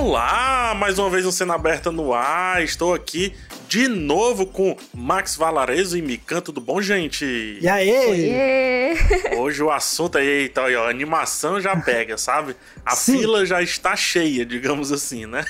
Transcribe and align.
Olá, 0.00 0.76
mais 0.78 0.96
uma 0.96 1.10
vez 1.10 1.26
um 1.26 1.32
Cena 1.32 1.56
Aberta 1.56 1.90
no 1.90 2.14
ar. 2.14 2.62
Estou 2.62 2.94
aqui 2.94 3.34
de 3.68 3.88
novo 3.88 4.46
com 4.46 4.76
Max 4.94 5.34
Valarezo 5.34 5.98
e 5.98 6.02
Mikan. 6.02 6.40
Tudo 6.40 6.60
bom, 6.60 6.80
gente? 6.80 7.58
E 7.60 7.68
aí? 7.68 7.90
Oiê. 7.90 9.36
Hoje 9.36 9.60
o 9.60 9.72
assunto 9.72 10.16
aí, 10.16 10.44
então, 10.44 10.66
aí, 10.66 10.76
ó, 10.76 10.86
a 10.86 10.88
animação 10.88 11.60
já 11.60 11.74
pega, 11.74 12.16
sabe? 12.16 12.54
A 12.86 12.94
Sim. 12.94 13.18
fila 13.18 13.44
já 13.44 13.60
está 13.60 13.96
cheia, 13.96 14.46
digamos 14.46 14.92
assim, 14.92 15.26
né? 15.26 15.44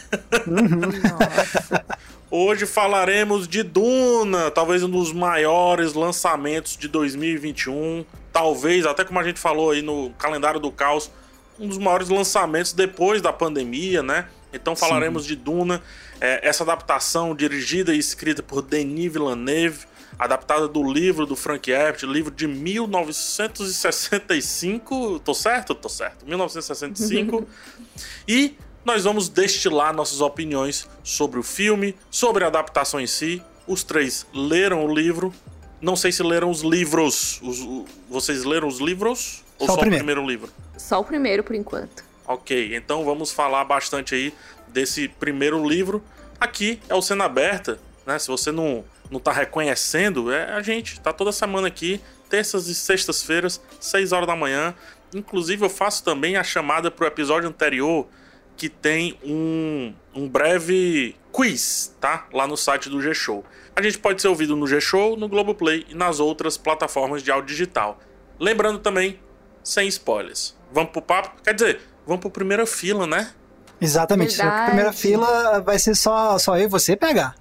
Nossa. 0.47 1.85
Hoje 2.31 2.65
falaremos 2.65 3.47
de 3.47 3.63
Duna, 3.63 4.51
talvez 4.51 4.83
um 4.83 4.89
dos 4.89 5.13
maiores 5.13 5.93
lançamentos 5.93 6.75
de 6.75 6.89
2021. 6.89 8.03
Talvez, 8.33 8.87
até 8.87 9.05
como 9.05 9.19
a 9.19 9.25
gente 9.25 9.39
falou 9.39 9.73
aí 9.73 9.83
no 9.83 10.09
calendário 10.19 10.59
do 10.59 10.73
caos, 10.73 11.11
um 11.61 11.69
dos 11.69 11.77
maiores 11.77 12.09
lançamentos 12.09 12.73
depois 12.73 13.21
da 13.21 13.31
pandemia, 13.33 14.03
né? 14.03 14.27
Então 14.53 14.75
falaremos 14.77 15.25
de 15.27 15.37
Duna, 15.37 15.83
é, 16.21 16.47
essa 16.49 16.63
adaptação 16.65 17.35
dirigida 17.35 17.95
e 17.95 17.99
escrita 17.99 18.43
por 18.43 18.63
Denis 18.63 19.13
Villeneuve, 19.13 19.87
adaptada 20.19 20.67
do 20.67 20.83
livro 20.91 21.27
do 21.27 21.37
Frank 21.37 21.71
Herbert, 21.71 22.05
livro 22.11 22.31
de 22.31 22.47
1965. 22.47 25.21
Tô 25.21 25.35
certo? 25.35 25.75
Tô 25.75 25.89
certo. 25.89 26.25
1965. 26.27 27.47
e 28.27 28.55
nós 28.85 29.05
vamos 29.05 29.29
destilar 29.29 29.95
nossas 29.95 30.21
opiniões 30.21 30.89
sobre 31.05 31.39
o 31.39 31.43
filme, 31.43 31.95
sobre 32.11 32.45
a 32.45 32.47
adaptação 32.47 32.99
em 33.01 33.07
si. 33.07 33.43
Os 33.67 33.83
três 33.83 34.27
leram 34.33 34.85
o 34.85 34.95
livro. 34.95 35.33
Não 35.81 35.95
sei 35.95 36.11
se 36.11 36.23
leram 36.23 36.51
os 36.51 36.63
livros. 36.63 37.39
Os- 37.43 37.61
o- 37.61 37.85
vocês 38.09 38.45
leram 38.45 38.67
os 38.67 38.79
livros? 38.79 39.45
Ou 39.59 39.67
Só 39.67 39.75
só, 39.75 39.75
o 39.75 39.77
o 39.77 39.81
primeiro. 39.81 40.05
primeiro 40.05 40.27
livro? 40.27 40.51
Só 40.79 41.01
o 41.01 41.05
primeiro, 41.05 41.45
por 41.45 41.55
enquanto. 41.55 42.03
Ok, 42.29 42.77
então 42.77 43.07
vamos 43.07 43.33
falar 43.33 43.65
bastante 43.65 44.15
aí 44.15 44.35
desse 44.67 45.09
primeiro 45.09 45.67
livro. 45.67 46.05
Aqui 46.39 46.79
é 46.87 46.95
o 46.95 47.01
Cena 47.01 47.25
Aberta, 47.25 47.81
né? 48.05 48.19
Se 48.19 48.29
você 48.29 48.53
não, 48.53 48.85
não 49.11 49.19
tá 49.19 49.33
reconhecendo, 49.33 50.31
é 50.31 50.53
a 50.53 50.61
gente. 50.61 51.01
Tá 51.01 51.11
toda 51.11 51.33
semana 51.33 51.69
aqui, 51.69 52.03
terças 52.29 52.69
e 52.69 52.75
sextas-feiras, 52.75 53.63
6 53.81 54.13
horas 54.13 54.27
da 54.27 54.37
manhã. 54.37 54.75
Inclusive, 55.15 55.65
eu 55.65 55.71
faço 55.71 56.05
também 56.05 56.37
a 56.37 56.45
chamada 56.45 56.91
pro 56.91 57.07
episódio 57.07 57.49
anterior, 57.49 58.07
que 58.59 58.69
tem 58.69 59.19
um, 59.25 59.95
um 60.15 60.29
breve 60.29 61.17
quiz, 61.33 61.97
tá? 61.99 62.29
Lá 62.31 62.47
no 62.47 62.59
site 62.59 62.91
do 62.91 63.01
G-Show. 63.01 63.43
A 63.75 63.81
gente 63.81 63.99
pode 63.99 64.21
ser 64.21 64.29
ouvido 64.29 64.55
no 64.55 64.67
G-Show, 64.67 65.17
no 65.17 65.29
Globoplay 65.31 65.87
e 65.89 65.95
nas 65.95 66.21
outras 66.21 66.59
plataformas 66.59 67.23
de 67.23 67.31
áudio 67.31 67.49
digital. 67.49 67.99
Lembrando 68.39 68.81
também, 68.81 69.19
sem 69.65 69.89
spoilers. 69.89 70.55
Vamos 70.71 70.93
pro 70.93 71.01
papo? 71.01 71.41
Quer 71.43 71.55
dizer, 71.55 71.81
vamos 72.09 72.23
pro 72.23 72.31
primeira 72.31 72.67
fila, 72.67 73.07
né? 73.07 73.29
Exatamente. 73.81 74.37
Verdade. 74.37 74.63
A 74.63 74.65
primeira 74.65 74.93
fila 74.93 75.61
vai 75.61 75.79
ser 75.79 75.95
só, 75.95 76.39
só 76.39 76.57
eu 76.57 76.65
e 76.65 76.67
você 76.67 76.97
pegar. 76.97 77.35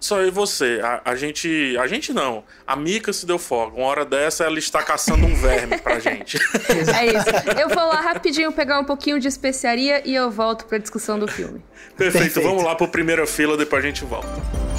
Só 0.00 0.18
eu 0.18 0.28
e 0.28 0.30
você. 0.30 0.80
A, 0.82 1.12
a 1.12 1.14
gente. 1.14 1.76
A 1.78 1.86
gente 1.86 2.12
não. 2.12 2.42
A 2.66 2.74
Mica 2.74 3.12
se 3.12 3.24
deu 3.24 3.38
folga. 3.38 3.76
Uma 3.76 3.86
hora 3.86 4.04
dessa 4.04 4.44
ela 4.44 4.58
está 4.58 4.82
caçando 4.82 5.24
um 5.26 5.34
verme 5.34 5.78
pra 5.78 6.00
gente. 6.00 6.38
É 6.98 7.06
isso. 7.06 7.58
Eu 7.58 7.68
vou 7.68 7.86
lá 7.86 8.00
rapidinho 8.00 8.50
pegar 8.52 8.80
um 8.80 8.84
pouquinho 8.84 9.20
de 9.20 9.28
especiaria 9.28 10.02
e 10.06 10.14
eu 10.14 10.30
volto 10.30 10.64
pra 10.66 10.78
discussão 10.78 11.18
do 11.18 11.28
filme. 11.28 11.62
Perfeito. 11.96 12.24
Perfeito. 12.24 12.42
Vamos 12.42 12.64
lá 12.64 12.74
pro 12.74 12.88
primeira 12.88 13.26
fila, 13.26 13.56
depois 13.56 13.84
a 13.84 13.86
gente 13.86 14.04
volta. 14.04 14.69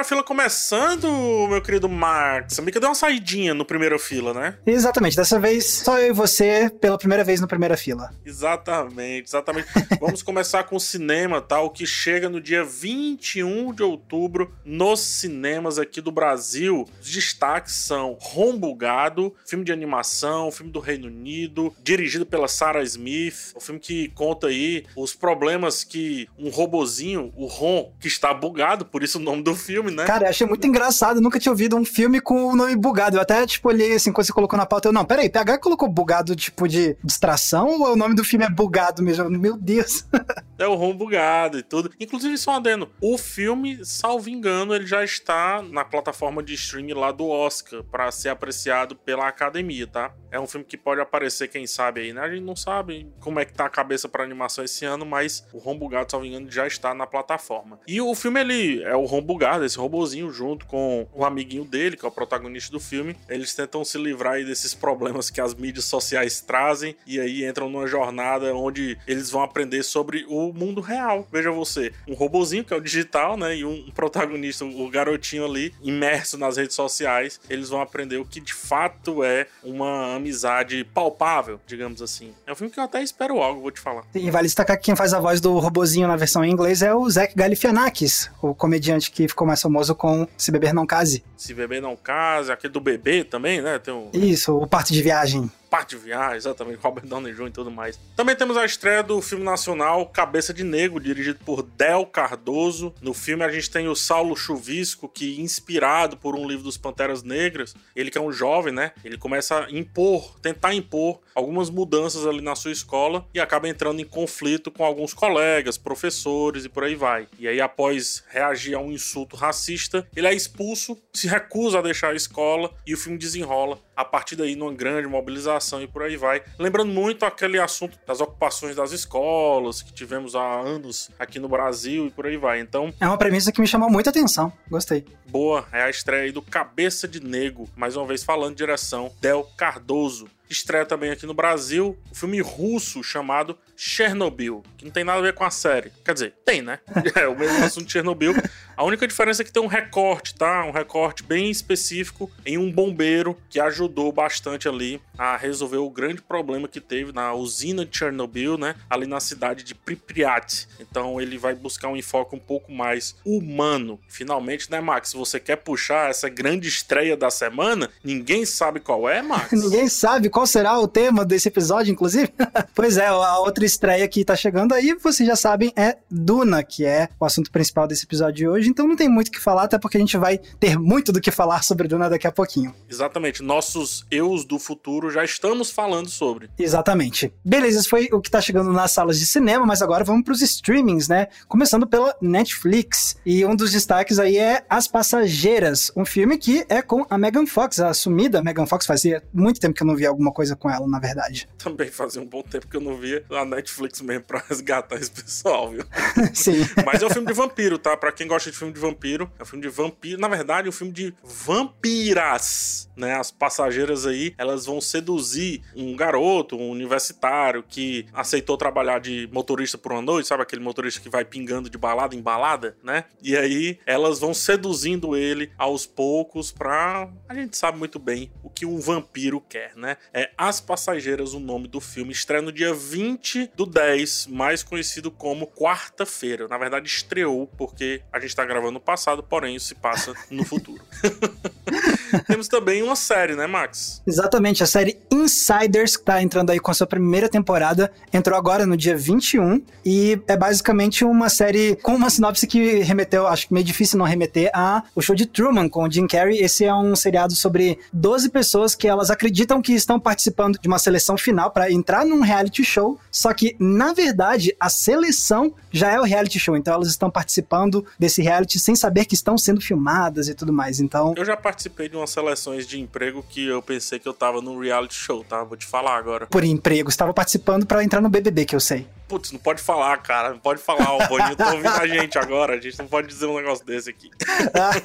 Primeira 0.00 0.08
fila 0.08 0.22
começando, 0.22 1.46
meu 1.48 1.60
querido 1.60 1.86
Marx. 1.86 2.58
A 2.58 2.62
Mica 2.62 2.80
deu 2.80 2.88
uma 2.88 2.94
saidinha 2.94 3.52
no 3.52 3.66
primeira 3.66 3.98
fila, 3.98 4.32
né? 4.32 4.56
Exatamente. 4.64 5.14
Dessa 5.14 5.38
vez, 5.38 5.66
só 5.70 5.98
eu 5.98 6.08
e 6.08 6.12
você 6.12 6.70
pela 6.80 6.96
primeira 6.96 7.22
vez 7.22 7.38
na 7.38 7.46
primeira 7.46 7.76
fila. 7.76 8.10
Exatamente, 8.24 9.28
exatamente. 9.28 9.68
Vamos 10.00 10.22
começar 10.22 10.64
com 10.64 10.76
o 10.76 10.80
cinema, 10.80 11.42
tá? 11.42 11.60
O 11.60 11.68
que 11.68 11.84
chega 11.84 12.30
no 12.30 12.40
dia 12.40 12.64
21 12.64 13.74
de 13.74 13.82
outubro 13.82 14.54
nos 14.64 15.00
cinemas 15.00 15.78
aqui 15.78 16.00
do 16.00 16.10
Brasil. 16.10 16.88
Os 16.98 17.10
destaques 17.10 17.74
são 17.74 18.16
Rombugado, 18.18 19.34
filme 19.44 19.66
de 19.66 19.72
animação, 19.72 20.50
filme 20.50 20.72
do 20.72 20.80
Reino 20.80 21.08
Unido, 21.08 21.74
dirigido 21.82 22.24
pela 22.24 22.48
Sarah 22.48 22.82
Smith. 22.84 23.52
O 23.54 23.60
filme 23.60 23.78
que 23.78 24.08
conta 24.08 24.46
aí 24.46 24.86
os 24.96 25.12
problemas 25.12 25.84
que 25.84 26.26
um 26.38 26.48
robozinho, 26.48 27.30
o 27.36 27.44
Ron, 27.44 27.92
que 28.00 28.08
está 28.08 28.32
bugado, 28.32 28.86
por 28.86 29.02
isso 29.02 29.18
o 29.18 29.22
nome 29.22 29.42
do 29.42 29.54
filme, 29.54 29.89
né? 29.90 30.04
Cara, 30.04 30.26
eu 30.26 30.30
achei 30.30 30.46
muito 30.46 30.66
engraçado. 30.66 31.16
Eu 31.16 31.22
nunca 31.22 31.38
tinha 31.38 31.52
ouvido 31.52 31.76
um 31.76 31.84
filme 31.84 32.20
com 32.20 32.46
o 32.46 32.56
nome 32.56 32.76
bugado. 32.76 33.16
Eu 33.16 33.20
até, 33.20 33.46
tipo, 33.46 33.68
olhei 33.68 33.94
assim, 33.94 34.12
quando 34.12 34.26
você 34.26 34.32
colocou 34.32 34.58
na 34.58 34.66
pauta. 34.66 34.88
Eu, 34.88 34.92
não, 34.92 35.04
peraí, 35.04 35.28
PH 35.28 35.58
colocou 35.58 35.88
bugado, 35.88 36.34
tipo, 36.36 36.68
de 36.68 36.96
distração 37.02 37.68
ou 37.68 37.92
o 37.92 37.96
nome 37.96 38.14
do 38.14 38.24
filme 38.24 38.44
é 38.44 38.50
bugado 38.50 39.02
mesmo? 39.02 39.28
Meu 39.30 39.56
Deus. 39.56 40.04
É 40.60 40.66
o 40.66 40.74
ROM 40.74 40.94
bugado 40.94 41.58
e 41.58 41.62
tudo. 41.62 41.90
Inclusive, 41.98 42.36
só 42.36 42.50
um 42.50 42.56
adendo, 42.56 42.90
o 43.00 43.16
filme, 43.16 43.82
salvo 43.82 44.28
engano, 44.28 44.74
ele 44.74 44.86
já 44.86 45.02
está 45.02 45.62
na 45.62 45.86
plataforma 45.86 46.42
de 46.42 46.52
streaming 46.52 46.92
lá 46.92 47.10
do 47.10 47.26
Oscar 47.26 47.82
para 47.82 48.12
ser 48.12 48.28
apreciado 48.28 48.94
pela 48.94 49.26
academia, 49.26 49.86
tá? 49.86 50.12
É 50.30 50.38
um 50.38 50.46
filme 50.46 50.64
que 50.64 50.76
pode 50.76 51.00
aparecer, 51.00 51.48
quem 51.48 51.66
sabe 51.66 52.02
aí, 52.02 52.12
né? 52.12 52.20
A 52.20 52.30
gente 52.30 52.44
não 52.44 52.56
sabe 52.56 53.08
como 53.20 53.40
é 53.40 53.44
que 53.44 53.52
tá 53.52 53.66
a 53.66 53.70
cabeça 53.70 54.08
para 54.08 54.22
animação 54.22 54.64
esse 54.64 54.84
ano, 54.84 55.04
mas 55.04 55.46
o 55.52 55.58
ROM 55.58 55.76
bugado, 55.76 56.10
salvo 56.10 56.26
engano, 56.26 56.50
já 56.50 56.66
está 56.66 56.94
na 56.94 57.06
plataforma. 57.06 57.80
E 57.86 58.00
o 58.00 58.14
filme, 58.14 58.40
ele 58.40 58.82
é 58.82 58.94
o 58.94 59.04
ROM 59.04 59.22
bugado, 59.22 59.64
esse 59.64 59.78
robozinho, 59.78 60.30
junto 60.30 60.66
com 60.66 61.06
o 61.12 61.24
amiguinho 61.24 61.64
dele, 61.64 61.96
que 61.96 62.04
é 62.04 62.08
o 62.08 62.12
protagonista 62.12 62.70
do 62.70 62.80
filme. 62.80 63.16
Eles 63.28 63.54
tentam 63.54 63.84
se 63.84 63.98
livrar 63.98 64.34
aí 64.34 64.44
desses 64.44 64.74
problemas 64.74 65.30
que 65.30 65.40
as 65.40 65.54
mídias 65.54 65.84
sociais 65.86 66.40
trazem 66.40 66.96
e 67.06 67.18
aí 67.18 67.44
entram 67.44 67.68
numa 67.68 67.86
jornada 67.86 68.54
onde 68.54 68.96
eles 69.06 69.30
vão 69.30 69.42
aprender 69.42 69.82
sobre 69.82 70.24
o 70.28 70.52
mundo 70.52 70.80
real. 70.80 71.26
Veja 71.32 71.50
você, 71.50 71.92
um 72.06 72.14
robozinho 72.14 72.64
que 72.64 72.72
é 72.72 72.76
o 72.76 72.80
digital, 72.80 73.36
né, 73.36 73.56
e 73.56 73.64
um 73.64 73.90
protagonista, 73.90 74.64
o 74.64 74.90
garotinho 74.90 75.44
ali, 75.44 75.74
imerso 75.82 76.38
nas 76.38 76.56
redes 76.56 76.76
sociais, 76.76 77.40
eles 77.48 77.68
vão 77.68 77.80
aprender 77.80 78.18
o 78.18 78.24
que 78.24 78.40
de 78.40 78.54
fato 78.54 79.24
é 79.24 79.46
uma 79.62 80.19
amizade 80.20 80.84
palpável, 80.84 81.60
digamos 81.66 82.00
assim. 82.00 82.32
É 82.46 82.52
um 82.52 82.54
filme 82.54 82.72
que 82.72 82.78
eu 82.78 82.84
até 82.84 83.02
espero 83.02 83.40
algo, 83.40 83.62
vou 83.62 83.70
te 83.70 83.80
falar. 83.80 84.04
E 84.14 84.30
vale 84.30 84.46
destacar 84.46 84.76
que 84.76 84.84
quem 84.84 84.96
faz 84.96 85.12
a 85.12 85.20
voz 85.20 85.40
do 85.40 85.58
robozinho 85.58 86.06
na 86.06 86.16
versão 86.16 86.44
em 86.44 86.50
inglês 86.50 86.82
é 86.82 86.94
o 86.94 87.08
Zach 87.08 87.34
Galifianakis, 87.34 88.30
o 88.40 88.54
comediante 88.54 89.10
que 89.10 89.26
ficou 89.26 89.46
mais 89.46 89.60
famoso 89.60 89.94
com 89.94 90.26
Se 90.36 90.52
Beber 90.52 90.72
Não 90.72 90.86
Case. 90.86 91.24
Se 91.36 91.54
bebê 91.54 91.80
não 91.80 91.96
casa, 91.96 92.52
aquele 92.52 92.72
do 92.72 92.80
bebê 92.80 93.24
também, 93.24 93.60
né? 93.60 93.78
Tem 93.78 93.92
um 93.92 94.10
Isso, 94.12 94.56
o 94.56 94.66
Parte 94.66 94.92
de 94.92 95.02
Viagem. 95.02 95.50
Parte 95.70 95.96
de 95.96 96.02
viagem, 96.02 96.36
exatamente, 96.36 96.78
Robert 96.82 97.06
Downey 97.06 97.32
Jr. 97.32 97.46
e 97.46 97.50
tudo 97.52 97.70
mais. 97.70 97.98
Também 98.16 98.34
temos 98.34 98.56
a 98.56 98.64
estreia 98.64 99.02
do 99.02 99.22
filme 99.22 99.44
nacional 99.44 100.04
Cabeça 100.06 100.52
de 100.52 100.64
Negro, 100.64 100.98
dirigido 100.98 101.38
por 101.44 101.62
Del 101.62 102.04
Cardoso. 102.04 102.92
No 103.00 103.14
filme 103.14 103.44
a 103.44 103.48
gente 103.48 103.70
tem 103.70 103.86
o 103.86 103.94
Saulo 103.94 104.36
Chuvisco, 104.36 105.08
que 105.08 105.40
inspirado 105.40 106.16
por 106.16 106.34
um 106.34 106.46
livro 106.46 106.64
dos 106.64 106.76
Panteras 106.76 107.22
Negras, 107.22 107.74
ele 107.94 108.10
que 108.10 108.18
é 108.18 108.20
um 108.20 108.32
jovem, 108.32 108.72
né? 108.72 108.92
Ele 109.04 109.16
começa 109.16 109.64
a 109.64 109.70
impor, 109.70 110.38
tentar 110.40 110.74
impor 110.74 111.20
algumas 111.34 111.70
mudanças 111.70 112.26
ali 112.26 112.40
na 112.40 112.56
sua 112.56 112.72
escola 112.72 113.24
e 113.32 113.38
acaba 113.40 113.68
entrando 113.68 114.00
em 114.00 114.04
conflito 114.04 114.70
com 114.70 114.84
alguns 114.84 115.14
colegas, 115.14 115.78
professores 115.78 116.64
e 116.64 116.68
por 116.68 116.82
aí 116.82 116.96
vai. 116.96 117.28
E 117.38 117.46
aí 117.46 117.60
após 117.60 118.24
reagir 118.28 118.74
a 118.74 118.80
um 118.80 118.90
insulto 118.90 119.36
racista, 119.36 120.06
ele 120.16 120.26
é 120.26 120.34
expulso, 120.34 120.98
se 121.12 121.28
recusa 121.28 121.78
a 121.78 121.82
deixar 121.82 122.10
a 122.10 122.14
escola 122.16 122.72
e 122.86 122.92
o 122.92 122.98
filme 122.98 123.16
desenrola 123.18 123.78
a 124.00 124.04
partir 124.04 124.36
daí 124.36 124.56
numa 124.56 124.72
grande 124.72 125.06
mobilização 125.06 125.82
e 125.82 125.86
por 125.86 126.02
aí 126.02 126.16
vai. 126.16 126.42
Lembrando 126.58 126.90
muito 126.90 127.24
aquele 127.24 127.58
assunto 127.58 127.98
das 128.06 128.20
ocupações 128.20 128.76
das 128.76 128.92
escolas 128.92 129.82
que 129.82 129.92
tivemos 129.92 130.34
há 130.34 130.60
anos 130.60 131.10
aqui 131.18 131.38
no 131.38 131.48
Brasil 131.48 132.06
e 132.06 132.10
por 132.10 132.26
aí 132.26 132.36
vai. 132.36 132.60
Então, 132.60 132.92
É 133.00 133.06
uma 133.06 133.18
premissa 133.18 133.52
que 133.52 133.60
me 133.60 133.66
chamou 133.66 133.90
muita 133.90 134.10
atenção. 134.10 134.52
Gostei. 134.68 135.06
boa, 135.26 135.66
é 135.72 135.82
a 135.82 135.90
estreia 135.90 136.24
aí 136.24 136.32
do 136.32 136.42
Cabeça 136.42 137.06
de 137.06 137.20
Nego, 137.20 137.68
mais 137.76 137.96
uma 137.96 138.06
vez 138.06 138.24
falando 138.24 138.56
direção 138.56 139.12
Del 139.20 139.44
Cardoso. 139.56 140.28
Estreia 140.50 140.84
também 140.84 141.10
aqui 141.10 141.26
no 141.26 141.32
Brasil 141.32 141.96
o 142.10 142.14
filme 142.14 142.40
russo 142.40 143.02
chamado 143.02 143.56
Chernobyl, 143.76 144.62
que 144.76 144.84
não 144.84 144.92
tem 144.92 145.04
nada 145.04 145.20
a 145.20 145.22
ver 145.22 145.32
com 145.32 145.44
a 145.44 145.50
série. 145.50 145.90
Quer 146.04 146.12
dizer, 146.12 146.34
tem, 146.44 146.60
né? 146.60 146.80
É 147.16 147.26
o 147.26 147.38
mesmo 147.38 147.64
assunto 147.64 147.86
de 147.86 147.92
Chernobyl. 147.92 148.34
A 148.76 148.84
única 148.84 149.06
diferença 149.06 149.42
é 149.42 149.44
que 149.44 149.52
tem 149.52 149.62
um 149.62 149.66
recorte, 149.66 150.34
tá? 150.34 150.64
Um 150.64 150.70
recorte 150.70 151.22
bem 151.22 151.50
específico 151.50 152.30
em 152.44 152.58
um 152.58 152.70
bombeiro 152.70 153.36
que 153.48 153.60
ajudou 153.60 154.12
bastante 154.12 154.68
ali 154.68 155.00
a 155.16 155.36
resolver 155.36 155.78
o 155.78 155.90
grande 155.90 156.22
problema 156.22 156.66
que 156.66 156.80
teve 156.80 157.12
na 157.12 157.32
usina 157.34 157.84
de 157.84 157.96
Chernobyl, 157.96 158.58
né? 158.58 158.74
Ali 158.88 159.06
na 159.06 159.20
cidade 159.20 159.64
de 159.64 159.74
Pripyat. 159.74 160.66
Então 160.78 161.20
ele 161.20 161.38
vai 161.38 161.54
buscar 161.54 161.88
um 161.88 161.96
enfoque 161.96 162.34
um 162.34 162.38
pouco 162.38 162.72
mais 162.72 163.16
humano. 163.24 164.00
Finalmente, 164.08 164.70
né, 164.70 164.80
Max? 164.80 165.12
Você 165.12 165.38
quer 165.38 165.56
puxar 165.56 166.10
essa 166.10 166.28
grande 166.28 166.68
estreia 166.68 167.16
da 167.16 167.30
semana, 167.30 167.90
ninguém 168.02 168.44
sabe 168.44 168.80
qual 168.80 169.08
é, 169.08 169.22
Max? 169.22 169.52
Ninguém 169.70 169.88
sabe 169.88 170.28
qual 170.28 170.39
qual 170.40 170.46
será 170.46 170.80
o 170.80 170.88
tema 170.88 171.22
desse 171.22 171.48
episódio, 171.48 171.92
inclusive? 171.92 172.32
pois 172.74 172.96
é, 172.96 173.08
a 173.08 173.38
outra 173.40 173.62
estreia 173.62 174.08
que 174.08 174.24
tá 174.24 174.34
chegando 174.34 174.72
aí, 174.72 174.94
vocês 174.94 175.28
já 175.28 175.36
sabem, 175.36 175.70
é 175.76 175.98
Duna, 176.10 176.62
que 176.64 176.82
é 176.82 177.10
o 177.20 177.26
assunto 177.26 177.50
principal 177.50 177.86
desse 177.86 178.06
episódio 178.06 178.36
de 178.36 178.48
hoje. 178.48 178.70
Então 178.70 178.88
não 178.88 178.96
tem 178.96 179.06
muito 179.06 179.28
o 179.28 179.30
que 179.30 179.38
falar, 179.38 179.64
até 179.64 179.78
porque 179.78 179.98
a 179.98 180.00
gente 180.00 180.16
vai 180.16 180.38
ter 180.38 180.78
muito 180.78 181.12
do 181.12 181.20
que 181.20 181.30
falar 181.30 181.62
sobre 181.62 181.86
Duna 181.86 182.08
daqui 182.08 182.26
a 182.26 182.32
pouquinho. 182.32 182.74
Exatamente. 182.88 183.42
Nossos 183.42 184.06
eus 184.10 184.46
do 184.46 184.58
futuro 184.58 185.10
já 185.10 185.22
estamos 185.22 185.70
falando 185.70 186.08
sobre. 186.08 186.48
Exatamente. 186.58 187.30
Beleza, 187.44 187.80
isso 187.80 187.90
foi 187.90 188.08
o 188.10 188.18
que 188.18 188.30
tá 188.30 188.40
chegando 188.40 188.72
nas 188.72 188.92
salas 188.92 189.18
de 189.18 189.26
cinema, 189.26 189.66
mas 189.66 189.82
agora 189.82 190.04
vamos 190.04 190.24
pros 190.24 190.40
streamings, 190.40 191.06
né? 191.06 191.28
Começando 191.48 191.86
pela 191.86 192.16
Netflix. 192.22 193.14
E 193.26 193.44
um 193.44 193.54
dos 193.54 193.72
destaques 193.72 194.18
aí 194.18 194.38
é 194.38 194.64
As 194.70 194.88
Passageiras, 194.88 195.92
um 195.94 196.06
filme 196.06 196.38
que 196.38 196.64
é 196.70 196.80
com 196.80 197.04
a 197.10 197.18
Megan 197.18 197.44
Fox, 197.44 197.78
a 197.78 197.88
assumida 197.90 198.42
Megan 198.42 198.64
Fox. 198.64 198.86
Fazia 198.86 199.22
muito 199.34 199.60
tempo 199.60 199.74
que 199.74 199.82
eu 199.82 199.86
não 199.86 199.96
via 199.96 200.08
alguma 200.08 200.29
coisa 200.32 200.56
com 200.56 200.70
ela, 200.70 200.86
na 200.86 200.98
verdade. 200.98 201.48
Também 201.58 201.90
fazia 201.90 202.20
um 202.20 202.26
bom 202.26 202.42
tempo 202.42 202.68
que 202.68 202.76
eu 202.76 202.80
não 202.80 202.96
via 202.96 203.24
a 203.30 203.44
Netflix 203.44 204.00
mesmo 204.00 204.24
pra 204.24 204.42
resgatar 204.48 204.96
esse 204.96 205.10
pessoal, 205.10 205.70
viu? 205.70 205.84
Sim. 206.34 206.64
Mas 206.84 207.02
é 207.02 207.06
um 207.06 207.10
filme 207.10 207.26
de 207.26 207.32
vampiro, 207.32 207.78
tá? 207.78 207.96
Pra 207.96 208.12
quem 208.12 208.26
gosta 208.26 208.50
de 208.50 208.56
filme 208.56 208.72
de 208.72 208.80
vampiro, 208.80 209.30
é 209.38 209.42
um 209.42 209.46
filme 209.46 209.62
de 209.62 209.68
vampiro. 209.68 210.20
Na 210.20 210.28
verdade, 210.28 210.66
é 210.66 210.70
um 210.70 210.72
filme 210.72 210.92
de 210.92 211.14
vampiras, 211.22 212.88
né? 212.96 213.14
As 213.14 213.30
passageiras 213.30 214.06
aí, 214.06 214.34
elas 214.36 214.66
vão 214.66 214.80
seduzir 214.80 215.62
um 215.74 215.96
garoto, 215.96 216.56
um 216.56 216.70
universitário 216.70 217.62
que 217.62 218.06
aceitou 218.12 218.56
trabalhar 218.56 219.00
de 219.00 219.28
motorista 219.32 219.78
por 219.78 219.92
uma 219.92 220.02
noite, 220.02 220.28
sabe? 220.28 220.42
Aquele 220.42 220.62
motorista 220.62 221.00
que 221.00 221.08
vai 221.08 221.24
pingando 221.24 221.70
de 221.70 221.78
balada 221.78 222.14
em 222.14 222.20
balada, 222.20 222.76
né? 222.82 223.04
E 223.22 223.36
aí 223.36 223.78
elas 223.86 224.18
vão 224.18 224.34
seduzindo 224.34 225.16
ele 225.16 225.50
aos 225.56 225.86
poucos 225.86 226.52
pra. 226.52 227.08
A 227.28 227.34
gente 227.34 227.56
sabe 227.56 227.78
muito 227.78 227.98
bem 227.98 228.30
o 228.42 228.50
que 228.50 228.66
um 228.66 228.78
vampiro 228.78 229.40
quer, 229.40 229.74
né? 229.76 229.96
É 230.12 230.19
As 230.36 230.60
Passageiras, 230.60 231.34
o 231.34 231.40
nome 231.40 231.68
do 231.68 231.80
filme, 231.80 232.12
estreia 232.12 232.42
no 232.42 232.52
dia 232.52 232.74
20 232.74 233.52
do 233.56 233.66
10, 233.66 234.26
mais 234.28 234.62
conhecido 234.62 235.10
como 235.10 235.46
quarta-feira. 235.46 236.48
Na 236.48 236.58
verdade, 236.58 236.86
estreou 236.86 237.46
porque 237.56 238.02
a 238.12 238.18
gente 238.18 238.34
tá 238.34 238.44
gravando 238.44 238.72
no 238.72 238.80
passado, 238.80 239.22
porém 239.22 239.56
isso 239.56 239.66
se 239.66 239.74
passa 239.74 240.12
no 240.30 240.44
futuro. 240.44 240.82
Temos 242.26 242.48
também 242.48 242.82
uma 242.82 242.96
série, 242.96 243.34
né, 243.34 243.46
Max? 243.46 244.02
Exatamente, 244.06 244.62
a 244.62 244.66
série 244.66 244.98
Insiders, 245.10 245.96
que 245.96 246.04
tá 246.04 246.22
entrando 246.22 246.50
aí 246.50 246.58
com 246.58 246.70
a 246.70 246.74
sua 246.74 246.86
primeira 246.86 247.28
temporada, 247.28 247.92
entrou 248.12 248.36
agora 248.36 248.66
no 248.66 248.76
dia 248.76 248.96
21 248.96 249.62
e 249.84 250.20
é 250.26 250.36
basicamente 250.36 251.04
uma 251.04 251.28
série 251.28 251.76
com 251.76 251.94
uma 251.94 252.10
sinopse 252.10 252.46
que 252.46 252.80
remeteu, 252.80 253.26
acho 253.26 253.46
que 253.46 253.54
meio 253.54 253.64
difícil 253.64 253.98
não 253.98 254.06
remeter, 254.06 254.50
a 254.52 254.82
o 254.94 255.00
show 255.00 255.14
de 255.14 255.26
Truman 255.26 255.68
com 255.68 255.84
o 255.84 255.90
Jim 255.90 256.06
Carrey. 256.06 256.38
Esse 256.38 256.64
é 256.64 256.74
um 256.74 256.96
seriado 256.96 257.34
sobre 257.34 257.78
12 257.92 258.28
pessoas 258.30 258.74
que 258.74 258.88
elas 258.88 259.10
acreditam 259.10 259.62
que 259.62 259.72
estão 259.72 260.00
participando 260.10 260.58
de 260.58 260.66
uma 260.66 260.80
seleção 260.80 261.16
final 261.16 261.52
para 261.52 261.70
entrar 261.70 262.04
num 262.04 262.20
reality 262.20 262.64
show, 262.64 262.98
só 263.12 263.32
que 263.32 263.54
na 263.60 263.92
verdade 263.92 264.52
a 264.58 264.68
seleção 264.68 265.54
já 265.70 265.92
é 265.92 266.00
o 266.00 266.02
reality 266.02 266.36
show, 266.36 266.56
então 266.56 266.74
elas 266.74 266.88
estão 266.88 267.08
participando 267.08 267.86
desse 267.96 268.20
reality 268.20 268.58
sem 268.58 268.74
saber 268.74 269.04
que 269.04 269.14
estão 269.14 269.38
sendo 269.38 269.60
filmadas 269.60 270.26
e 270.26 270.34
tudo 270.34 270.52
mais. 270.52 270.80
Então, 270.80 271.14
Eu 271.16 271.24
já 271.24 271.36
participei 271.36 271.88
de 271.88 271.94
umas 271.94 272.10
seleções 272.10 272.66
de 272.66 272.80
emprego 272.80 273.24
que 273.28 273.46
eu 273.46 273.62
pensei 273.62 274.00
que 274.00 274.08
eu 274.08 274.12
tava 274.12 274.42
num 274.42 274.58
reality 274.58 274.94
show, 274.94 275.22
tá? 275.22 275.44
Vou 275.44 275.56
te 275.56 275.64
falar 275.64 275.96
agora. 275.96 276.26
por 276.26 276.42
emprego, 276.42 276.88
estava 276.88 277.14
participando 277.14 277.64
para 277.64 277.84
entrar 277.84 278.00
no 278.00 278.08
BBB, 278.08 278.46
que 278.46 278.56
eu 278.56 278.60
sei. 278.60 278.88
Putz, 279.10 279.32
não 279.32 279.40
pode 279.40 279.60
falar, 279.60 279.96
cara. 279.96 280.30
Não 280.30 280.38
pode 280.38 280.62
falar. 280.62 280.94
O 280.94 281.08
Boninho 281.08 281.34
tá 281.34 281.50
ouvindo 281.50 281.66
a 281.66 281.84
gente 281.84 282.16
agora. 282.16 282.54
A 282.54 282.60
gente 282.60 282.78
não 282.78 282.86
pode 282.86 283.08
dizer 283.08 283.26
um 283.26 283.34
negócio 283.34 283.66
desse 283.66 283.90
aqui. 283.90 284.08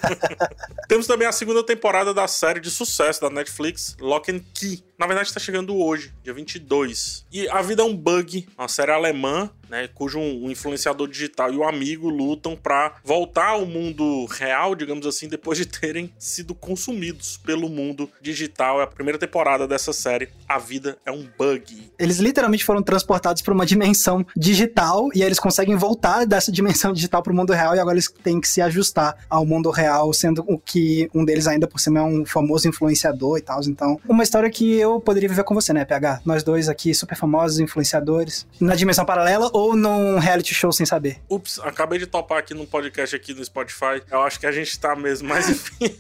Temos 0.90 1.06
também 1.06 1.28
a 1.28 1.32
segunda 1.32 1.64
temporada 1.64 2.12
da 2.12 2.28
série 2.28 2.60
de 2.60 2.72
sucesso 2.72 3.22
da 3.22 3.30
Netflix, 3.30 3.96
Lock 4.00 4.32
and 4.32 4.40
Key. 4.52 4.84
Na 4.98 5.06
verdade, 5.06 5.32
tá 5.32 5.40
chegando 5.40 5.78
hoje, 5.78 6.12
dia 6.24 6.34
22. 6.34 7.28
E 7.32 7.48
A 7.50 7.62
Vida 7.62 7.84
é 7.84 7.86
um 7.86 7.96
Bug, 7.96 8.48
uma 8.58 8.68
série 8.68 8.92
alemã, 8.92 9.52
né, 9.70 9.90
cujo 9.94 10.20
um 10.20 10.50
influenciador 10.50 11.08
digital 11.08 11.54
e 11.54 11.58
o 11.58 11.64
amigo 11.64 12.10
lutam 12.10 12.56
pra 12.56 12.96
voltar 13.04 13.50
ao 13.50 13.66
mundo 13.66 14.26
real, 14.26 14.76
digamos 14.76 15.06
assim, 15.06 15.28
depois 15.28 15.58
de 15.58 15.66
terem 15.66 16.12
sido 16.18 16.54
consumidos 16.54 17.38
pelo 17.38 17.70
mundo 17.70 18.10
digital. 18.22 18.80
É 18.80 18.84
a 18.84 18.88
primeira 18.88 19.18
temporada 19.18 19.68
dessa 19.68 19.94
série, 19.94 20.30
A 20.48 20.58
Vida 20.58 20.98
é 21.06 21.12
um 21.12 21.28
Bug. 21.38 21.92
Eles 21.98 22.18
literalmente 22.18 22.64
foram 22.64 22.82
transportados 22.82 23.42
para 23.42 23.54
uma 23.54 23.66
dimensão 23.66 24.26
digital 24.36 25.10
e 25.14 25.22
aí 25.22 25.28
eles 25.28 25.40
conseguem 25.40 25.76
voltar 25.76 26.26
dessa 26.26 26.52
dimensão 26.52 26.94
digital 26.94 27.22
para 27.22 27.34
o 27.34 27.36
mundo 27.36 27.54
real 27.54 27.76
e 27.76 27.80
agora 27.80 27.96
eles 27.96 28.12
têm 28.24 28.40
que 28.40 28.48
se 28.48 28.62
ajustar 28.62 29.18
ao 29.30 29.46
mundo 29.46 29.70
real, 29.70 30.14
sendo 30.14 30.44
o 30.48 30.58
que 30.58 31.10
um 31.14 31.26
deles 31.26 31.48
ainda 31.48 31.68
por 31.68 31.80
cima 31.80 32.00
é 32.00 32.04
um 32.04 32.26
famoso 32.26 32.68
influenciador 32.68 33.38
e 33.38 33.42
tal. 33.42 33.62
Então, 33.64 34.00
uma 34.08 34.24
história 34.24 34.50
que 34.50 34.76
eu 34.76 35.00
poderia 35.00 35.30
viver 35.30 35.44
com 35.44 35.54
você, 35.54 35.74
né, 35.74 35.86
PH? 35.86 36.22
Nós 36.26 36.44
dois 36.44 36.70
aqui, 36.70 36.94
super 36.94 37.16
famosos, 37.18 37.60
influenciadores, 37.60 38.46
na 38.60 38.76
dimensão 38.76 39.06
paralela 39.06 39.50
ou 39.56 39.74
num 39.74 40.20
reality 40.20 40.54
show 40.54 40.70
sem 40.74 40.86
saber. 40.86 41.22
Ups, 41.30 41.60
acabei 41.60 41.98
de 41.98 42.06
topar 42.06 42.40
aqui 42.40 42.54
num 42.54 42.66
podcast 42.66 43.16
aqui 43.16 43.34
no 43.34 43.44
Spotify. 43.44 44.04
Eu 44.12 44.22
acho 44.22 44.38
que 44.38 44.46
a 44.46 44.52
gente 44.52 44.78
tá 44.78 44.98
mesmo, 44.98 45.30
mas 45.30 45.48
enfim. 45.48 45.96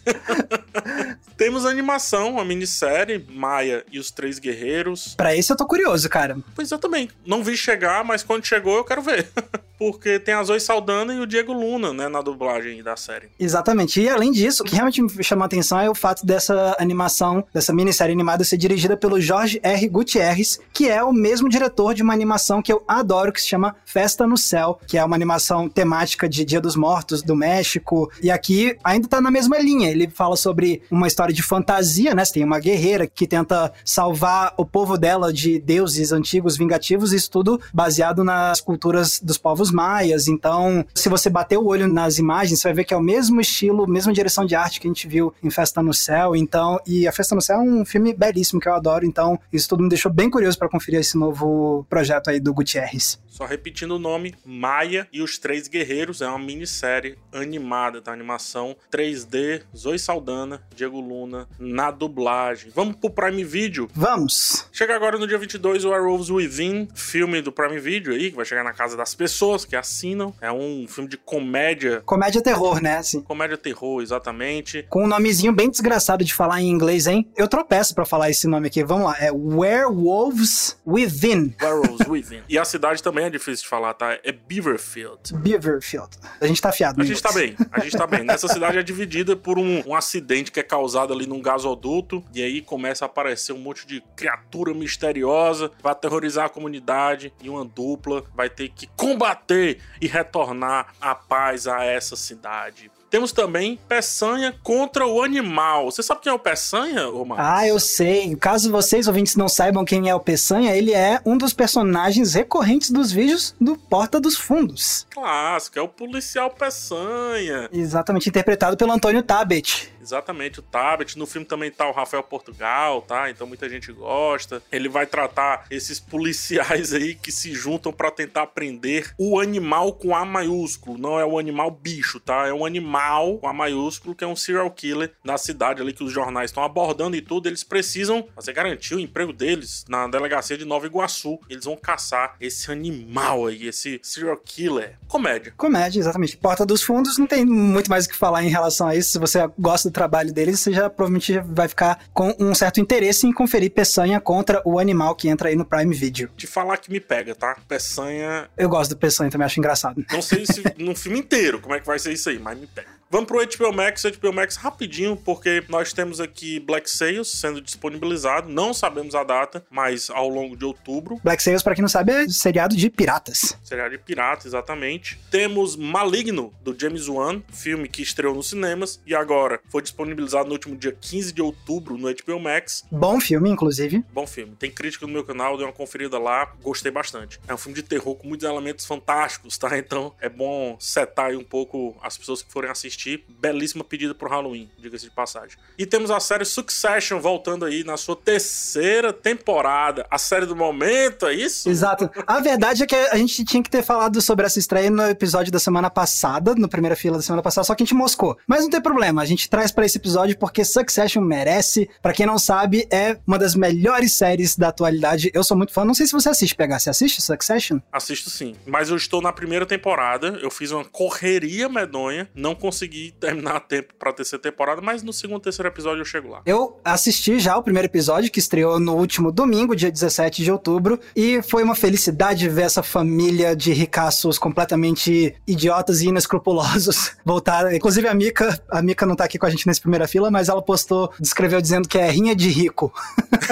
Temos 1.38 1.66
a 1.66 1.70
animação, 1.70 2.38
a 2.38 2.44
minissérie, 2.44 3.26
Maia 3.30 3.86
e 3.90 3.98
os 3.98 4.12
Três 4.12 4.40
Guerreiros. 4.40 5.16
Pra 5.16 5.34
esse 5.34 5.54
eu 5.54 5.56
tô 5.56 5.66
curioso, 5.66 6.10
cara. 6.10 6.38
Pois 6.54 6.70
eu 6.70 6.78
também. 6.78 7.10
Não 7.26 7.44
vi 7.44 7.56
chegar, 7.56 8.04
mas 8.04 8.24
quando 8.24 8.46
chegou 8.46 8.76
eu 8.76 8.84
quero 8.84 9.02
ver. 9.02 9.26
Porque 9.78 10.20
tem 10.20 10.34
a 10.34 10.44
Zoe 10.44 10.60
Saldana 10.60 11.14
e 11.14 11.20
o 11.20 11.28
Diego 11.28 11.52
Luna, 11.52 11.94
né, 11.94 12.08
na 12.08 12.22
dublagem 12.22 12.82
da 12.82 12.96
série. 12.96 13.30
Exatamente. 13.38 14.02
E 14.02 14.08
além 14.08 14.32
disso, 14.32 14.64
o 14.64 14.66
que 14.66 14.74
realmente 14.74 15.02
me 15.02 15.24
chamou 15.24 15.44
a 15.44 15.46
atenção 15.48 15.80
é 15.80 15.90
o 15.90 15.96
fato 15.96 16.26
dessa 16.26 16.78
animação, 16.80 17.46
dessa 17.54 17.74
minissérie 17.74 18.14
animada 18.14 18.46
ser 18.46 18.56
dirigida 18.56 18.96
pelo 18.96 19.20
Jorge 19.20 19.60
R. 19.62 19.90
Gutierrez, 19.90 20.60
que 20.74 20.90
é 20.90 21.04
o 21.04 21.12
mesmo 21.12 21.50
diretor 21.50 21.94
de 21.94 22.02
uma 22.02 22.14
animação 22.14 22.62
que 22.62 22.72
eu 22.72 22.84
adoro, 22.88 23.34
que 23.34 23.45
se 23.46 23.50
chama 23.50 23.76
Festa 23.86 24.28
no 24.28 24.38
Céu, 24.38 24.80
que 24.88 24.98
é 24.98 25.06
uma 25.06 25.16
animação 25.16 25.70
temática 25.70 26.28
de 26.28 26.44
Dia 26.44 26.60
dos 26.60 26.76
Mortos 26.76 27.22
do 27.22 27.36
México. 27.36 28.12
E 28.22 28.30
aqui 28.30 28.78
ainda 28.84 29.08
tá 29.08 29.22
na 29.22 29.32
mesma 29.32 29.58
linha. 29.60 29.90
Ele 29.90 30.10
fala 30.10 30.36
sobre 30.36 30.82
uma 30.92 31.08
história 31.08 31.34
de 31.34 31.42
fantasia, 31.42 32.14
né? 32.14 32.26
Você 32.26 32.34
tem 32.34 32.44
uma 32.44 32.60
guerreira 32.60 33.08
que 33.08 33.28
tenta 33.28 33.72
salvar 33.84 34.54
o 34.58 34.66
povo 34.66 34.98
dela 34.98 35.32
de 35.32 35.60
deuses 35.60 36.12
antigos 36.12 36.58
vingativos, 36.58 37.14
isso 37.14 37.30
tudo 37.30 37.60
baseado 37.74 38.24
nas 38.24 38.60
culturas 38.62 39.20
dos 39.22 39.38
povos 39.38 39.72
maias. 39.72 40.28
Então, 40.28 40.86
se 40.94 41.10
você 41.10 41.30
bater 41.30 41.58
o 41.58 41.66
olho 41.66 41.88
nas 41.88 42.18
imagens, 42.18 42.60
você 42.60 42.68
vai 42.68 42.76
ver 42.76 42.84
que 42.86 42.94
é 42.94 42.98
o 42.98 43.02
mesmo 43.02 43.40
estilo, 43.40 43.88
mesma 43.88 44.12
direção 44.12 44.46
de 44.46 44.56
arte 44.56 44.80
que 44.80 44.88
a 44.88 44.90
gente 44.90 45.08
viu 45.08 45.34
em 45.44 45.50
Festa 45.50 45.82
no 45.82 45.94
Céu. 45.94 46.36
Então, 46.36 46.80
e 46.86 47.08
a 47.08 47.12
Festa 47.12 47.36
no 47.36 47.42
Céu 47.42 47.58
é 47.58 47.64
um 47.64 47.86
filme 47.86 48.14
belíssimo 48.14 48.60
que 48.60 48.68
eu 48.68 48.74
adoro. 48.74 49.06
Então, 49.06 49.40
isso 49.52 49.70
tudo 49.70 49.84
me 49.84 49.90
deixou 49.90 50.12
bem 50.12 50.30
curioso 50.30 50.58
para 50.58 50.70
conferir 50.70 51.00
esse 51.00 51.18
novo 51.18 51.86
projeto 51.90 52.30
aí 52.30 52.40
do 52.40 52.54
Gutierrez. 52.54 53.20
Só 53.36 53.44
repetindo 53.44 53.98
o 53.98 54.00
nome, 54.00 54.34
Maia 54.46 55.10
e 55.12 55.22
os 55.22 55.38
Três 55.38 55.68
Guerreiros 55.68 56.22
é 56.22 56.28
uma 56.28 56.40
minissérie 56.40 57.18
animada, 57.34 58.02
tá? 58.02 58.14
Animação 58.14 58.78
3D, 58.90 59.62
Zoe 59.76 60.00
Saldana, 60.00 60.64
Diego 60.74 61.02
Luna, 61.02 61.46
na 61.60 61.92
dublagem. 61.92 62.72
Vamos 62.74 62.96
pro 62.96 63.10
Prime 63.10 63.44
Video. 63.44 63.90
Vamos! 63.94 64.70
Chega 64.72 64.96
agora 64.96 65.18
no 65.18 65.28
dia 65.28 65.38
22 65.38 65.84
o 65.84 65.90
Werewolves 65.90 66.30
Within, 66.30 66.88
filme 66.96 67.42
do 67.42 67.52
Prime 67.52 67.78
Video 67.78 68.14
aí, 68.14 68.30
que 68.30 68.38
vai 68.38 68.46
chegar 68.46 68.64
na 68.64 68.72
casa 68.72 68.96
das 68.96 69.14
pessoas 69.14 69.66
que 69.66 69.76
assinam. 69.76 70.34
É 70.40 70.50
um 70.50 70.88
filme 70.88 71.10
de 71.10 71.18
comédia, 71.18 72.02
Comédia 72.06 72.42
terror, 72.42 72.82
né? 72.82 73.00
Assim. 73.00 73.22
comédia 73.22 73.58
terror, 73.58 74.02
exatamente. 74.02 74.84
Com 74.90 75.04
um 75.04 75.08
nomezinho 75.08 75.52
bem 75.52 75.70
desgraçado 75.70 76.24
de 76.24 76.34
falar 76.34 76.62
em 76.62 76.70
inglês, 76.70 77.06
hein? 77.06 77.30
Eu 77.36 77.50
tropeço 77.50 77.94
pra 77.94 78.06
falar 78.06 78.30
esse 78.30 78.48
nome 78.48 78.68
aqui. 78.68 78.82
Vamos 78.82 79.08
lá. 79.08 79.18
É 79.20 79.30
Werewolves 79.30 80.80
Within. 80.88 81.54
Werewolves 81.62 82.08
Within. 82.08 82.42
E 82.48 82.58
a 82.58 82.64
cidade 82.64 83.04
também 83.04 83.25
é 83.26 83.30
difícil 83.30 83.64
de 83.64 83.70
falar, 83.70 83.94
tá? 83.94 84.18
É 84.24 84.32
Beaverfield. 84.32 85.34
Beaverfield. 85.36 86.10
A 86.40 86.48
gente 86.48 86.62
tá 86.62 86.70
afiado. 86.70 87.02
A 87.02 87.06
gente 87.06 87.22
tá 87.22 87.32
bem, 87.32 87.56
a 87.72 87.80
gente 87.80 87.98
tá 87.98 88.08
bem. 88.08 88.24
Nessa 88.24 88.48
cidade 88.48 88.78
é 88.78 88.84
dividida 88.84 89.36
por 89.36 89.58
um, 89.58 89.84
um 89.88 89.96
acidente 89.96 90.52
que 90.52 90.60
é 90.60 90.64
causado 90.64 91.14
ali 91.14 91.28
num 91.28 91.42
gasoduto, 91.42 92.24
e 92.34 92.42
aí 92.42 92.62
começa 92.62 93.06
a 93.06 93.08
aparecer 93.08 93.54
um 93.54 93.60
monte 93.60 93.86
de 93.86 94.02
criatura 94.16 94.74
misteriosa, 94.74 95.72
vai 95.82 95.92
aterrorizar 95.92 96.46
a 96.46 96.50
comunidade, 96.50 97.34
e 97.42 97.50
uma 97.50 97.66
dupla 97.66 98.24
vai 98.34 98.50
ter 98.50 98.70
que 98.70 98.88
combater 98.96 99.80
e 100.02 100.08
retornar 100.08 100.94
a 101.00 101.16
paz 101.16 101.68
a 101.68 101.84
essa 101.84 102.16
cidade. 102.16 102.92
Temos 103.16 103.32
também 103.32 103.80
Peçanha 103.88 104.54
contra 104.62 105.08
o 105.08 105.24
animal. 105.24 105.90
Você 105.90 106.04
sabe 106.04 106.20
quem 106.20 106.30
é 106.30 106.36
o 106.36 106.38
Peçanha, 106.38 107.08
Omar? 107.08 107.38
Ah, 107.40 107.66
eu 107.66 107.80
sei. 107.80 108.36
Caso 108.36 108.70
vocês, 108.70 109.08
ouvintes, 109.08 109.38
não 109.38 109.48
saibam 109.48 109.86
quem 109.86 110.10
é 110.10 110.14
o 110.14 110.20
Peçanha, 110.20 110.76
ele 110.76 110.94
é 110.94 111.22
um 111.26 111.38
dos 111.38 111.54
personagens 111.54 112.34
recorrentes 112.34 112.92
dos 112.92 113.14
vídeos 113.14 113.56
do 113.60 113.78
Porta 113.78 114.20
dos 114.20 114.36
Fundos. 114.36 115.08
Clássico, 115.12 115.80
é 115.80 115.82
o 115.82 115.88
policial 115.88 116.50
Peçanha. 116.50 117.70
Exatamente, 117.72 118.28
interpretado 118.28 118.76
pelo 118.76 118.92
Antônio 118.92 119.24
Tabet. 119.24 119.94
Exatamente, 120.02 120.60
o 120.60 120.62
Tabet. 120.62 121.18
No 121.18 121.26
filme 121.26 121.48
também 121.48 121.72
tá 121.72 121.90
o 121.90 121.94
Rafael 121.94 122.22
Portugal, 122.22 123.02
tá? 123.02 123.32
Então 123.32 123.48
muita 123.48 123.70
gente 123.70 123.94
gosta. 123.94 124.62
Ele 124.72 124.90
vai 124.90 125.08
tratar 125.08 125.66
esses 125.72 126.02
policiais 126.02 126.94
aí 126.94 127.16
que 127.16 127.32
se 127.32 127.54
juntam 127.54 127.94
pra 127.94 128.12
tentar 128.12 128.48
prender 128.48 129.16
o 129.18 129.40
animal 129.40 129.94
com 129.94 130.14
A 130.14 130.26
maiúsculo. 130.26 130.98
Não 130.98 131.18
é 131.18 131.26
o 131.26 131.40
animal 131.40 131.72
bicho, 131.72 132.20
tá? 132.20 132.46
É 132.46 132.54
um 132.54 132.66
animal 132.66 133.05
mal, 133.06 133.38
com 133.38 133.48
a 133.48 133.54
maiúsculo, 133.54 134.16
que 134.16 134.24
é 134.24 134.28
um 134.28 134.36
serial 134.36 134.70
killer 134.72 135.12
na 135.24 135.38
cidade 135.38 135.82
ali 135.82 135.94
que 135.94 136.04
os 136.04 136.12
jornais 136.12 136.50
estão 136.50 136.64
abordando 136.64 137.16
e 137.16 137.22
tudo. 137.22 137.48
Eles 137.48 137.64
precisam 137.64 138.28
fazer 138.34 138.54
garantir 138.54 138.96
o 138.96 139.00
emprego 139.00 139.32
deles 139.32 139.86
na 139.88 140.08
delegacia 140.08 140.58
de 140.58 140.66
Nova 140.66 140.88
Iguaçu. 140.88 141.40
Eles 141.48 141.66
vão 141.66 141.76
caçar 141.76 142.36
esse 142.42 142.72
animal 142.72 143.46
aí, 143.46 143.68
esse 143.68 144.00
serial 144.02 144.38
killer. 144.38 144.98
Comédia. 145.08 145.54
Comédia, 145.56 146.00
exatamente. 146.00 146.36
Porta 146.38 146.66
dos 146.66 146.82
Fundos 146.82 147.18
não 147.18 147.28
tem 147.28 147.46
muito 147.46 147.90
mais 147.90 148.06
o 148.06 148.10
que 148.10 148.16
falar 148.16 148.44
em 148.44 148.50
relação 148.50 148.88
a 148.88 148.96
isso. 148.96 149.12
Se 149.12 149.20
você 149.20 149.40
gosta 149.60 149.90
do 149.90 149.94
trabalho 149.94 150.34
deles, 150.34 150.60
você 150.60 150.74
já 150.74 150.90
provavelmente 150.90 151.40
vai 151.46 151.68
ficar 151.68 152.00
com 152.14 152.36
um 152.40 152.56
certo 152.56 152.80
interesse 152.80 153.28
em 153.28 153.34
conferir 153.34 153.72
Peçanha 153.72 154.20
contra 154.20 154.62
o 154.66 154.80
animal 154.80 155.16
que 155.16 155.28
entra 155.28 155.50
aí 155.50 155.56
no 155.56 155.66
Prime 155.66 155.94
Video. 155.94 156.30
Te 156.36 156.48
falar 156.48 156.78
que 156.78 156.92
me 156.92 157.00
pega, 157.00 157.36
tá? 157.36 157.58
Peçanha. 157.68 158.50
Eu 158.58 158.70
gosto 158.70 158.92
do 158.92 158.98
Peçanha 158.98 159.30
também, 159.30 159.46
acho 159.46 159.60
engraçado. 159.60 160.04
Não 160.12 160.22
sei 160.22 160.46
se 160.46 160.64
no 160.80 160.96
filme 160.96 161.20
inteiro 161.20 161.60
como 161.60 161.76
é 161.76 161.80
que 161.80 161.86
vai 161.86 162.00
ser 162.00 162.14
isso 162.14 162.30
aí, 162.30 162.40
mas 162.40 162.58
me 162.58 162.68
pega. 162.68 162.95
Vamos 163.08 163.28
pro 163.28 163.38
HBO 163.38 163.72
Max, 163.72 164.04
HBO 164.04 164.34
Max 164.34 164.56
rapidinho, 164.56 165.16
porque 165.16 165.64
nós 165.70 165.94
temos 165.94 166.20
aqui 166.20 166.60
Black 166.60 166.90
Sails 166.90 167.30
sendo 167.30 167.62
disponibilizado, 167.62 168.50
não 168.50 168.74
sabemos 168.74 169.14
a 169.14 169.24
data, 169.24 169.64
mas 169.70 170.10
ao 170.10 170.28
longo 170.28 170.58
de 170.58 170.66
outubro. 170.66 171.22
Black 171.24 171.42
Sails, 171.42 171.62
para 171.62 171.76
quem 171.76 171.84
não 171.84 171.88
sabe, 171.88 172.12
é 172.12 172.28
seriado 172.28 172.76
de 172.76 172.90
piratas. 172.90 173.58
Seriado 173.64 173.92
de 173.92 174.00
piratas, 174.00 174.48
exatamente. 174.48 175.20
Temos 175.30 175.76
Maligno, 175.76 176.52
do 176.64 176.78
James 176.78 177.08
Wan, 177.08 177.44
filme 177.54 177.88
que 177.88 178.02
estreou 178.02 178.34
nos 178.34 178.50
cinemas 178.50 179.00
e 179.06 179.14
agora 179.14 179.60
foi 179.70 179.84
disponibilizado 179.84 180.48
no 180.48 180.54
último 180.54 180.76
dia 180.76 180.92
15 180.92 181.32
de 181.32 181.44
outubro 181.44 181.98
no 182.00 182.08
HBO 182.12 182.40
Max. 182.40 182.86
Bom 182.92 183.20
filme, 183.22 183.52
inclusive. 183.52 184.04
Bom 184.12 184.26
filme. 184.26 184.56
Tem 184.58 184.72
crítica 184.72 185.06
no 185.06 185.14
meu 185.14 185.24
canal, 185.24 185.58
dei 185.58 185.66
uma 185.66 185.72
conferida 185.72 186.18
lá, 186.18 186.52
gostei 186.64 186.92
bastante. 186.92 187.40
É 187.48 187.54
um 187.54 187.58
filme 187.58 187.76
de 187.76 187.84
terror 187.84 188.16
com 188.16 188.28
muitos 188.28 188.50
elementos 188.50 188.84
fantásticos, 188.86 189.60
tá? 189.60 189.78
Então 189.78 190.12
é 190.20 190.28
bom 190.28 190.76
setar 190.80 191.28
aí 191.28 191.38
um 191.38 191.44
pouco 191.44 191.96
as 192.02 192.18
pessoas 192.18 192.42
que 192.42 192.52
forem 192.52 192.72
assistir 192.72 192.95
assistir. 192.96 193.24
Belíssima 193.40 193.84
pedida 193.84 194.16
pro 194.16 194.30
Halloween, 194.30 194.70
diga-se 194.78 195.06
de 195.06 195.12
passagem. 195.12 195.58
E 195.78 195.86
temos 195.86 196.10
a 196.10 196.20
série 196.20 196.46
Succession 196.46 197.20
voltando 197.20 197.66
aí 197.66 197.84
na 197.84 197.98
sua 197.98 198.16
terceira 198.16 199.12
temporada. 199.14 200.08
A 200.10 200.18
série 200.18 200.46
do 200.46 200.56
momento, 200.56 201.28
é 201.28 201.34
isso? 201.34 201.70
Exato. 201.70 202.10
A 202.26 202.40
verdade 202.40 202.84
é 202.84 202.88
que 202.88 202.96
a 202.96 203.18
gente 203.18 203.44
tinha 203.44 203.62
que 203.62 203.70
ter 203.70 203.84
falado 203.84 204.22
sobre 204.22 204.46
essa 204.46 204.58
estreia 204.58 204.90
no 204.90 205.04
episódio 205.04 205.52
da 205.52 205.60
semana 205.60 205.90
passada, 205.90 206.56
no 206.56 206.70
primeira 206.70 206.96
fila 206.96 207.18
da 207.18 207.24
semana 207.24 207.44
passada, 207.44 207.66
só 207.66 207.76
que 207.76 207.84
a 207.84 207.86
gente 207.86 207.94
moscou. 207.94 208.38
Mas 208.48 208.62
não 208.62 208.70
tem 208.70 208.82
problema, 208.82 209.22
a 209.22 209.26
gente 209.26 209.50
traz 209.50 209.72
para 209.72 209.86
esse 209.86 209.98
episódio 209.98 210.38
porque 210.38 210.64
Succession 210.64 211.22
merece. 211.22 211.90
Para 212.02 212.14
quem 212.14 212.26
não 212.26 212.40
sabe, 212.40 212.88
é 212.92 213.18
uma 213.28 213.38
das 213.38 213.56
melhores 213.56 214.14
séries 214.14 214.56
da 214.56 214.70
atualidade. 214.70 215.30
Eu 215.34 215.44
sou 215.44 215.58
muito 215.58 215.74
fã. 215.74 215.84
Não 215.84 215.94
sei 215.94 216.06
se 216.06 216.14
você 216.14 216.30
assiste, 216.30 216.56
pegar. 216.56 216.80
Você 216.80 216.90
assiste 216.90 217.22
Succession? 217.22 217.80
Assisto 217.92 218.30
sim. 218.30 218.56
Mas 218.66 218.90
eu 218.90 218.96
estou 218.96 219.22
na 219.22 219.34
primeira 219.34 219.66
temporada. 219.66 220.40
Eu 220.42 220.50
fiz 220.50 220.72
uma 220.72 220.86
correria 220.86 221.68
medonha. 221.68 222.30
Não 222.34 222.56
consegui 222.56 222.85
consegui 222.86 223.12
terminar 223.20 223.56
a 223.56 223.60
tempo 223.60 223.94
pra 223.98 224.14
terceira 224.14 224.42
temporada, 224.42 224.82
mas 224.82 225.04
no 225.04 225.12
segundo 225.12 225.42
terceiro 225.42 225.68
episódio 225.68 226.02
eu 226.02 226.06
chego 226.06 226.30
lá. 226.30 226.42
Eu 226.46 226.80
assisti 226.84 227.40
já 227.40 227.58
o 227.58 227.64
primeiro 227.64 227.88
episódio, 227.88 228.32
que 228.32 228.40
estreou 228.40 228.80
no 228.80 228.96
último 228.96 229.32
domingo, 229.32 229.76
dia 229.76 229.92
17 229.92 230.44
de 230.44 230.52
outubro, 230.52 231.00
e 231.16 231.42
foi 231.42 231.64
uma 231.64 231.76
felicidade 231.76 232.48
ver 232.48 232.64
essa 232.64 232.84
família 232.84 233.56
de 233.56 233.74
ricaços 233.74 234.38
completamente 234.38 235.36
idiotas 235.48 236.02
e 236.02 236.08
inescrupulosos 236.08 237.14
voltar. 237.26 237.74
Inclusive 237.74 238.08
a 238.08 238.14
Mika, 238.14 238.62
a 238.70 238.82
Mika 238.82 239.06
não 239.06 239.16
tá 239.16 239.26
aqui 239.26 239.38
com 239.38 239.46
a 239.46 239.50
gente 239.50 239.66
nessa 239.68 239.82
primeira 239.82 240.08
fila, 240.08 240.30
mas 240.30 240.50
ela 240.50 240.62
postou, 240.62 241.12
descreveu 241.20 241.62
dizendo 241.62 241.88
que 241.88 241.98
é 241.98 242.10
rinha 242.10 242.36
de 242.36 242.50
rico. 242.50 242.94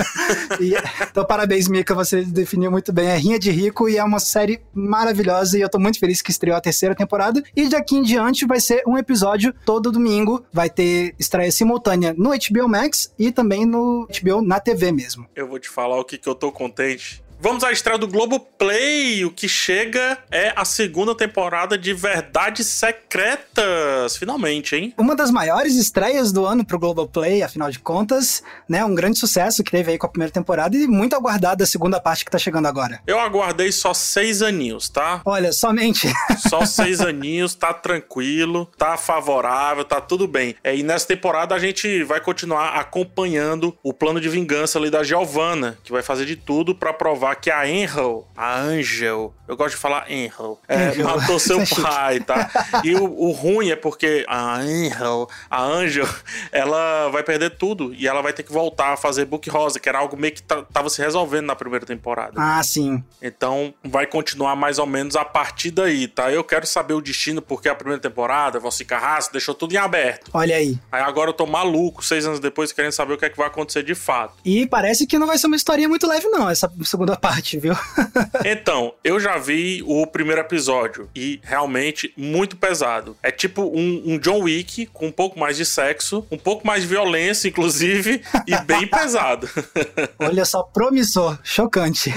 e, 0.59 0.73
então 1.09 1.25
parabéns, 1.25 1.67
Mika, 1.67 1.95
você 1.95 2.23
definiu 2.23 2.71
muito 2.71 2.93
bem. 2.93 3.07
É 3.07 3.17
rinha 3.17 3.39
de 3.39 3.51
rico 3.51 3.89
e 3.89 3.97
é 3.97 4.03
uma 4.03 4.19
série 4.19 4.61
maravilhosa 4.73 5.57
e 5.57 5.61
eu 5.61 5.69
tô 5.69 5.79
muito 5.79 5.99
feliz 5.99 6.21
que 6.21 6.31
estreou 6.31 6.57
a 6.57 6.61
terceira 6.61 6.95
temporada. 6.95 7.43
E 7.55 7.67
de 7.67 7.75
aqui 7.75 7.95
em 7.95 8.03
diante 8.03 8.45
vai 8.45 8.59
ser 8.59 8.83
um 8.87 8.97
episódio 8.97 9.22
episódio 9.23 9.53
todo 9.65 9.89
domingo. 9.89 10.43
Vai 10.51 10.69
ter 10.69 11.15
estreia 11.17 11.49
simultânea 11.49 12.13
no 12.17 12.31
HBO 12.31 12.67
Max 12.67 13.13
e 13.17 13.31
também 13.31 13.65
no 13.65 14.05
HBO 14.07 14.41
na 14.41 14.59
TV 14.59 14.91
mesmo. 14.91 15.25
Eu 15.33 15.47
vou 15.47 15.59
te 15.59 15.69
falar 15.69 15.97
o 15.97 16.03
que, 16.03 16.17
que 16.17 16.27
eu 16.27 16.35
tô 16.35 16.51
contente. 16.51 17.22
Vamos 17.43 17.61
à 17.61 17.73
estreia 17.73 17.99
do 17.99 18.07
Globoplay. 18.07 19.25
O 19.25 19.29
que 19.29 19.49
chega 19.49 20.17
é 20.31 20.53
a 20.55 20.63
segunda 20.63 21.13
temporada 21.13 21.77
de 21.77 21.93
Verdades 21.93 22.67
Secretas. 22.67 24.15
Finalmente, 24.15 24.77
hein? 24.77 24.93
Uma 24.97 25.13
das 25.13 25.29
maiores 25.29 25.75
estreias 25.75 26.31
do 26.31 26.45
ano 26.45 26.63
pro 26.63 26.79
Globoplay, 26.79 27.43
afinal 27.43 27.69
de 27.69 27.79
contas, 27.79 28.41
né? 28.65 28.85
Um 28.85 28.95
grande 28.95 29.19
sucesso 29.19 29.61
que 29.61 29.71
teve 29.71 29.91
aí 29.91 29.97
com 29.97 30.05
a 30.05 30.09
primeira 30.09 30.31
temporada 30.31 30.77
e 30.77 30.87
muito 30.87 31.17
aguardada 31.17 31.65
a 31.65 31.67
segunda 31.67 31.99
parte 31.99 32.23
que 32.23 32.31
tá 32.31 32.37
chegando 32.37 32.65
agora. 32.65 33.01
Eu 33.05 33.19
aguardei 33.19 33.73
só 33.73 33.93
seis 33.93 34.41
aninhos, 34.41 34.87
tá? 34.87 35.21
Olha, 35.25 35.51
somente. 35.51 36.07
Só 36.47 36.65
seis 36.65 37.01
aninhos, 37.01 37.55
tá 37.55 37.73
tranquilo, 37.73 38.69
tá 38.77 38.95
favorável, 38.95 39.83
tá 39.83 39.99
tudo 39.99 40.27
bem. 40.27 40.55
É, 40.63 40.75
e 40.75 40.83
nessa 40.83 41.07
temporada 41.07 41.55
a 41.55 41.59
gente 41.59 42.03
vai 42.03 42.21
continuar 42.21 42.75
acompanhando 42.75 43.75
o 43.81 43.91
plano 43.91 44.21
de 44.21 44.29
vingança 44.29 44.77
ali 44.77 44.89
da 44.89 45.03
Giovanna, 45.03 45.77
que 45.83 45.91
vai 45.91 46.03
fazer 46.03 46.25
de 46.25 46.35
tudo 46.35 46.75
para 46.75 46.93
provar 46.93 47.32
que 47.35 47.49
a 47.49 47.63
Angel, 47.63 48.27
a 48.35 48.59
Angel, 48.59 49.33
eu 49.47 49.57
gosto 49.57 49.75
de 49.75 49.81
falar 49.81 50.05
Angel, 50.09 50.59
é, 50.67 50.87
Angel. 50.87 51.05
matou 51.05 51.39
seu 51.39 51.59
pai, 51.81 52.19
tá? 52.19 52.49
E 52.83 52.95
o, 52.95 53.03
o, 53.03 53.31
ruim 53.31 53.69
é 53.69 53.75
porque 53.75 54.25
a 54.27 54.55
Angel, 54.55 55.29
a 55.49 55.61
Angel, 55.61 56.07
ela 56.51 57.09
vai 57.09 57.23
perder 57.23 57.51
tudo 57.57 57.93
e 57.93 58.07
ela 58.07 58.21
vai 58.21 58.33
ter 58.33 58.43
que 58.43 58.51
voltar 58.51 58.93
a 58.93 58.97
fazer 58.97 59.25
Book 59.25 59.49
Rosa, 59.49 59.79
que 59.79 59.89
era 59.89 59.99
algo 59.99 60.17
meio 60.17 60.33
que 60.33 60.43
tava 60.43 60.89
se 60.89 61.01
resolvendo 61.01 61.45
na 61.45 61.55
primeira 61.55 61.85
temporada. 61.85 62.33
Ah, 62.37 62.61
sim. 62.63 63.03
Então 63.21 63.73
vai 63.83 64.05
continuar 64.05 64.55
mais 64.55 64.79
ou 64.79 64.85
menos 64.85 65.15
a 65.15 65.25
partir 65.25 65.71
daí, 65.71 66.07
tá? 66.07 66.31
Eu 66.31 66.43
quero 66.43 66.65
saber 66.65 66.93
o 66.93 67.01
destino 67.01 67.41
porque 67.41 67.69
a 67.69 67.75
primeira 67.75 68.01
temporada, 68.01 68.59
Valci 68.59 68.85
Carrasco 68.85 69.33
deixou 69.33 69.53
tudo 69.53 69.73
em 69.73 69.77
aberto. 69.77 70.31
Olha 70.33 70.55
aí. 70.55 70.77
Aí 70.91 71.01
agora 71.01 71.29
eu 71.29 71.33
tô 71.33 71.45
maluco, 71.45 72.03
seis 72.03 72.25
anos 72.25 72.39
depois, 72.39 72.71
querendo 72.71 72.91
saber 72.91 73.13
o 73.13 73.17
que 73.17 73.25
é 73.25 73.29
que 73.29 73.37
vai 73.37 73.47
acontecer 73.47 73.83
de 73.83 73.95
fato. 73.95 74.35
E 74.45 74.65
parece 74.67 75.05
que 75.05 75.19
não 75.19 75.27
vai 75.27 75.37
ser 75.37 75.47
uma 75.47 75.55
historinha 75.55 75.89
muito 75.89 76.07
leve, 76.07 76.27
não, 76.27 76.49
essa 76.49 76.71
segunda 76.83 77.15
parte, 77.23 77.57
viu? 77.57 77.73
então, 78.43 78.93
eu 79.01 79.17
já 79.17 79.37
vi 79.37 79.81
o 79.87 80.05
primeiro 80.05 80.41
episódio 80.41 81.09
e 81.15 81.39
realmente 81.41 82.13
muito 82.17 82.57
pesado. 82.57 83.15
É 83.23 83.31
tipo 83.31 83.61
um, 83.61 84.03
um, 84.05 84.17
John 84.17 84.41
Wick 84.41 84.87
com 84.87 85.07
um 85.07 85.11
pouco 85.11 85.39
mais 85.39 85.55
de 85.55 85.65
sexo, 85.65 86.27
um 86.29 86.37
pouco 86.37 86.67
mais 86.67 86.81
de 86.81 86.89
violência, 86.89 87.47
inclusive, 87.47 88.21
e 88.45 88.57
bem 88.63 88.85
pesado. 88.85 89.49
Olha 90.19 90.43
só, 90.43 90.63
promissor, 90.63 91.39
chocante. 91.45 92.13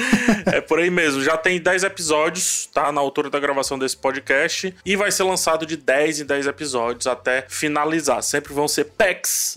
é 0.47 0.61
por 0.61 0.81
aí 0.81 0.91
mesmo. 0.91 1.23
Já 1.23 1.37
tem 1.37 1.61
10 1.61 1.85
episódios, 1.85 2.69
tá? 2.75 2.91
Na 2.91 3.01
altura 3.01 3.31
da 3.31 3.39
gravação 3.39 3.79
desse 3.79 3.97
podcast. 3.97 4.75
E 4.85 4.97
vai 4.97 5.13
ser 5.13 5.23
lançado 5.23 5.65
de 5.65 5.77
10 5.77 6.23
em 6.23 6.25
10 6.25 6.49
episódios 6.49 7.07
até 7.07 7.45
finalizar. 7.49 8.21
Sempre 8.25 8.53
vão 8.53 8.67
ser 8.67 8.87
packs, 8.87 9.57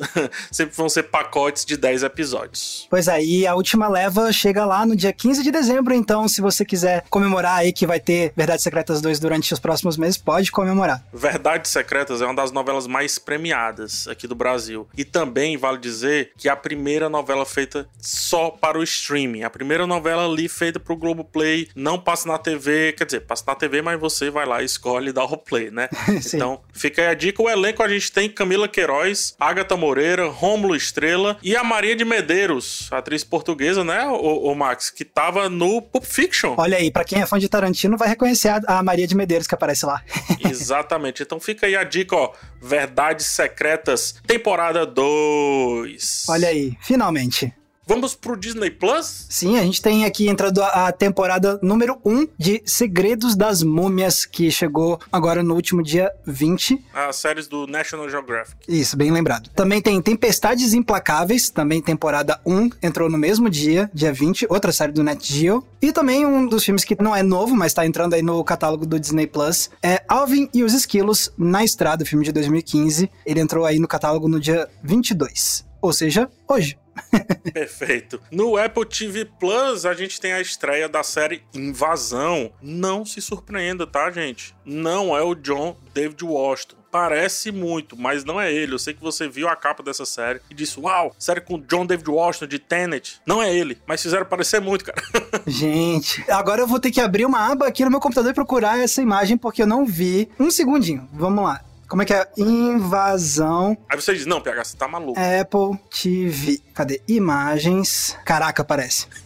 sempre 0.52 0.76
vão 0.76 0.88
ser 0.88 1.04
pacotes 1.04 1.66
de 1.66 1.76
10 1.76 2.04
episódios. 2.04 2.86
Pois 2.88 3.08
aí, 3.08 3.46
é, 3.46 3.48
a 3.48 3.56
última 3.56 3.88
leva 3.88 4.32
chega 4.32 4.64
lá 4.64 4.86
no 4.86 4.96
dia 4.96 5.12
15 5.12 5.29
15 5.30 5.44
de 5.44 5.52
dezembro, 5.52 5.94
então, 5.94 6.28
se 6.28 6.42
você 6.42 6.66
quiser 6.66 7.06
comemorar 7.08 7.58
aí 7.58 7.72
que 7.72 7.86
vai 7.86 8.00
ter 8.00 8.34
Verdades 8.36 8.64
Secretas 8.64 9.00
2 9.00 9.20
durante 9.20 9.54
os 9.54 9.60
próximos 9.60 9.96
meses, 9.96 10.18
pode 10.18 10.52
comemorar. 10.52 11.04
Verdades 11.14 11.70
Secretas 11.70 12.20
é 12.20 12.26
uma 12.26 12.34
das 12.34 12.52
novelas 12.52 12.88
mais 12.88 13.20
premiadas 13.20 14.08
aqui 14.08 14.26
do 14.26 14.34
Brasil. 14.34 14.88
E 14.98 15.06
também 15.06 15.56
vale 15.56 15.78
dizer 15.78 16.32
que 16.36 16.50
é 16.50 16.52
a 16.52 16.56
primeira 16.56 17.10
novela 17.10 17.46
feita 17.46 17.88
só 18.02 18.50
para 18.50 18.80
o 18.80 18.82
streaming. 18.82 19.44
A 19.44 19.52
primeira 19.52 19.86
novela 19.86 20.26
ali 20.26 20.50
feita 20.50 20.80
pro 20.80 20.98
Globoplay, 20.98 21.70
não 21.76 22.00
passa 22.00 22.28
na 22.28 22.40
TV, 22.40 22.94
quer 22.94 23.06
dizer, 23.06 23.20
passa 23.20 23.44
na 23.46 23.54
TV, 23.54 23.84
mas 23.84 24.00
você 24.00 24.32
vai 24.32 24.48
lá, 24.48 24.64
escolhe 24.64 25.10
e 25.10 25.14
dá 25.14 25.24
o 25.24 25.38
play, 25.38 25.70
né? 25.70 25.90
então, 26.34 26.60
fica 26.74 27.04
aí 27.04 27.08
a 27.10 27.14
dica. 27.14 27.40
O 27.40 27.48
elenco 27.48 27.84
a 27.84 27.88
gente 27.88 28.12
tem 28.12 28.28
Camila 28.32 28.68
Queiroz, 28.68 29.36
Agatha 29.40 29.78
Moreira, 29.78 30.28
Rômulo 30.28 30.76
Estrela 30.76 31.38
e 31.44 31.56
a 31.56 31.64
Maria 31.64 31.96
de 31.96 32.04
Medeiros, 32.04 32.90
atriz 32.92 33.24
portuguesa, 33.24 33.84
né, 33.84 34.08
o, 34.08 34.50
o 34.50 34.56
Max, 34.56 34.90
que 34.90 35.06
tá 35.06 35.19
tava 35.20 35.50
no 35.50 35.82
Pulp 35.82 36.06
Fiction. 36.06 36.56
Olha 36.58 36.78
aí, 36.78 36.90
para 36.90 37.04
quem 37.04 37.22
é 37.22 37.26
fã 37.26 37.38
de 37.38 37.50
Tarantino 37.50 37.98
vai 37.98 38.08
reconhecer 38.08 38.48
a, 38.66 38.82
Maria 38.82 39.06
de 39.06 39.14
Medeiros 39.18 39.48
que 39.48 39.54
aparece 39.54 39.86
lá. 39.86 40.02
Exatamente. 40.40 41.24
Então 41.24 41.42
fica 41.42 41.68
aí 41.68 41.76
a 41.76 41.84
dica, 41.84 42.16
ó. 42.16 42.32
Verdades 42.62 43.26
Secretas, 43.26 44.16
temporada 44.26 44.86
2. 44.86 46.26
Olha 46.30 46.48
aí, 46.48 46.78
finalmente. 46.80 47.54
Vamos 47.90 48.14
pro 48.14 48.38
Disney 48.38 48.70
Plus? 48.70 49.26
Sim, 49.28 49.58
a 49.58 49.64
gente 49.64 49.82
tem 49.82 50.06
aqui 50.06 50.30
entrando 50.30 50.62
a 50.62 50.92
temporada 50.92 51.60
número 51.60 52.00
1 52.06 52.28
de 52.38 52.62
Segredos 52.64 53.36
das 53.36 53.64
Múmias, 53.64 54.28
que 54.28 54.52
chegou 54.52 55.00
agora 55.12 55.42
no 55.42 55.56
último 55.56 55.82
dia 55.82 56.12
20. 56.24 56.86
As 56.94 57.16
séries 57.16 57.48
do 57.48 57.66
National 57.66 58.08
Geographic. 58.08 58.58
Isso, 58.68 58.96
bem 58.96 59.10
lembrado. 59.10 59.50
Também 59.56 59.82
tem 59.82 60.00
Tempestades 60.04 60.76
Implacáveis, 60.76 61.50
também 61.50 61.82
temporada 61.82 62.40
1, 62.46 62.70
entrou 62.84 63.10
no 63.10 63.18
mesmo 63.18 63.50
dia, 63.50 63.90
dia 63.92 64.14
20, 64.14 64.46
outra 64.52 64.72
série 64.72 64.92
do 64.92 65.04
Net 65.04 65.26
Geo. 65.26 65.66
E 65.82 65.92
também 65.92 66.28
um 66.28 66.46
dos 66.46 66.64
filmes 66.64 66.86
que 66.86 66.96
não 67.02 67.16
é 67.16 67.24
novo, 67.24 67.56
mas 67.56 67.74
tá 67.74 67.88
entrando 67.88 68.14
aí 68.14 68.22
no 68.22 68.44
catálogo 68.44 68.86
do 68.86 69.00
Disney 69.00 69.26
Plus, 69.26 69.72
é 69.82 70.04
Alvin 70.08 70.48
e 70.54 70.64
os 70.64 70.76
Esquilos 70.76 71.34
na 71.36 71.64
Estrada, 71.64 72.06
filme 72.06 72.24
de 72.24 72.32
2015. 72.32 73.10
Ele 73.26 73.40
entrou 73.40 73.66
aí 73.66 73.80
no 73.80 73.88
catálogo 73.88 74.28
no 74.28 74.40
dia 74.40 74.70
22, 74.84 75.66
ou 75.82 75.92
seja, 75.92 76.30
hoje. 76.48 76.78
Perfeito. 77.54 78.22
No 78.32 78.58
Apple 78.58 78.86
TV 78.86 79.26
Plus, 79.26 79.86
a 79.86 79.94
gente 79.94 80.20
tem 80.20 80.34
a 80.34 80.42
estreia 80.42 80.88
da 80.88 81.04
série 81.04 81.44
Invasão. 81.54 82.52
Não 82.62 83.06
se 83.06 83.22
surpreenda, 83.22 83.86
tá, 83.88 84.10
gente? 84.12 84.56
Não 84.66 85.16
é 85.16 85.22
o 85.22 85.36
John 85.36 85.76
David 85.94 86.24
Washington. 86.24 86.78
parece 86.92 87.52
muito, 87.52 87.98
mas 87.98 88.24
não 88.24 88.40
é 88.40 88.52
ele. 88.52 88.74
Eu 88.74 88.80
sei 88.80 88.94
que 88.94 89.02
você 89.02 89.28
viu 89.28 89.48
a 89.48 89.56
capa 89.56 89.84
dessa 89.84 90.06
série 90.06 90.42
e 90.50 90.54
disse: 90.54 90.80
Uau, 90.80 91.14
série 91.18 91.42
com 91.42 91.60
John 91.60 91.86
David 91.86 92.10
Washington 92.10 92.48
de 92.48 92.60
Tenet. 92.60 93.22
Não 93.26 93.42
é 93.42 93.54
ele, 93.54 93.78
mas 93.86 94.02
fizeram 94.02 94.26
parecer 94.26 94.60
muito, 94.60 94.86
cara. 94.86 95.02
Gente, 95.48 96.24
agora 96.30 96.62
eu 96.62 96.68
vou 96.68 96.80
ter 96.80 96.92
que 96.92 97.02
abrir 97.02 97.26
uma 97.26 97.52
aba 97.52 97.68
aqui 97.68 97.84
no 97.84 97.92
meu 97.92 98.00
computador 98.00 98.32
e 98.32 98.36
procurar 98.36 98.80
essa 98.80 99.02
imagem 99.02 99.38
porque 99.38 99.62
eu 99.62 99.68
não 99.68 99.86
vi. 99.86 100.30
Um 100.40 100.52
segundinho, 100.52 101.08
vamos 101.14 101.44
lá. 101.44 101.62
Como 101.90 102.04
é 102.04 102.06
que 102.06 102.14
é? 102.14 102.30
Invasão. 102.38 103.76
Aí 103.90 104.00
você 104.00 104.14
diz, 104.14 104.28
não, 104.28 104.40
PH, 104.40 104.64
você 104.64 104.78
tá 104.78 104.88
maluco. 104.88 105.20
Apple 105.20 105.80
TV. 105.90 106.62
Cadê? 106.72 107.02
Imagens. 107.08 108.16
Caraca, 108.24 108.64
parece. 108.64 109.08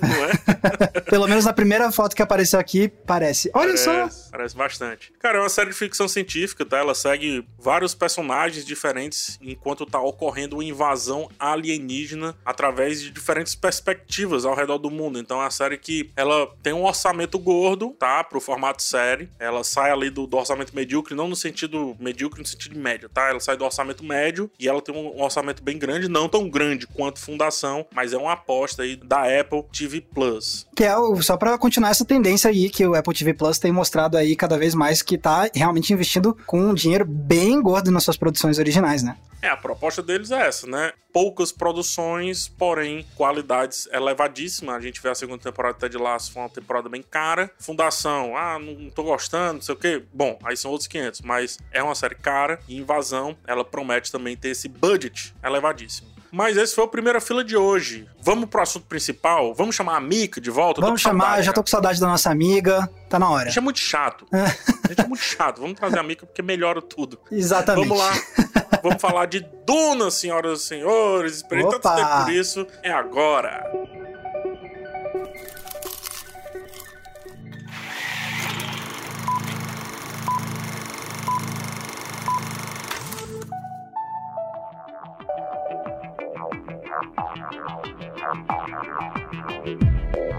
não 0.00 0.24
é? 0.24 1.00
Pelo 1.10 1.28
menos 1.28 1.44
na 1.44 1.52
primeira 1.52 1.92
foto 1.92 2.16
que 2.16 2.22
apareceu 2.22 2.58
aqui, 2.58 2.88
parece. 2.88 3.50
Olha 3.52 3.74
parece, 3.74 3.84
só. 3.84 4.30
Parece 4.30 4.56
bastante. 4.56 5.12
Cara, 5.20 5.38
é 5.38 5.40
uma 5.42 5.50
série 5.50 5.68
de 5.68 5.76
ficção 5.76 6.08
científica, 6.08 6.64
tá? 6.64 6.78
Ela 6.78 6.94
segue 6.94 7.46
vários 7.58 7.94
personagens 7.94 8.64
diferentes 8.64 9.38
enquanto 9.42 9.84
tá 9.84 10.00
ocorrendo 10.00 10.56
uma 10.56 10.64
invasão 10.64 11.28
alienígena 11.38 12.34
através 12.46 13.02
de 13.02 13.10
diferentes 13.10 13.54
perspectivas 13.54 14.46
ao 14.46 14.54
redor 14.54 14.78
do 14.78 14.90
mundo. 14.90 15.18
Então 15.18 15.38
é 15.38 15.44
uma 15.44 15.50
série 15.50 15.76
que 15.76 16.10
ela 16.16 16.50
tem 16.62 16.72
um 16.72 16.84
orçamento 16.84 17.38
gordo, 17.38 17.94
tá? 17.98 18.24
Pro 18.24 18.40
formato 18.40 18.82
série. 18.82 19.28
Ela 19.38 19.62
sai 19.62 19.90
ali 19.90 20.08
do, 20.08 20.26
do 20.26 20.38
orçamento 20.38 20.74
medíocre, 20.74 21.14
não 21.14 21.28
no 21.28 21.36
sentido 21.36 21.89
medíocre, 21.98 22.40
no 22.40 22.46
sentido 22.46 22.78
médio, 22.78 23.08
tá? 23.08 23.28
Ela 23.28 23.40
sai 23.40 23.56
do 23.56 23.64
orçamento 23.64 24.04
médio 24.04 24.50
e 24.58 24.68
ela 24.68 24.80
tem 24.80 24.94
um 24.94 25.22
orçamento 25.22 25.62
bem 25.62 25.78
grande, 25.78 26.08
não 26.08 26.28
tão 26.28 26.48
grande 26.48 26.86
quanto 26.86 27.20
Fundação, 27.20 27.86
mas 27.94 28.12
é 28.12 28.16
uma 28.16 28.32
aposta 28.32 28.82
aí 28.82 28.96
da 28.96 29.22
Apple 29.40 29.64
TV 29.72 30.00
Plus. 30.00 30.66
Que 30.74 30.84
é 30.84 30.96
o, 30.96 31.20
só 31.22 31.36
para 31.36 31.56
continuar 31.58 31.90
essa 31.90 32.04
tendência 32.04 32.50
aí 32.50 32.68
que 32.70 32.86
o 32.86 32.94
Apple 32.94 33.14
TV 33.14 33.34
Plus 33.34 33.58
tem 33.58 33.72
mostrado 33.72 34.16
aí 34.16 34.34
cada 34.34 34.58
vez 34.58 34.74
mais 34.74 35.02
que 35.02 35.18
tá 35.18 35.48
realmente 35.54 35.92
investindo 35.92 36.36
com 36.46 36.60
um 36.60 36.74
dinheiro 36.74 37.04
bem 37.04 37.60
gordo 37.60 37.90
nas 37.90 38.04
suas 38.04 38.16
produções 38.16 38.58
originais, 38.58 39.02
né? 39.02 39.16
É, 39.42 39.48
a 39.48 39.56
proposta 39.56 40.02
deles 40.02 40.30
é 40.30 40.46
essa, 40.46 40.66
né? 40.66 40.92
Poucas 41.12 41.50
produções, 41.50 42.46
porém 42.46 43.06
qualidades 43.16 43.88
elevadíssimas. 43.90 44.76
A 44.76 44.80
gente 44.80 45.00
vê 45.00 45.08
a 45.08 45.14
segunda 45.14 45.42
temporada 45.42 45.76
até 45.76 45.88
de 45.88 45.96
Laço, 45.96 46.32
foi 46.32 46.42
uma 46.42 46.50
temporada 46.50 46.88
bem 46.88 47.02
cara. 47.02 47.50
Fundação, 47.58 48.36
ah, 48.36 48.58
não 48.58 48.90
tô 48.90 49.02
gostando, 49.02 49.54
não 49.54 49.62
sei 49.62 49.74
o 49.74 49.78
quê. 49.78 50.02
Bom, 50.12 50.38
aí 50.44 50.56
são 50.56 50.70
outros 50.70 50.86
500, 50.88 51.22
mas 51.22 51.58
é 51.72 51.79
uma 51.82 51.94
série 51.94 52.14
cara 52.14 52.60
e 52.68 52.76
Invasão, 52.76 53.36
ela 53.46 53.64
promete 53.64 54.10
também 54.10 54.36
ter 54.36 54.48
esse 54.48 54.68
budget 54.68 55.34
elevadíssimo. 55.42 56.08
Mas 56.32 56.56
esse 56.56 56.74
foi 56.74 56.84
o 56.84 56.88
primeira 56.88 57.20
fila 57.20 57.42
de 57.42 57.56
hoje. 57.56 58.08
Vamos 58.22 58.48
pro 58.48 58.62
assunto 58.62 58.86
principal? 58.86 59.52
Vamos 59.52 59.74
chamar 59.74 59.96
a 59.96 60.00
Mica 60.00 60.40
de 60.40 60.48
volta? 60.48 60.80
Vamos 60.80 61.00
chamar, 61.00 61.24
saudade, 61.24 61.46
já 61.46 61.52
tô 61.52 61.60
com 61.60 61.66
saudade 61.66 62.00
da 62.00 62.06
nossa 62.06 62.30
amiga. 62.30 62.88
Tá 63.08 63.18
na 63.18 63.28
hora. 63.28 63.44
A 63.44 63.46
gente 63.46 63.58
é 63.58 63.62
muito 63.62 63.80
chato. 63.80 64.26
a 64.32 64.88
gente 64.88 65.00
é 65.00 65.06
muito 65.08 65.22
chato. 65.22 65.60
Vamos 65.60 65.76
trazer 65.76 65.98
a 65.98 66.02
Mica 66.02 66.24
porque 66.24 66.40
melhora 66.40 66.80
tudo. 66.80 67.18
Exatamente. 67.32 67.88
Vamos 67.88 68.02
lá. 68.02 68.12
Vamos 68.82 69.02
falar 69.02 69.26
de 69.26 69.44
Duna, 69.66 70.10
senhoras 70.10 70.60
e 70.60 70.64
senhores. 70.64 71.36
Esperei 71.36 71.64
Opa. 71.64 71.78
tanto 71.80 71.96
tempo 71.96 72.24
por 72.24 72.32
isso. 72.32 72.66
É 72.82 72.92
agora. 72.92 73.68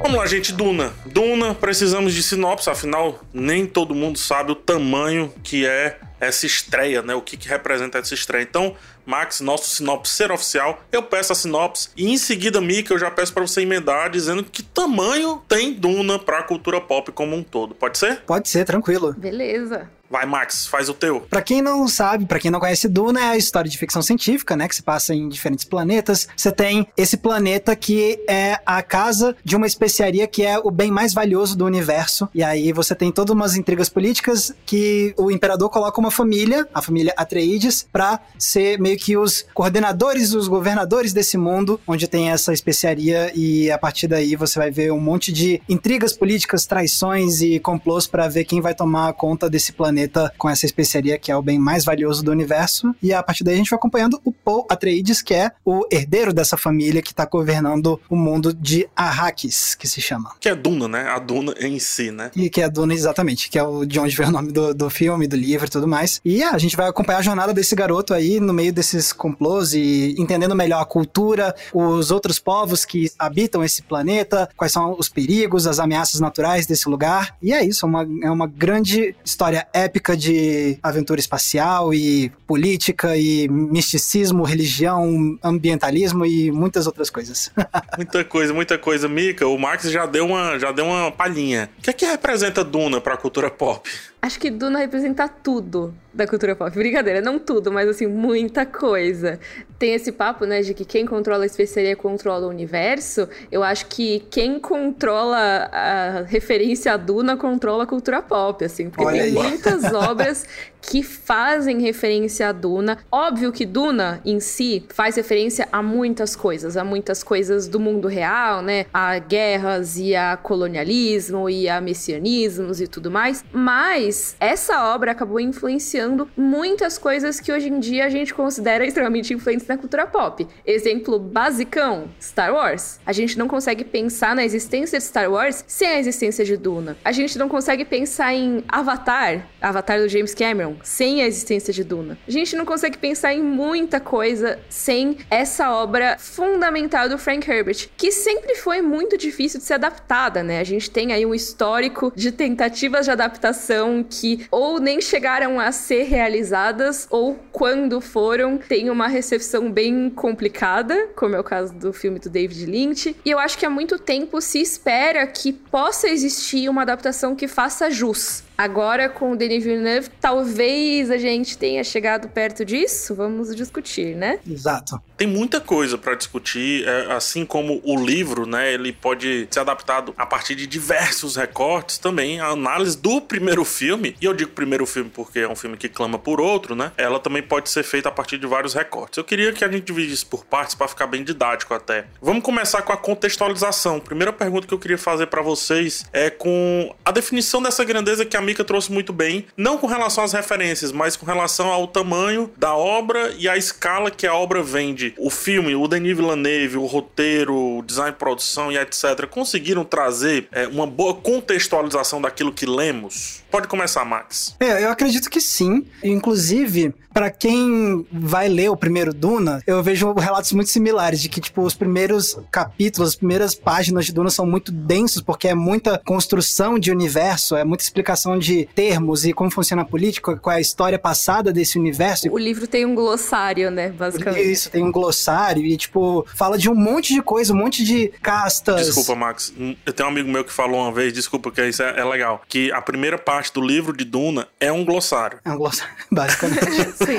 Vamos 0.02 0.18
lá, 0.18 0.26
gente, 0.26 0.52
Duna. 0.52 0.92
Duna, 1.06 1.54
precisamos 1.54 2.14
de 2.14 2.24
sinopse, 2.24 2.70
afinal, 2.70 3.20
nem 3.32 3.68
todo 3.68 3.94
mundo 3.94 4.18
sabe 4.18 4.52
o 4.52 4.56
tamanho 4.56 5.32
que 5.44 5.66
é 5.66 6.00
essa 6.20 6.46
estreia, 6.46 7.02
né? 7.02 7.14
O 7.14 7.22
que, 7.22 7.38
que 7.38 7.48
representa 7.48 8.00
essa 8.00 8.14
estreia. 8.14 8.42
Então, 8.42 8.76
Max, 9.06 9.42
nosso 9.42 9.70
sinopse 9.70 10.14
ser 10.14 10.32
oficial, 10.32 10.82
eu 10.92 11.04
peço 11.04 11.32
a 11.32 11.36
sinopse 11.36 11.90
e 11.96 12.10
em 12.10 12.18
seguida, 12.18 12.60
Mika, 12.60 12.94
eu 12.94 12.98
já 12.98 13.12
peço 13.12 13.32
para 13.32 13.46
você 13.46 13.62
emendar 13.62 14.10
dizendo 14.10 14.44
que 14.44 14.64
tamanho 14.64 15.42
tem 15.48 15.74
Duna 15.74 16.18
para 16.18 16.40
a 16.40 16.44
cultura 16.44 16.82
pop 16.82 17.12
como 17.12 17.36
um 17.36 17.44
todo. 17.44 17.76
Pode 17.76 17.98
ser? 17.98 18.22
Pode 18.22 18.50
ser, 18.50 18.66
tranquilo. 18.66 19.14
Beleza. 19.14 19.90
Vai, 20.12 20.26
Max, 20.26 20.68
faz 20.68 20.90
o 20.90 20.94
teu. 20.94 21.22
Para 21.22 21.42
quem 21.42 21.62
não 21.62 21.88
sabe, 21.88 22.26
para 22.26 22.38
quem 22.38 22.52
não 22.52 22.60
conhece 22.60 22.90
Duna, 22.90 23.22
é 23.22 23.30
a 23.30 23.38
história 23.38 23.72
de 23.72 23.78
ficção 23.78 24.02
científica, 24.02 24.58
né, 24.58 24.68
que 24.68 24.76
se 24.76 24.84
passa 24.84 25.16
em 25.16 25.30
diferentes 25.30 25.64
planetas. 25.64 26.28
Você 26.36 26.52
tem 26.52 26.86
esse 26.98 27.16
planeta 27.16 27.74
que 27.78 28.20
é 28.28 28.60
a 28.66 28.84
casa 28.84 29.34
de 29.42 29.56
uma 29.56 29.66
especiaria 29.66 30.28
que 30.28 30.46
é 30.46 30.60
o 30.60 30.70
bem 30.70 30.92
mais 30.92 31.14
valioso 31.14 31.58
do 31.58 31.66
universo. 31.66 32.28
E 32.36 32.44
aí 32.44 32.74
você 32.74 32.94
tem 32.94 33.10
todas 33.10 33.34
umas 33.34 33.56
intrigas 33.56 33.88
políticas 33.88 34.54
que 34.66 35.14
o 35.18 35.32
imperador 35.32 35.70
coloca 35.70 35.98
uma 36.02 36.12
família, 36.12 36.68
a 36.74 36.82
família 36.82 37.14
Atreides, 37.16 37.88
para 37.90 38.20
ser 38.38 38.78
meio 38.82 38.98
que 38.98 39.16
os 39.16 39.46
coordenadores, 39.54 40.34
os 40.34 40.50
governadores 40.50 41.14
desse 41.14 41.38
mundo, 41.38 41.80
onde 41.88 42.06
tem 42.06 42.32
essa 42.32 42.52
especiaria 42.52 43.32
e 43.34 43.72
a 43.72 43.78
partir 43.78 44.10
daí 44.10 44.36
você 44.36 44.60
vai 44.60 44.72
ver 44.72 44.92
um 44.92 45.00
monte 45.00 45.32
de 45.32 45.62
intrigas 45.70 46.12
políticas, 46.12 46.66
traições 46.66 47.42
e 47.42 47.62
complôs 47.62 48.08
para 48.08 48.28
ver 48.28 48.44
quem 48.44 48.60
vai 48.60 48.76
tomar 48.76 49.14
conta 49.14 49.50
desse 49.50 49.72
planeta 49.72 50.01
planeta 50.02 50.34
com 50.38 50.50
essa 50.50 50.66
especiaria 50.66 51.18
que 51.18 51.32
é 51.32 51.36
o 51.36 51.42
bem 51.42 51.60
mais 51.60 51.86
valioso 51.86 52.24
do 52.24 52.32
universo. 52.32 52.94
E 53.02 53.14
a 53.14 53.22
partir 53.22 53.44
daí 53.44 53.56
a 53.56 53.58
gente 53.58 53.70
vai 53.70 53.78
acompanhando 53.78 54.20
o 54.24 54.32
Paul 54.32 54.66
Atreides, 54.70 55.22
que 55.22 55.34
é 55.34 55.52
o 55.66 55.86
herdeiro 55.92 56.34
dessa 56.34 56.58
família 56.58 57.02
que 57.02 57.12
está 57.12 57.26
governando 57.26 58.00
o 58.10 58.16
mundo 58.16 58.54
de 58.54 58.88
Arrakis, 58.96 59.76
que 59.76 59.88
se 59.88 60.02
chama. 60.02 60.32
Que 60.40 60.50
é 60.50 60.56
Duna, 60.56 60.88
né? 60.88 61.10
A 61.10 61.20
Duna 61.20 61.54
em 61.60 61.80
si, 61.80 62.12
né? 62.12 62.32
E 62.36 62.50
que 62.50 62.62
é 62.62 62.70
Duna, 62.70 62.94
exatamente, 62.94 63.50
que 63.50 63.58
é 63.58 63.64
o, 63.64 63.86
de 63.86 64.00
onde 64.00 64.16
veio 64.16 64.30
o 64.30 64.32
nome 64.32 64.52
do, 64.52 64.74
do 64.74 64.90
filme, 64.90 65.28
do 65.28 65.36
livro 65.36 65.68
e 65.68 65.70
tudo 65.70 65.88
mais. 65.88 66.20
E 66.24 66.44
a 66.44 66.58
gente 66.58 66.76
vai 66.76 66.88
acompanhar 66.88 67.20
a 67.20 67.24
jornada 67.24 67.54
desse 67.54 67.76
garoto 67.76 68.14
aí 68.14 68.40
no 68.40 68.54
meio 68.54 68.74
desses 68.74 69.14
complôs 69.14 69.74
e 69.74 70.16
entendendo 70.18 70.56
melhor 70.56 70.82
a 70.82 70.86
cultura, 70.86 71.56
os 71.74 72.12
outros 72.12 72.40
povos 72.40 72.86
que 72.86 73.12
habitam 73.18 73.64
esse 73.64 73.82
planeta, 73.82 74.50
quais 74.56 74.72
são 74.72 74.96
os 74.98 75.10
perigos, 75.10 75.68
as 75.68 75.80
ameaças 75.80 76.20
naturais 76.20 76.66
desse 76.66 76.90
lugar. 76.90 77.36
E 77.42 77.54
é 77.54 77.64
isso, 77.64 77.86
é 77.86 77.90
uma, 77.90 78.08
é 78.24 78.32
uma 78.32 78.48
grande 78.48 79.16
história 79.24 79.68
épica 79.74 79.91
épica 79.92 80.16
de 80.16 80.80
aventura 80.82 81.20
espacial 81.20 81.94
e 81.94 82.30
política 82.48 83.18
e 83.18 83.50
misticismo, 83.50 84.44
religião, 84.44 85.38
ambientalismo 85.44 86.26
e 86.26 86.50
muitas 86.50 86.88
outras 86.88 87.10
coisas. 87.10 87.52
muita 87.98 88.24
coisa, 88.24 88.54
muita 88.54 88.78
coisa. 88.78 89.10
Mika, 89.10 89.46
o 89.46 89.58
Max 89.58 89.92
já 89.92 90.06
deu 90.06 90.26
uma, 90.26 90.58
já 90.58 90.72
deu 90.72 90.86
uma 90.86 91.12
palhinha. 91.12 91.70
O 91.78 91.82
que 91.82 91.90
é 91.90 91.94
que 91.94 92.06
representa 92.06 92.64
Duna 92.64 93.02
para 93.02 93.16
a 93.16 93.18
cultura 93.18 93.50
pop? 93.50 93.90
Acho 94.22 94.40
que 94.40 94.52
Duna 94.52 94.78
representa 94.78 95.28
tudo 95.28 95.96
da 96.14 96.28
cultura 96.28 96.56
pop. 96.56 96.72
Brincadeira, 96.76 97.22
não 97.22 97.40
tudo, 97.40 97.72
mas 97.72 97.90
assim, 97.90 98.06
muita 98.06 98.68
coisa. 98.68 99.40
Tem 99.80 99.96
esse 99.96 100.12
papo, 100.12 100.46
né, 100.46 100.62
de 100.62 100.76
que 100.76 100.86
quem 100.86 101.08
controla 101.08 101.42
a 101.42 101.46
especiaria 101.48 101.96
controla 101.96 102.46
o 102.46 102.50
universo. 102.50 103.28
Eu 103.52 103.64
acho 103.64 103.88
que 103.88 104.20
quem 104.30 104.60
controla 104.60 105.70
a 105.72 106.22
referência 106.22 106.94
a 106.94 106.98
Duna 106.98 107.36
controla 107.36 107.84
a 107.84 107.88
cultura 107.88 108.22
pop, 108.22 108.64
assim, 108.64 108.92
porque 108.92 109.06
Olha 109.06 109.24
tem 109.24 109.38
aí. 109.38 109.50
muitas 109.50 109.86
obras 109.92 110.46
que 110.82 111.04
fazem 111.04 111.82
referência 111.82 112.50
a 112.50 112.52
Duna. 112.52 112.98
Óbvio 113.12 113.52
que 113.52 113.66
Duna 113.66 114.20
em 114.26 114.40
si 114.40 114.84
faz 114.90 115.16
referência 115.16 115.68
a 115.72 115.82
muitas 115.82 116.36
coisas, 116.36 116.76
a 116.76 116.84
muitas 116.84 117.24
coisas 117.24 117.68
do 117.68 117.80
mundo 117.80 118.08
real, 118.08 118.62
né? 118.62 118.86
A 118.94 119.20
guerras 119.20 119.98
e 119.98 120.16
a 120.16 120.36
colonialismo 120.36 121.50
e 121.50 121.70
a 121.70 121.80
messianismos 121.80 122.82
e 122.82 122.88
tudo 122.88 123.12
mais. 123.12 123.46
Mas 123.52 124.36
essa 124.40 124.94
obra 124.94 125.12
acabou 125.12 125.40
influenciando 125.40 126.28
muitas 126.36 126.98
coisas 126.98 127.40
que 127.40 127.52
hoje 127.52 127.70
em 127.70 127.80
dia 127.80 128.06
a 128.06 128.10
gente 128.10 128.34
considera 128.34 128.86
extremamente 128.86 129.34
influentes 129.34 129.68
na 129.68 129.78
cultura 129.78 130.08
pop. 130.08 130.48
Exemplo 130.66 131.20
basicão: 131.20 132.10
Star 132.20 132.54
Wars. 132.54 133.00
A 133.06 133.14
gente 133.14 133.38
não 133.38 133.48
consegue 133.48 133.84
pensar 133.84 134.36
na 134.36 134.44
existência 134.44 134.98
de 134.98 135.06
Star 135.06 135.32
Wars 135.32 135.64
sem 135.68 135.88
a 135.88 136.00
existência 136.00 136.44
de 136.44 136.58
Duna. 136.58 136.98
A 137.04 137.12
gente 137.12 137.38
não 137.38 137.48
consegue 137.48 137.86
pensar 137.86 138.34
em 138.34 138.64
Avatar, 138.68 139.48
Avatar 139.62 140.00
do 140.00 140.10
James 140.10 140.34
Cameron 140.34 140.71
sem 140.84 141.22
a 141.22 141.28
existência 141.28 141.74
de 141.74 141.84
Duna. 141.84 142.18
A 142.28 142.32
gente 142.32 142.56
não 142.56 142.66
consegue 142.66 142.98
pensar 142.98 143.34
em 143.34 143.42
muita 143.42 144.00
coisa 144.00 144.60
sem 144.70 145.18
essa 145.30 145.72
obra 145.72 146.18
fundamental 146.20 147.10
do 147.10 147.18
Frank 147.18 147.50
Herbert, 147.50 147.90
que 147.98 148.12
sempre 148.12 148.56
foi 148.56 148.82
muito 148.82 149.18
difícil 149.18 149.60
de 149.60 149.66
ser 149.66 149.76
adaptada, 149.76 150.44
né? 150.44 150.60
A 150.60 150.64
gente 150.64 150.90
tem 150.90 151.14
aí 151.14 151.26
um 151.26 151.34
histórico 151.34 152.12
de 152.16 152.32
tentativas 152.32 153.06
de 153.06 153.12
adaptação 153.12 154.06
que 154.08 154.46
ou 154.52 154.80
nem 154.80 155.02
chegaram 155.02 155.60
a 155.60 155.72
ser 155.72 156.04
realizadas 156.04 157.08
ou 157.10 157.40
quando 157.52 158.00
foram 158.02 158.58
tem 158.58 158.90
uma 158.90 159.08
recepção 159.08 159.72
bem 159.72 160.10
complicada, 160.10 161.10
como 161.16 161.36
é 161.36 161.40
o 161.40 161.44
caso 161.44 161.74
do 161.74 161.94
filme 161.94 162.20
do 162.20 162.30
David 162.30 162.66
Lynch. 162.66 163.16
E 163.26 163.30
eu 163.30 163.40
acho 163.40 163.58
que 163.58 163.66
há 163.66 163.70
muito 163.70 163.98
tempo 164.00 164.42
se 164.42 164.60
espera 164.60 165.26
que 165.28 165.52
possa 165.52 166.08
existir 166.08 166.70
uma 166.70 166.82
adaptação 166.82 167.36
que 167.36 167.48
faça 167.48 167.90
jus 167.90 168.44
Agora, 168.58 169.10
com 169.10 169.32
o 169.32 169.36
Denis 169.36 169.64
Villeneuve, 169.64 170.10
talvez 170.20 171.10
a 171.10 171.18
gente 171.18 171.58
tenha 171.58 171.84
chegado 171.84 172.30
perto 172.30 172.64
disso. 172.64 173.16
Vamos 173.16 173.56
discutir, 173.56 174.16
né? 174.16 174.40
Exato. 174.48 175.02
Tem 175.18 175.28
muita 175.28 175.60
coisa 175.60 175.98
para 175.98 176.16
discutir, 176.16 176.88
é, 176.88 177.12
assim 177.14 177.46
como 177.46 177.82
o 177.84 177.96
livro, 177.96 178.46
né? 178.46 178.74
Ele 178.74 178.92
pode 178.94 179.48
ser 179.50 179.60
adaptado 179.62 180.14
a 180.18 180.26
partir 180.26 180.56
de 180.56 180.68
diversos 180.68 181.36
recortes 181.36 181.98
também. 181.98 182.40
A 182.40 182.48
análise 182.48 182.98
do 182.98 183.22
primeiro 183.22 183.66
filme, 183.66 184.16
e 184.22 184.26
eu 184.26 184.34
digo 184.34 184.52
primeiro 184.52 184.86
filme 184.86 185.10
porque 185.14 185.40
é 185.40 185.48
um 185.48 185.56
filme 185.56 185.78
que 185.78 185.90
clama 185.90 186.20
por 186.20 186.40
outro, 186.40 186.76
né? 186.76 186.92
Ela 186.98 187.20
também 187.20 187.42
pode 187.42 187.70
ser 187.70 187.84
feita 187.84 188.10
a 188.10 188.12
partir 188.12 188.38
de 188.38 188.46
vários 188.46 188.74
recortes. 188.74 189.18
Eu 189.18 189.24
queria 189.24 189.52
que 189.54 189.64
a 189.64 189.72
gente 189.72 189.86
dividisse 189.86 190.26
por 190.26 190.46
partes 190.46 190.76
para 190.76 190.88
ficar 190.88 191.08
bem 191.08 191.24
didático 191.24 191.74
até. 191.74 192.06
Vamos 192.22 192.44
começar 192.44 192.82
com 192.82 192.94
a 192.94 192.98
contextualização. 192.98 194.00
Primeira 194.00 194.34
pergunta 194.34 194.68
que 194.68 194.74
eu 194.74 194.80
queria 194.80 194.98
fazer 194.98 195.28
para 195.28 195.42
vocês 195.42 196.06
é 196.14 196.30
com 196.30 196.94
a 197.04 197.12
definição 197.12 197.62
dessa 197.62 197.84
grandeza 197.84 198.26
que 198.26 198.38
a 198.38 198.41
Mika 198.42 198.64
trouxe 198.64 198.92
muito 198.92 199.14
bem, 199.14 199.46
não 199.56 199.78
com 199.78 199.88
relação 199.88 200.24
às 200.24 200.34
referências, 200.34 200.92
mas 200.92 201.16
com 201.16 201.26
relação 201.26 201.68
ao 201.68 201.88
tamanho 201.88 202.52
da 202.58 202.76
obra 202.76 203.34
e 203.38 203.48
a 203.48 203.58
escala 203.58 204.12
que 204.12 204.28
a 204.28 204.34
obra 204.34 204.62
vende. 204.62 205.14
O 205.18 205.30
filme, 205.30 205.76
o 205.76 205.88
Denis 205.88 206.16
Villeneuve, 206.16 206.78
o 206.78 206.86
roteiro, 206.86 207.56
o 207.56 207.82
design 207.84 208.12
de 208.12 208.18
produção 208.18 208.72
e 208.72 208.78
etc. 208.78 209.28
conseguiram 209.30 209.84
trazer 209.84 210.48
é, 210.52 210.68
uma 210.68 210.88
boa 210.88 211.14
contextualização 211.14 212.22
daquilo 212.22 212.52
que 212.52 212.66
lemos? 212.66 213.41
Pode 213.52 213.68
começar, 213.68 214.06
Max. 214.06 214.56
É, 214.60 214.84
eu 214.84 214.90
acredito 214.90 215.30
que 215.30 215.42
sim. 215.42 215.86
Inclusive, 216.02 216.94
para 217.14 217.30
quem 217.30 218.06
vai 218.12 218.48
ler 218.48 218.70
o 218.70 218.78
primeiro 218.78 219.14
Duna, 219.14 219.62
eu 219.68 219.84
vejo 219.84 220.14
relatos 220.14 220.54
muito 220.54 220.70
similares 220.70 221.22
de 221.22 221.28
que, 221.28 221.42
tipo, 221.42 221.62
os 221.62 221.76
primeiros 221.76 222.38
capítulos, 222.50 223.10
as 223.10 223.16
primeiras 223.16 223.54
páginas 223.54 224.06
de 224.06 224.14
Duna 224.14 224.30
são 224.30 224.46
muito 224.46 224.72
densos, 224.72 225.22
porque 225.22 225.50
é 225.50 225.54
muita 225.54 226.02
construção 226.06 226.80
de 226.80 226.92
universo, 226.92 227.56
é 227.56 227.64
muita 227.66 227.84
explicação 227.84 228.40
de 228.40 228.68
termos 228.74 229.26
e 229.26 229.34
como 229.34 229.52
funciona 229.52 229.82
a 229.82 229.86
política, 229.86 230.38
qual 230.38 230.54
é 230.54 230.58
a 230.58 230.62
história 230.62 230.98
passada 230.98 231.52
desse 231.52 231.78
universo. 231.78 232.30
O 232.32 232.38
livro 232.38 232.66
tem 232.66 232.86
um 232.86 232.96
glossário, 232.96 233.70
né, 233.70 233.90
basicamente. 233.90 234.50
Isso, 234.50 234.70
tem 234.70 234.84
um 234.84 234.92
glossário 234.92 235.66
e, 235.66 235.76
tipo, 235.76 236.26
fala 236.36 236.58
de 236.58 236.70
um 236.70 236.76
monte 236.76 237.14
de 237.14 237.22
coisa, 237.22 237.54
um 237.54 237.58
monte 237.58 237.84
de 237.84 238.08
castas. 238.22 238.86
Desculpa, 238.86 239.16
Max. 239.16 239.54
Eu 239.86 239.92
tenho 239.92 240.08
um 240.08 240.12
amigo 240.12 240.30
meu 240.30 240.46
que 240.46 240.54
falou 240.54 240.82
uma 240.82 240.92
vez, 240.92 241.12
desculpa, 241.12 241.52
que 241.52 241.62
isso 241.68 241.84
é, 241.84 242.00
é 242.00 242.06
legal, 242.06 242.42
que 242.48 242.72
a 242.72 242.82
primeira 242.82 243.18
parte 243.42 243.54
do 243.54 243.62
livro 243.62 243.98
de 243.98 244.06
Duna 244.06 244.48
é 244.60 244.72
um 244.72 244.86
glossário. 244.86 245.40
É 245.44 245.52
um 245.52 245.58
glossário, 245.58 245.94
basicamente. 246.12 246.62
Sim. 246.96 247.18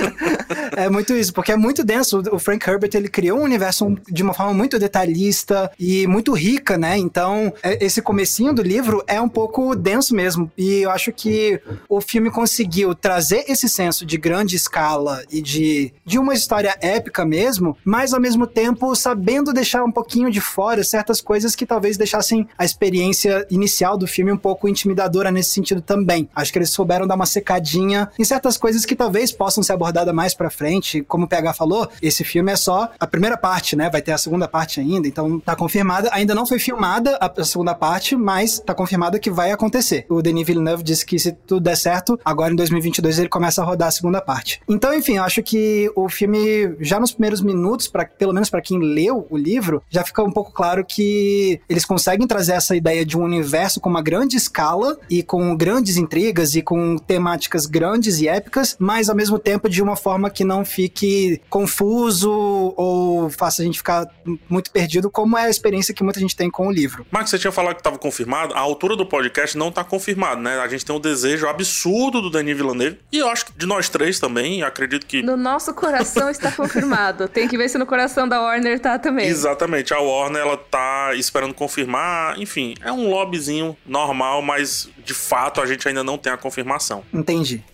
É 0.76 0.88
muito 0.88 1.12
isso, 1.14 1.32
porque 1.32 1.50
é 1.50 1.56
muito 1.56 1.84
denso. 1.84 2.22
O 2.30 2.38
Frank 2.38 2.68
Herbert, 2.68 2.90
ele 2.94 3.08
criou 3.08 3.40
um 3.40 3.42
universo 3.42 3.96
de 4.08 4.22
uma 4.22 4.32
forma 4.32 4.54
muito 4.54 4.78
detalhista 4.78 5.70
e 5.78 6.06
muito 6.06 6.32
rica, 6.32 6.78
né? 6.78 6.96
Então, 6.96 7.52
é, 7.62 7.84
esse 7.84 8.00
comecinho 8.00 8.52
do 8.52 8.62
livro 8.62 9.02
é 9.08 9.20
um 9.20 9.28
pouco 9.28 9.74
denso 9.74 10.14
mesmo. 10.14 10.50
E 10.56 10.82
eu 10.82 10.90
acho 10.90 11.12
que 11.12 11.60
o 11.88 12.00
filme 12.00 12.30
conseguiu 12.30 12.94
trazer 12.94 13.44
esse 13.48 13.68
senso 13.68 14.06
de 14.06 14.16
grande 14.16 14.54
escala 14.54 15.24
e 15.30 15.42
de, 15.42 15.92
de 16.04 16.18
uma 16.20 16.34
história 16.34 16.76
épica 16.80 17.24
mesmo, 17.24 17.76
mas 17.84 18.14
ao 18.14 18.20
mesmo 18.20 18.46
tempo 18.46 18.94
sabendo 18.94 19.52
deixar 19.52 19.82
um 19.82 19.90
pouquinho 19.90 20.30
de 20.30 20.40
fora 20.40 20.84
certas 20.84 21.20
coisas 21.20 21.56
que 21.56 21.66
talvez 21.66 21.96
deixassem 21.96 22.46
a 22.56 22.64
experiência 22.64 23.44
inicial 23.50 23.98
do 23.98 24.06
filme 24.06 24.30
um 24.30 24.36
pouco 24.36 24.68
intimidadora 24.68 25.30
nesse 25.32 25.50
sentido 25.50 25.80
também. 25.80 26.11
Acho 26.34 26.52
que 26.52 26.58
eles 26.58 26.70
souberam 26.70 27.06
dar 27.06 27.14
uma 27.14 27.26
secadinha 27.26 28.10
em 28.18 28.24
certas 28.24 28.56
coisas 28.56 28.84
que 28.84 28.94
talvez 28.94 29.32
possam 29.32 29.62
ser 29.62 29.72
abordadas 29.72 30.14
mais 30.14 30.34
pra 30.34 30.50
frente. 30.50 31.02
Como 31.02 31.24
o 31.24 31.28
PH 31.28 31.54
falou, 31.54 31.88
esse 32.00 32.24
filme 32.24 32.52
é 32.52 32.56
só 32.56 32.90
a 32.98 33.06
primeira 33.06 33.36
parte, 33.36 33.76
né? 33.76 33.90
Vai 33.90 34.02
ter 34.02 34.12
a 34.12 34.18
segunda 34.18 34.46
parte 34.46 34.80
ainda, 34.80 35.08
então 35.08 35.40
tá 35.40 35.56
confirmada. 35.56 36.08
Ainda 36.12 36.34
não 36.34 36.46
foi 36.46 36.58
filmada 36.58 37.18
a 37.20 37.44
segunda 37.44 37.74
parte, 37.74 38.16
mas 38.16 38.60
tá 38.60 38.74
confirmada 38.74 39.18
que 39.18 39.30
vai 39.30 39.50
acontecer. 39.50 40.06
O 40.08 40.22
Denis 40.22 40.46
Villeneuve 40.46 40.82
disse 40.82 41.04
que 41.04 41.18
se 41.18 41.32
tudo 41.32 41.62
der 41.62 41.76
certo, 41.76 42.18
agora 42.24 42.52
em 42.52 42.56
2022 42.56 43.18
ele 43.18 43.28
começa 43.28 43.62
a 43.62 43.64
rodar 43.64 43.88
a 43.88 43.92
segunda 43.92 44.20
parte. 44.20 44.60
Então, 44.68 44.94
enfim, 44.94 45.16
eu 45.16 45.24
acho 45.24 45.42
que 45.42 45.90
o 45.96 46.08
filme, 46.08 46.74
já 46.80 46.98
nos 46.98 47.12
primeiros 47.12 47.40
minutos, 47.40 47.88
para 47.88 48.04
pelo 48.04 48.32
menos 48.32 48.50
para 48.50 48.60
quem 48.60 48.78
leu 48.78 49.26
o 49.30 49.36
livro, 49.36 49.82
já 49.88 50.04
fica 50.04 50.22
um 50.22 50.30
pouco 50.30 50.52
claro 50.52 50.84
que 50.84 51.60
eles 51.68 51.84
conseguem 51.84 52.26
trazer 52.26 52.52
essa 52.52 52.76
ideia 52.76 53.04
de 53.04 53.16
um 53.16 53.22
universo 53.22 53.80
com 53.80 53.88
uma 53.88 54.02
grande 54.02 54.36
escala 54.36 54.98
e 55.08 55.22
com 55.22 55.56
grandes 55.56 55.96
intrigas 56.02 56.54
e 56.54 56.62
com 56.62 56.96
temáticas 56.96 57.66
grandes 57.66 58.20
e 58.20 58.28
épicas, 58.28 58.76
mas 58.78 59.08
ao 59.08 59.16
mesmo 59.16 59.38
tempo 59.38 59.68
de 59.68 59.82
uma 59.82 59.96
forma 59.96 60.30
que 60.30 60.44
não 60.44 60.64
fique 60.64 61.40
confuso 61.48 62.30
ou 62.76 63.30
faça 63.30 63.62
a 63.62 63.64
gente 63.64 63.78
ficar 63.78 64.06
muito 64.48 64.70
perdido, 64.70 65.10
como 65.10 65.36
é 65.36 65.44
a 65.44 65.50
experiência 65.50 65.94
que 65.94 66.02
muita 66.02 66.20
gente 66.20 66.36
tem 66.36 66.50
com 66.50 66.68
o 66.68 66.70
livro. 66.70 67.06
Max, 67.10 67.30
você 67.30 67.38
tinha 67.38 67.52
falado 67.52 67.74
que 67.74 67.80
estava 67.80 67.98
confirmado. 67.98 68.54
A 68.54 68.60
altura 68.60 68.96
do 68.96 69.06
podcast 69.06 69.56
não 69.56 69.68
está 69.68 69.84
confirmado, 69.84 70.40
né? 70.40 70.58
A 70.58 70.68
gente 70.68 70.84
tem 70.84 70.94
um 70.94 71.00
desejo 71.00 71.46
absurdo 71.46 72.20
do 72.20 72.30
Denis 72.30 72.56
Villeneuve. 72.56 72.98
E 73.10 73.18
eu 73.18 73.28
acho 73.28 73.46
que 73.46 73.52
de 73.52 73.66
nós 73.66 73.88
três 73.88 74.18
também, 74.18 74.62
acredito 74.62 75.06
que. 75.06 75.22
No 75.22 75.36
nosso 75.36 75.72
coração 75.74 76.28
está 76.30 76.50
confirmado. 76.50 77.28
Tem 77.28 77.46
que 77.48 77.56
ver 77.56 77.68
se 77.68 77.78
no 77.78 77.86
coração 77.86 78.28
da 78.28 78.40
Warner 78.40 78.80
tá 78.80 78.98
também. 78.98 79.26
Exatamente. 79.26 79.92
A 79.92 80.00
Warner, 80.00 80.42
ela 80.42 80.56
tá 80.56 81.14
esperando 81.14 81.54
confirmar. 81.54 82.38
Enfim, 82.38 82.74
é 82.82 82.90
um 82.92 83.08
lobbyzinho 83.08 83.76
normal, 83.86 84.42
mas 84.42 84.88
de 85.04 85.14
fato 85.14 85.60
a 85.60 85.66
gente 85.66 85.86
ainda 85.86 85.91
não 85.92 86.16
tem 86.16 86.32
a 86.32 86.36
confirmação. 86.36 87.04
Entendi. 87.12 87.64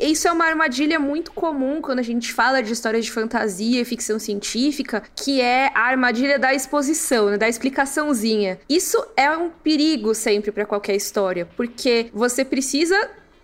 Isso 0.00 0.26
é 0.26 0.32
uma 0.32 0.46
armadilha 0.46 0.98
muito 0.98 1.30
comum 1.30 1.82
quando 1.82 1.98
a 1.98 2.02
gente 2.02 2.32
fala 2.32 2.62
de 2.62 2.72
histórias 2.72 3.04
de 3.04 3.12
fantasia 3.12 3.82
e 3.82 3.84
ficção 3.84 4.18
científica, 4.18 5.02
que 5.14 5.42
é 5.42 5.70
a 5.74 5.80
armadilha 5.80 6.38
da 6.38 6.54
exposição, 6.54 7.28
né, 7.28 7.36
da 7.36 7.46
explicaçãozinha. 7.46 8.58
Isso 8.66 8.96
é 9.14 9.30
um 9.30 9.50
perigo 9.50 10.14
sempre 10.14 10.50
para 10.50 10.64
qualquer 10.64 10.96
história, 10.96 11.46
porque 11.54 12.10
você 12.14 12.46
precisa 12.46 12.96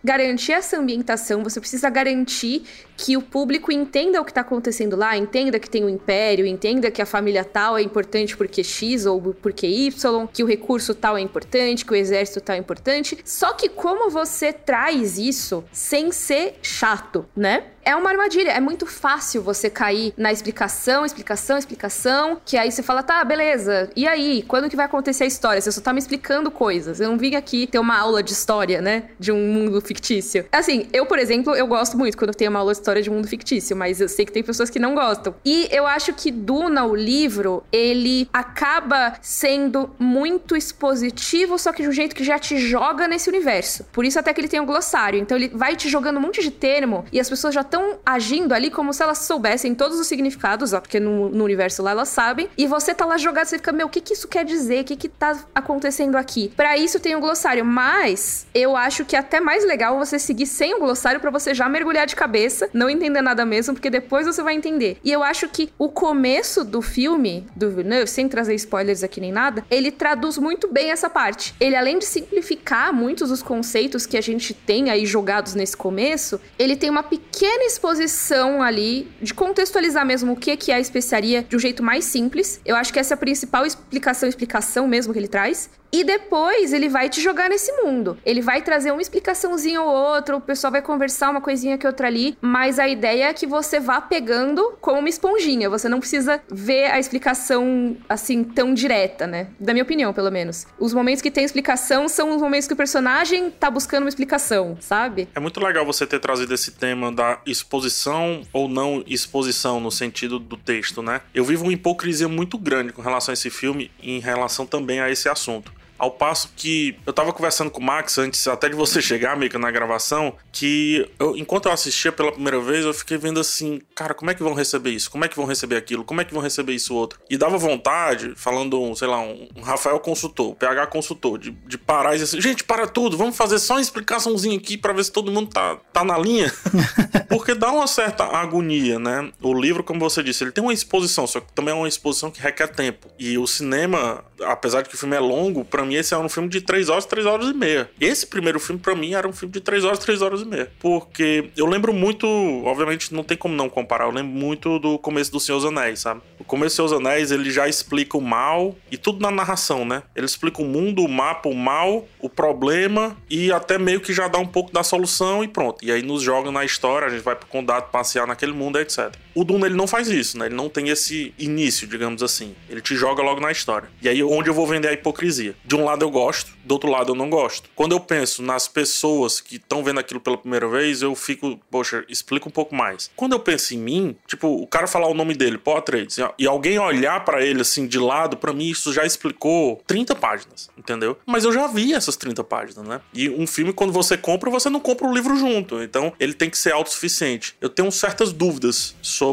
garantir 0.02 0.52
essa 0.52 0.78
ambientação, 0.78 1.42
você 1.42 1.58
precisa 1.58 1.90
garantir 1.90 2.62
que 2.96 3.16
o 3.16 3.22
público 3.22 3.72
entenda 3.72 4.20
o 4.20 4.24
que 4.24 4.30
está 4.30 4.40
acontecendo 4.40 4.96
lá, 4.96 5.16
entenda 5.16 5.58
que 5.58 5.68
tem 5.68 5.82
o 5.82 5.86
um 5.86 5.90
império, 5.90 6.46
entenda 6.46 6.90
que 6.90 7.02
a 7.02 7.06
família 7.06 7.44
tal 7.44 7.76
é 7.76 7.82
importante 7.82 8.36
porque 8.36 8.62
X 8.62 9.04
ou 9.06 9.34
porque 9.34 9.66
Y, 9.66 10.28
que 10.32 10.42
o 10.42 10.46
recurso 10.46 10.94
tal 10.94 11.16
é 11.16 11.20
importante, 11.20 11.84
que 11.84 11.92
o 11.92 11.96
exército 11.96 12.40
tal 12.40 12.56
é 12.56 12.58
importante. 12.58 13.18
Só 13.24 13.52
que 13.52 13.68
como 13.68 14.08
você 14.08 14.52
traz 14.52 15.18
isso 15.18 15.64
sem 15.72 16.12
ser 16.12 16.58
chato, 16.62 17.26
né? 17.36 17.64
É 17.86 17.94
uma 17.94 18.10
armadilha, 18.10 18.50
é 18.50 18.58
muito 18.58 18.84
fácil 18.84 19.40
você 19.40 19.70
cair 19.70 20.12
na 20.16 20.32
explicação, 20.32 21.06
explicação, 21.06 21.56
explicação, 21.56 22.36
que 22.44 22.56
aí 22.56 22.72
você 22.72 22.82
fala, 22.82 23.00
tá, 23.00 23.22
beleza, 23.24 23.88
e 23.94 24.08
aí? 24.08 24.42
Quando 24.42 24.68
que 24.68 24.74
vai 24.74 24.86
acontecer 24.86 25.22
a 25.22 25.26
história? 25.28 25.62
Você 25.62 25.70
só 25.70 25.80
tá 25.80 25.92
me 25.92 26.00
explicando 26.00 26.50
coisas. 26.50 26.98
Eu 26.98 27.08
não 27.08 27.16
vim 27.16 27.36
aqui 27.36 27.68
ter 27.68 27.78
uma 27.78 27.96
aula 27.96 28.24
de 28.24 28.32
história, 28.32 28.82
né? 28.82 29.04
De 29.20 29.30
um 29.30 29.38
mundo 29.38 29.80
fictício. 29.80 30.46
Assim, 30.50 30.88
eu, 30.92 31.06
por 31.06 31.16
exemplo, 31.16 31.54
eu 31.54 31.64
gosto 31.68 31.96
muito 31.96 32.18
quando 32.18 32.34
tem 32.34 32.48
uma 32.48 32.58
aula 32.58 32.72
de 32.72 32.78
história 32.80 33.00
de 33.00 33.08
mundo 33.08 33.28
fictício, 33.28 33.76
mas 33.76 34.00
eu 34.00 34.08
sei 34.08 34.26
que 34.26 34.32
tem 34.32 34.42
pessoas 34.42 34.68
que 34.68 34.80
não 34.80 34.92
gostam. 34.92 35.36
E 35.44 35.68
eu 35.70 35.86
acho 35.86 36.12
que 36.12 36.32
Duna, 36.32 36.84
o 36.84 36.96
livro, 36.96 37.62
ele 37.70 38.28
acaba 38.32 39.12
sendo 39.22 39.94
muito 39.96 40.56
expositivo, 40.56 41.56
só 41.56 41.72
que 41.72 41.84
de 41.84 41.88
um 41.88 41.92
jeito 41.92 42.16
que 42.16 42.24
já 42.24 42.36
te 42.36 42.58
joga 42.58 43.06
nesse 43.06 43.28
universo. 43.28 43.84
Por 43.92 44.04
isso 44.04 44.18
até 44.18 44.34
que 44.34 44.40
ele 44.40 44.48
tem 44.48 44.58
um 44.58 44.66
glossário. 44.66 45.20
Então 45.20 45.36
ele 45.36 45.50
vai 45.54 45.76
te 45.76 45.88
jogando 45.88 46.16
um 46.16 46.22
monte 46.22 46.42
de 46.42 46.50
termo 46.50 47.04
e 47.12 47.20
as 47.20 47.28
pessoas 47.28 47.54
já 47.54 47.60
estão 47.60 47.75
agindo 48.04 48.52
ali 48.52 48.70
como 48.70 48.92
se 48.92 49.02
elas 49.02 49.18
soubessem 49.18 49.74
todos 49.74 49.98
os 49.98 50.06
significados, 50.06 50.72
ó, 50.72 50.80
porque 50.80 51.00
no, 51.00 51.28
no, 51.28 51.44
universo 51.44 51.82
lá 51.82 51.92
elas 51.92 52.08
sabem. 52.08 52.48
E 52.56 52.66
você 52.66 52.94
tá 52.94 53.04
lá 53.04 53.16
jogado, 53.18 53.46
você 53.46 53.56
fica, 53.56 53.72
meu, 53.72 53.86
o 53.86 53.90
que 53.90 54.00
que 54.00 54.14
isso 54.14 54.28
quer 54.28 54.44
dizer? 54.44 54.82
O 54.82 54.84
que 54.84 54.96
que 54.96 55.08
tá 55.08 55.38
acontecendo 55.54 56.16
aqui? 56.16 56.52
Para 56.56 56.76
isso 56.76 57.00
tem 57.00 57.14
um 57.16 57.20
glossário, 57.20 57.64
mas 57.64 58.46
eu 58.54 58.76
acho 58.76 59.04
que 59.04 59.16
é 59.16 59.18
até 59.18 59.40
mais 59.40 59.64
legal 59.64 59.98
você 59.98 60.18
seguir 60.18 60.46
sem 60.46 60.74
o 60.74 60.78
glossário 60.78 61.20
para 61.20 61.30
você 61.30 61.54
já 61.54 61.68
mergulhar 61.68 62.06
de 62.06 62.16
cabeça, 62.16 62.68
não 62.72 62.88
entender 62.88 63.22
nada 63.22 63.44
mesmo, 63.44 63.74
porque 63.74 63.90
depois 63.90 64.26
você 64.26 64.42
vai 64.42 64.54
entender. 64.54 64.98
E 65.04 65.12
eu 65.12 65.22
acho 65.22 65.48
que 65.48 65.70
o 65.78 65.88
começo 65.88 66.64
do 66.64 66.80
filme, 66.82 67.46
do 67.54 67.70
Villeneuve, 67.70 68.08
sem 68.08 68.28
trazer 68.28 68.54
spoilers 68.54 69.02
aqui 69.02 69.20
nem 69.20 69.32
nada, 69.32 69.64
ele 69.70 69.90
traduz 69.90 70.38
muito 70.38 70.68
bem 70.68 70.90
essa 70.90 71.10
parte. 71.10 71.54
Ele, 71.60 71.76
além 71.76 71.98
de 71.98 72.04
simplificar 72.04 72.92
muitos 72.92 73.30
dos 73.30 73.42
conceitos 73.42 74.06
que 74.06 74.16
a 74.16 74.20
gente 74.20 74.54
tem 74.54 74.90
aí 74.90 75.04
jogados 75.04 75.54
nesse 75.54 75.76
começo, 75.76 76.40
ele 76.58 76.76
tem 76.76 76.90
uma 76.90 77.02
pequena 77.02 77.64
exposição 77.66 78.62
ali 78.62 79.08
de 79.20 79.34
contextualizar 79.34 80.06
mesmo 80.06 80.32
o 80.32 80.36
que 80.36 80.70
é 80.70 80.74
a 80.74 80.80
especiaria 80.80 81.42
de 81.42 81.56
um 81.56 81.58
jeito 81.58 81.82
mais 81.82 82.04
simples. 82.04 82.60
Eu 82.64 82.76
acho 82.76 82.92
que 82.92 82.98
essa 82.98 83.14
é 83.14 83.16
a 83.16 83.18
principal 83.18 83.66
explicação, 83.66 84.28
explicação 84.28 84.88
mesmo 84.88 85.12
que 85.12 85.18
ele 85.18 85.28
traz. 85.28 85.68
E 85.92 86.04
depois 86.04 86.72
ele 86.72 86.88
vai 86.88 87.08
te 87.08 87.20
jogar 87.20 87.48
nesse 87.48 87.72
mundo. 87.72 88.18
Ele 88.24 88.40
vai 88.40 88.60
trazer 88.60 88.90
uma 88.90 89.00
explicaçãozinha 89.00 89.80
ou 89.80 89.88
outra, 89.88 90.36
o 90.36 90.40
pessoal 90.40 90.70
vai 90.70 90.82
conversar 90.82 91.30
uma 91.30 91.40
coisinha 91.40 91.78
que 91.78 91.86
outra 91.86 92.06
ali, 92.06 92.36
mas 92.40 92.78
a 92.78 92.88
ideia 92.88 93.28
é 93.28 93.32
que 93.32 93.46
você 93.46 93.80
vá 93.80 94.00
pegando 94.00 94.76
como 94.80 94.98
uma 94.98 95.08
esponjinha. 95.08 95.70
Você 95.70 95.88
não 95.88 96.00
precisa 96.00 96.40
ver 96.50 96.90
a 96.90 96.98
explicação 96.98 97.96
assim 98.08 98.44
tão 98.44 98.74
direta, 98.74 99.26
né? 99.26 99.48
Da 99.58 99.72
minha 99.72 99.84
opinião, 99.84 100.12
pelo 100.12 100.30
menos. 100.30 100.66
Os 100.78 100.92
momentos 100.92 101.22
que 101.22 101.30
tem 101.30 101.44
explicação 101.44 102.08
são 102.08 102.34
os 102.34 102.42
momentos 102.42 102.66
que 102.66 102.74
o 102.74 102.76
personagem 102.76 103.50
tá 103.50 103.70
buscando 103.70 104.02
uma 104.02 104.08
explicação, 104.08 104.76
sabe? 104.80 105.28
É 105.34 105.40
muito 105.40 105.60
legal 105.60 105.86
você 105.86 106.06
ter 106.06 106.18
trazido 106.18 106.52
esse 106.52 106.72
tema 106.72 107.10
da 107.12 107.38
exposição 107.46 108.42
ou 108.52 108.68
não 108.68 109.02
exposição 109.06 109.80
no 109.80 109.90
sentido 109.90 110.38
do 110.38 110.56
texto, 110.56 111.02
né? 111.02 111.20
Eu 111.34 111.44
vivo 111.44 111.64
uma 111.64 111.72
hipocrisia 111.72 112.28
muito 112.28 112.58
grande 112.58 112.92
com 112.92 113.02
relação 113.02 113.32
a 113.32 113.34
esse 113.34 113.50
filme 113.50 113.90
em 114.02 114.18
relação 114.18 114.66
também 114.66 115.00
a 115.00 115.10
esse 115.10 115.28
assunto. 115.28 115.72
Ao 115.98 116.10
passo 116.10 116.50
que 116.56 116.96
eu 117.06 117.12
tava 117.12 117.32
conversando 117.32 117.70
com 117.70 117.80
o 117.80 117.84
Max 117.84 118.18
antes 118.18 118.46
até 118.46 118.68
de 118.68 118.74
você 118.74 119.00
chegar, 119.02 119.36
Mika, 119.36 119.58
na 119.58 119.70
gravação, 119.70 120.34
que 120.52 121.08
eu, 121.18 121.36
enquanto 121.36 121.66
eu 121.66 121.72
assistia 121.72 122.12
pela 122.12 122.32
primeira 122.32 122.60
vez, 122.60 122.84
eu 122.84 122.94
fiquei 122.94 123.16
vendo 123.16 123.40
assim, 123.40 123.80
cara, 123.94 124.14
como 124.14 124.30
é 124.30 124.34
que 124.34 124.42
vão 124.42 124.54
receber 124.54 124.90
isso? 124.90 125.10
Como 125.10 125.24
é 125.24 125.28
que 125.28 125.36
vão 125.36 125.44
receber 125.44 125.76
aquilo? 125.76 126.04
Como 126.04 126.20
é 126.20 126.24
que 126.24 126.32
vão 126.32 126.42
receber 126.42 126.74
isso 126.74 126.94
outro? 126.94 127.18
E 127.28 127.36
dava 127.36 127.58
vontade, 127.58 128.34
falando, 128.36 128.94
sei 128.94 129.08
lá, 129.08 129.20
um, 129.20 129.48
um 129.56 129.62
Rafael 129.62 129.98
consultor, 130.00 130.54
PH 130.54 130.86
consultor, 130.88 131.38
de, 131.38 131.50
de 131.50 131.78
parar 131.78 132.10
e 132.10 132.18
dizer 132.18 132.24
assim, 132.24 132.40
gente, 132.40 132.64
para 132.64 132.86
tudo, 132.86 133.16
vamos 133.16 133.36
fazer 133.36 133.58
só 133.58 133.74
uma 133.74 133.80
explicaçãozinha 133.80 134.56
aqui 134.56 134.76
para 134.76 134.92
ver 134.92 135.04
se 135.04 135.12
todo 135.12 135.30
mundo 135.30 135.50
tá, 135.50 135.76
tá 135.92 136.04
na 136.04 136.18
linha. 136.18 136.52
Porque 137.28 137.54
dá 137.54 137.70
uma 137.70 137.86
certa 137.86 138.24
agonia, 138.24 138.98
né? 138.98 139.30
O 139.40 139.52
livro, 139.54 139.82
como 139.82 140.00
você 140.00 140.22
disse, 140.22 140.44
ele 140.44 140.52
tem 140.52 140.62
uma 140.62 140.72
exposição, 140.72 141.26
só 141.26 141.40
que 141.40 141.52
também 141.52 141.72
é 141.72 141.76
uma 141.76 141.88
exposição 141.88 142.30
que 142.30 142.40
requer 142.40 142.68
tempo. 142.68 143.08
E 143.18 143.36
o 143.38 143.46
cinema, 143.46 144.24
apesar 144.44 144.82
de 144.82 144.88
que 144.88 144.94
o 144.94 144.98
filme 144.98 145.16
é 145.16 145.20
longo, 145.20 145.64
para 145.64 145.84
mim 145.84 145.94
esse 145.94 146.14
é 146.14 146.18
um 146.18 146.28
filme 146.28 146.48
de 146.48 146.60
3 146.60 146.88
horas, 146.88 147.04
3 147.06 147.26
horas 147.26 147.48
e 147.48 147.54
meia. 147.54 147.90
Esse 148.00 148.26
primeiro 148.26 148.58
filme, 148.60 148.80
para 148.80 148.94
mim, 148.94 149.14
era 149.14 149.26
um 149.26 149.32
filme 149.32 149.52
de 149.52 149.60
3 149.60 149.84
horas, 149.84 149.98
3 149.98 150.22
horas 150.22 150.42
e 150.42 150.44
meia. 150.44 150.70
Porque 150.80 151.50
eu 151.56 151.66
lembro 151.66 151.92
muito, 151.92 152.26
obviamente 152.64 153.14
não 153.14 153.22
tem 153.22 153.36
como 153.36 153.54
não 153.54 153.68
comparar, 153.68 154.06
eu 154.06 154.10
lembro 154.10 154.32
muito 154.32 154.78
do 154.78 154.98
começo 154.98 155.30
do 155.32 155.40
Senhor 155.40 155.58
dos 155.58 155.66
Anéis, 155.66 156.00
sabe? 156.00 156.20
O 156.38 156.44
começo 156.44 156.74
do 156.74 156.76
Senhor 156.76 156.88
dos 156.88 157.06
Anéis, 157.06 157.30
ele 157.30 157.50
já 157.50 157.68
explica 157.68 158.16
o 158.16 158.20
mal 158.20 158.74
e 158.90 158.96
tudo 158.96 159.20
na 159.20 159.30
narração, 159.30 159.84
né? 159.84 160.02
Ele 160.14 160.26
explica 160.26 160.62
o 160.62 160.64
mundo, 160.64 161.02
o 161.02 161.08
mapa, 161.08 161.48
o 161.48 161.54
mal, 161.54 162.06
o 162.20 162.28
problema 162.28 163.16
e 163.30 163.52
até 163.52 163.78
meio 163.78 164.00
que 164.00 164.12
já 164.12 164.28
dá 164.28 164.38
um 164.38 164.46
pouco 164.46 164.72
da 164.72 164.82
solução 164.82 165.42
e 165.42 165.48
pronto. 165.48 165.84
E 165.84 165.90
aí 165.90 166.02
nos 166.02 166.22
joga 166.22 166.50
na 166.50 166.64
história, 166.64 167.06
a 167.06 167.10
gente 167.10 167.22
vai 167.22 167.36
pro 167.36 167.46
condado 167.46 167.90
passear 167.90 168.26
naquele 168.26 168.52
mundo, 168.52 168.78
etc. 168.78 169.14
O 169.36 169.44
Duna 169.44 169.66
ele 169.66 169.76
não 169.76 169.86
faz 169.86 170.08
isso, 170.08 170.38
né? 170.38 170.46
Ele 170.46 170.54
não 170.54 170.70
tem 170.70 170.88
esse 170.88 171.34
início, 171.38 171.86
digamos 171.86 172.22
assim. 172.22 172.56
Ele 172.70 172.80
te 172.80 172.96
joga 172.96 173.22
logo 173.22 173.38
na 173.38 173.52
história. 173.52 173.86
E 174.00 174.08
aí 174.08 174.22
onde 174.22 174.48
eu 174.48 174.54
vou 174.54 174.66
vender 174.66 174.88
a 174.88 174.94
hipocrisia? 174.94 175.54
De 175.62 175.76
um 175.76 175.84
lado 175.84 176.02
eu 176.02 176.10
gosto, 176.10 176.56
do 176.64 176.72
outro 176.72 176.90
lado 176.90 177.12
eu 177.12 177.14
não 177.14 177.28
gosto. 177.28 177.68
Quando 177.76 177.92
eu 177.92 178.00
penso 178.00 178.42
nas 178.42 178.66
pessoas 178.66 179.38
que 179.38 179.56
estão 179.56 179.84
vendo 179.84 180.00
aquilo 180.00 180.20
pela 180.20 180.38
primeira 180.38 180.66
vez, 180.66 181.02
eu 181.02 181.14
fico, 181.14 181.60
poxa, 181.70 182.02
explica 182.08 182.48
um 182.48 182.50
pouco 182.50 182.74
mais. 182.74 183.10
Quando 183.14 183.34
eu 183.34 183.40
penso 183.40 183.74
em 183.74 183.78
mim, 183.78 184.16
tipo, 184.26 184.48
o 184.48 184.66
cara 184.66 184.86
falar 184.86 185.06
o 185.06 185.12
nome 185.12 185.34
dele, 185.34 185.58
Paul 185.58 185.76
Atreides, 185.76 186.16
e 186.38 186.46
alguém 186.46 186.78
olhar 186.78 187.22
para 187.22 187.44
ele 187.44 187.60
assim 187.60 187.86
de 187.86 187.98
lado, 187.98 188.38
para 188.38 188.54
mim 188.54 188.70
isso 188.70 188.90
já 188.90 189.04
explicou 189.04 189.82
30 189.86 190.14
páginas, 190.14 190.70
entendeu? 190.78 191.18
Mas 191.26 191.44
eu 191.44 191.52
já 191.52 191.66
vi 191.66 191.92
essas 191.92 192.16
30 192.16 192.42
páginas, 192.42 192.88
né? 192.88 193.02
E 193.12 193.28
um 193.28 193.46
filme 193.46 193.74
quando 193.74 193.92
você 193.92 194.16
compra, 194.16 194.48
você 194.48 194.70
não 194.70 194.80
compra 194.80 195.06
o 195.06 195.12
livro 195.12 195.36
junto. 195.36 195.82
Então, 195.82 196.14
ele 196.18 196.32
tem 196.32 196.48
que 196.48 196.56
ser 196.56 196.72
autossuficiente. 196.72 197.54
Eu 197.60 197.68
tenho 197.68 197.92
certas 197.92 198.32
dúvidas 198.32 198.96
sobre 199.02 199.25